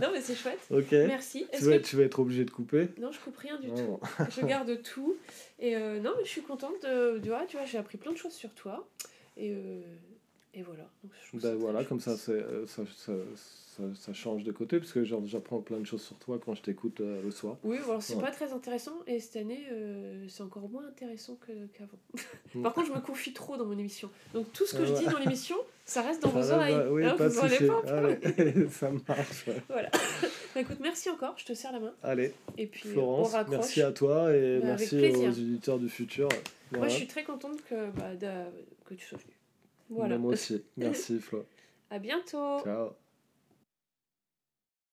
non, 0.00 0.08
mais 0.12 0.20
c'est 0.22 0.34
chouette. 0.34 0.58
ok. 0.70 0.90
Merci. 0.90 1.46
Tu 1.56 1.64
vas, 1.64 1.78
que... 1.78 1.82
tu 1.84 1.96
vas 1.96 2.02
être 2.04 2.18
obligé 2.18 2.44
de 2.44 2.50
couper? 2.50 2.88
Non, 2.98 3.12
je 3.12 3.20
coupe 3.20 3.36
rien 3.36 3.60
du 3.60 3.68
Non. 3.68 3.98
tout. 3.98 4.24
Je 4.30 4.44
garde 4.46 4.82
tout. 4.82 5.14
Et 5.60 5.76
euh, 5.76 6.00
non, 6.00 6.12
mais 6.18 6.24
je 6.24 6.30
suis 6.30 6.42
contente 6.42 6.82
de. 6.82 7.20
Tu 7.22 7.28
vois, 7.28 7.44
tu 7.46 7.56
vois 7.58 7.66
j'ai 7.66 7.78
appris 7.78 7.98
plein 7.98 8.12
de 8.12 8.16
choses 8.16 8.32
sur 8.32 8.50
toi. 8.54 8.88
Et, 9.36 9.52
euh, 9.52 9.82
et 10.54 10.62
voilà. 10.62 10.84
Donc, 11.02 11.12
je 11.32 11.32
Ben 11.38 11.40
très 11.40 11.54
voilà, 11.54 11.84
comme 11.84 12.00
ça, 12.00 12.12
euh, 12.28 12.66
ça, 12.66 12.82
ça, 12.96 13.12
ça, 13.76 13.82
ça 13.94 14.12
change 14.12 14.44
de 14.44 14.52
côté, 14.52 14.78
parce 14.78 14.92
que 14.92 15.02
genre, 15.02 15.22
j'apprends 15.24 15.60
plein 15.60 15.78
de 15.80 15.84
choses 15.86 16.02
sur 16.02 16.16
toi 16.18 16.38
quand 16.44 16.54
je 16.54 16.60
t'écoute 16.62 17.00
euh, 17.00 17.22
le 17.22 17.30
soir. 17.30 17.56
Oui, 17.64 17.78
alors 17.78 18.02
c'est 18.02 18.14
Ouais. 18.16 18.22
pas 18.22 18.30
très 18.30 18.52
intéressant 18.52 18.92
et 19.06 19.18
cette 19.18 19.36
année 19.36 19.64
euh, 19.72 20.26
c'est 20.28 20.42
encore 20.42 20.68
moins 20.68 20.86
intéressant 20.86 21.36
que- 21.36 21.66
qu'avant. 21.78 21.98
Mm. 22.54 22.62
Par 22.62 22.74
contre, 22.74 22.88
je 22.88 22.92
me 22.92 23.00
confie 23.00 23.32
trop 23.32 23.56
dans 23.56 23.64
mon 23.64 23.78
émission. 23.78 24.10
Donc 24.34 24.52
tout 24.52 24.66
ce 24.66 24.74
que 24.74 24.82
Ah 24.82 24.86
je 24.86 24.92
ouais. 24.92 24.98
dis 24.98 25.06
dans 25.06 25.18
l'émission, 25.18 25.56
ça 25.86 26.02
reste 26.02 26.22
dans 26.22 26.28
vos 26.28 26.40
Voilà, 26.42 26.56
oreilles. 26.56 26.74
bah, 26.74 26.86
oui, 26.90 27.04
Hein, 27.06 27.14
pas 27.16 27.28
vous 27.28 27.40
pas. 27.40 27.90
Allez, 27.90 28.68
ça 28.70 28.90
marche. 29.08 29.46
ouais. 29.46 29.62
Voilà. 29.68 29.90
Bah, 30.54 30.60
écoute, 30.60 30.78
merci 30.82 31.08
encore, 31.08 31.34
je 31.38 31.46
te 31.46 31.54
serre 31.54 31.72
la 31.72 31.80
main. 31.80 31.94
Allez, 32.02 32.34
Et 32.58 32.66
puis 32.66 32.82
on 32.90 32.92
Florence, 32.92 33.32
raccroche. 33.32 33.56
merci 33.56 33.80
à 33.80 33.92
toi 33.92 34.34
et 34.36 34.58
Bah, 34.60 34.66
merci 34.66 34.96
aux 34.98 35.30
éditeurs 35.30 35.78
du 35.78 35.88
futur. 35.88 36.28
Moi, 36.28 36.38
Voilà. 36.80 36.88
je 36.88 36.96
suis 36.98 37.06
très 37.06 37.24
contente 37.24 37.62
que, 37.68 37.90
bah, 37.92 38.10
que 38.84 38.94
tu 38.94 39.06
sois 39.06 39.16
venu. 39.18 39.32
Voilà. 39.92 40.16
Mais 40.16 40.22
Moi 40.22 40.32
aussi. 40.32 40.64
Merci, 40.76 41.18
Flo. 41.20 41.44
À 41.90 41.98
bientôt. 41.98 42.60
Ciao. 42.64 42.92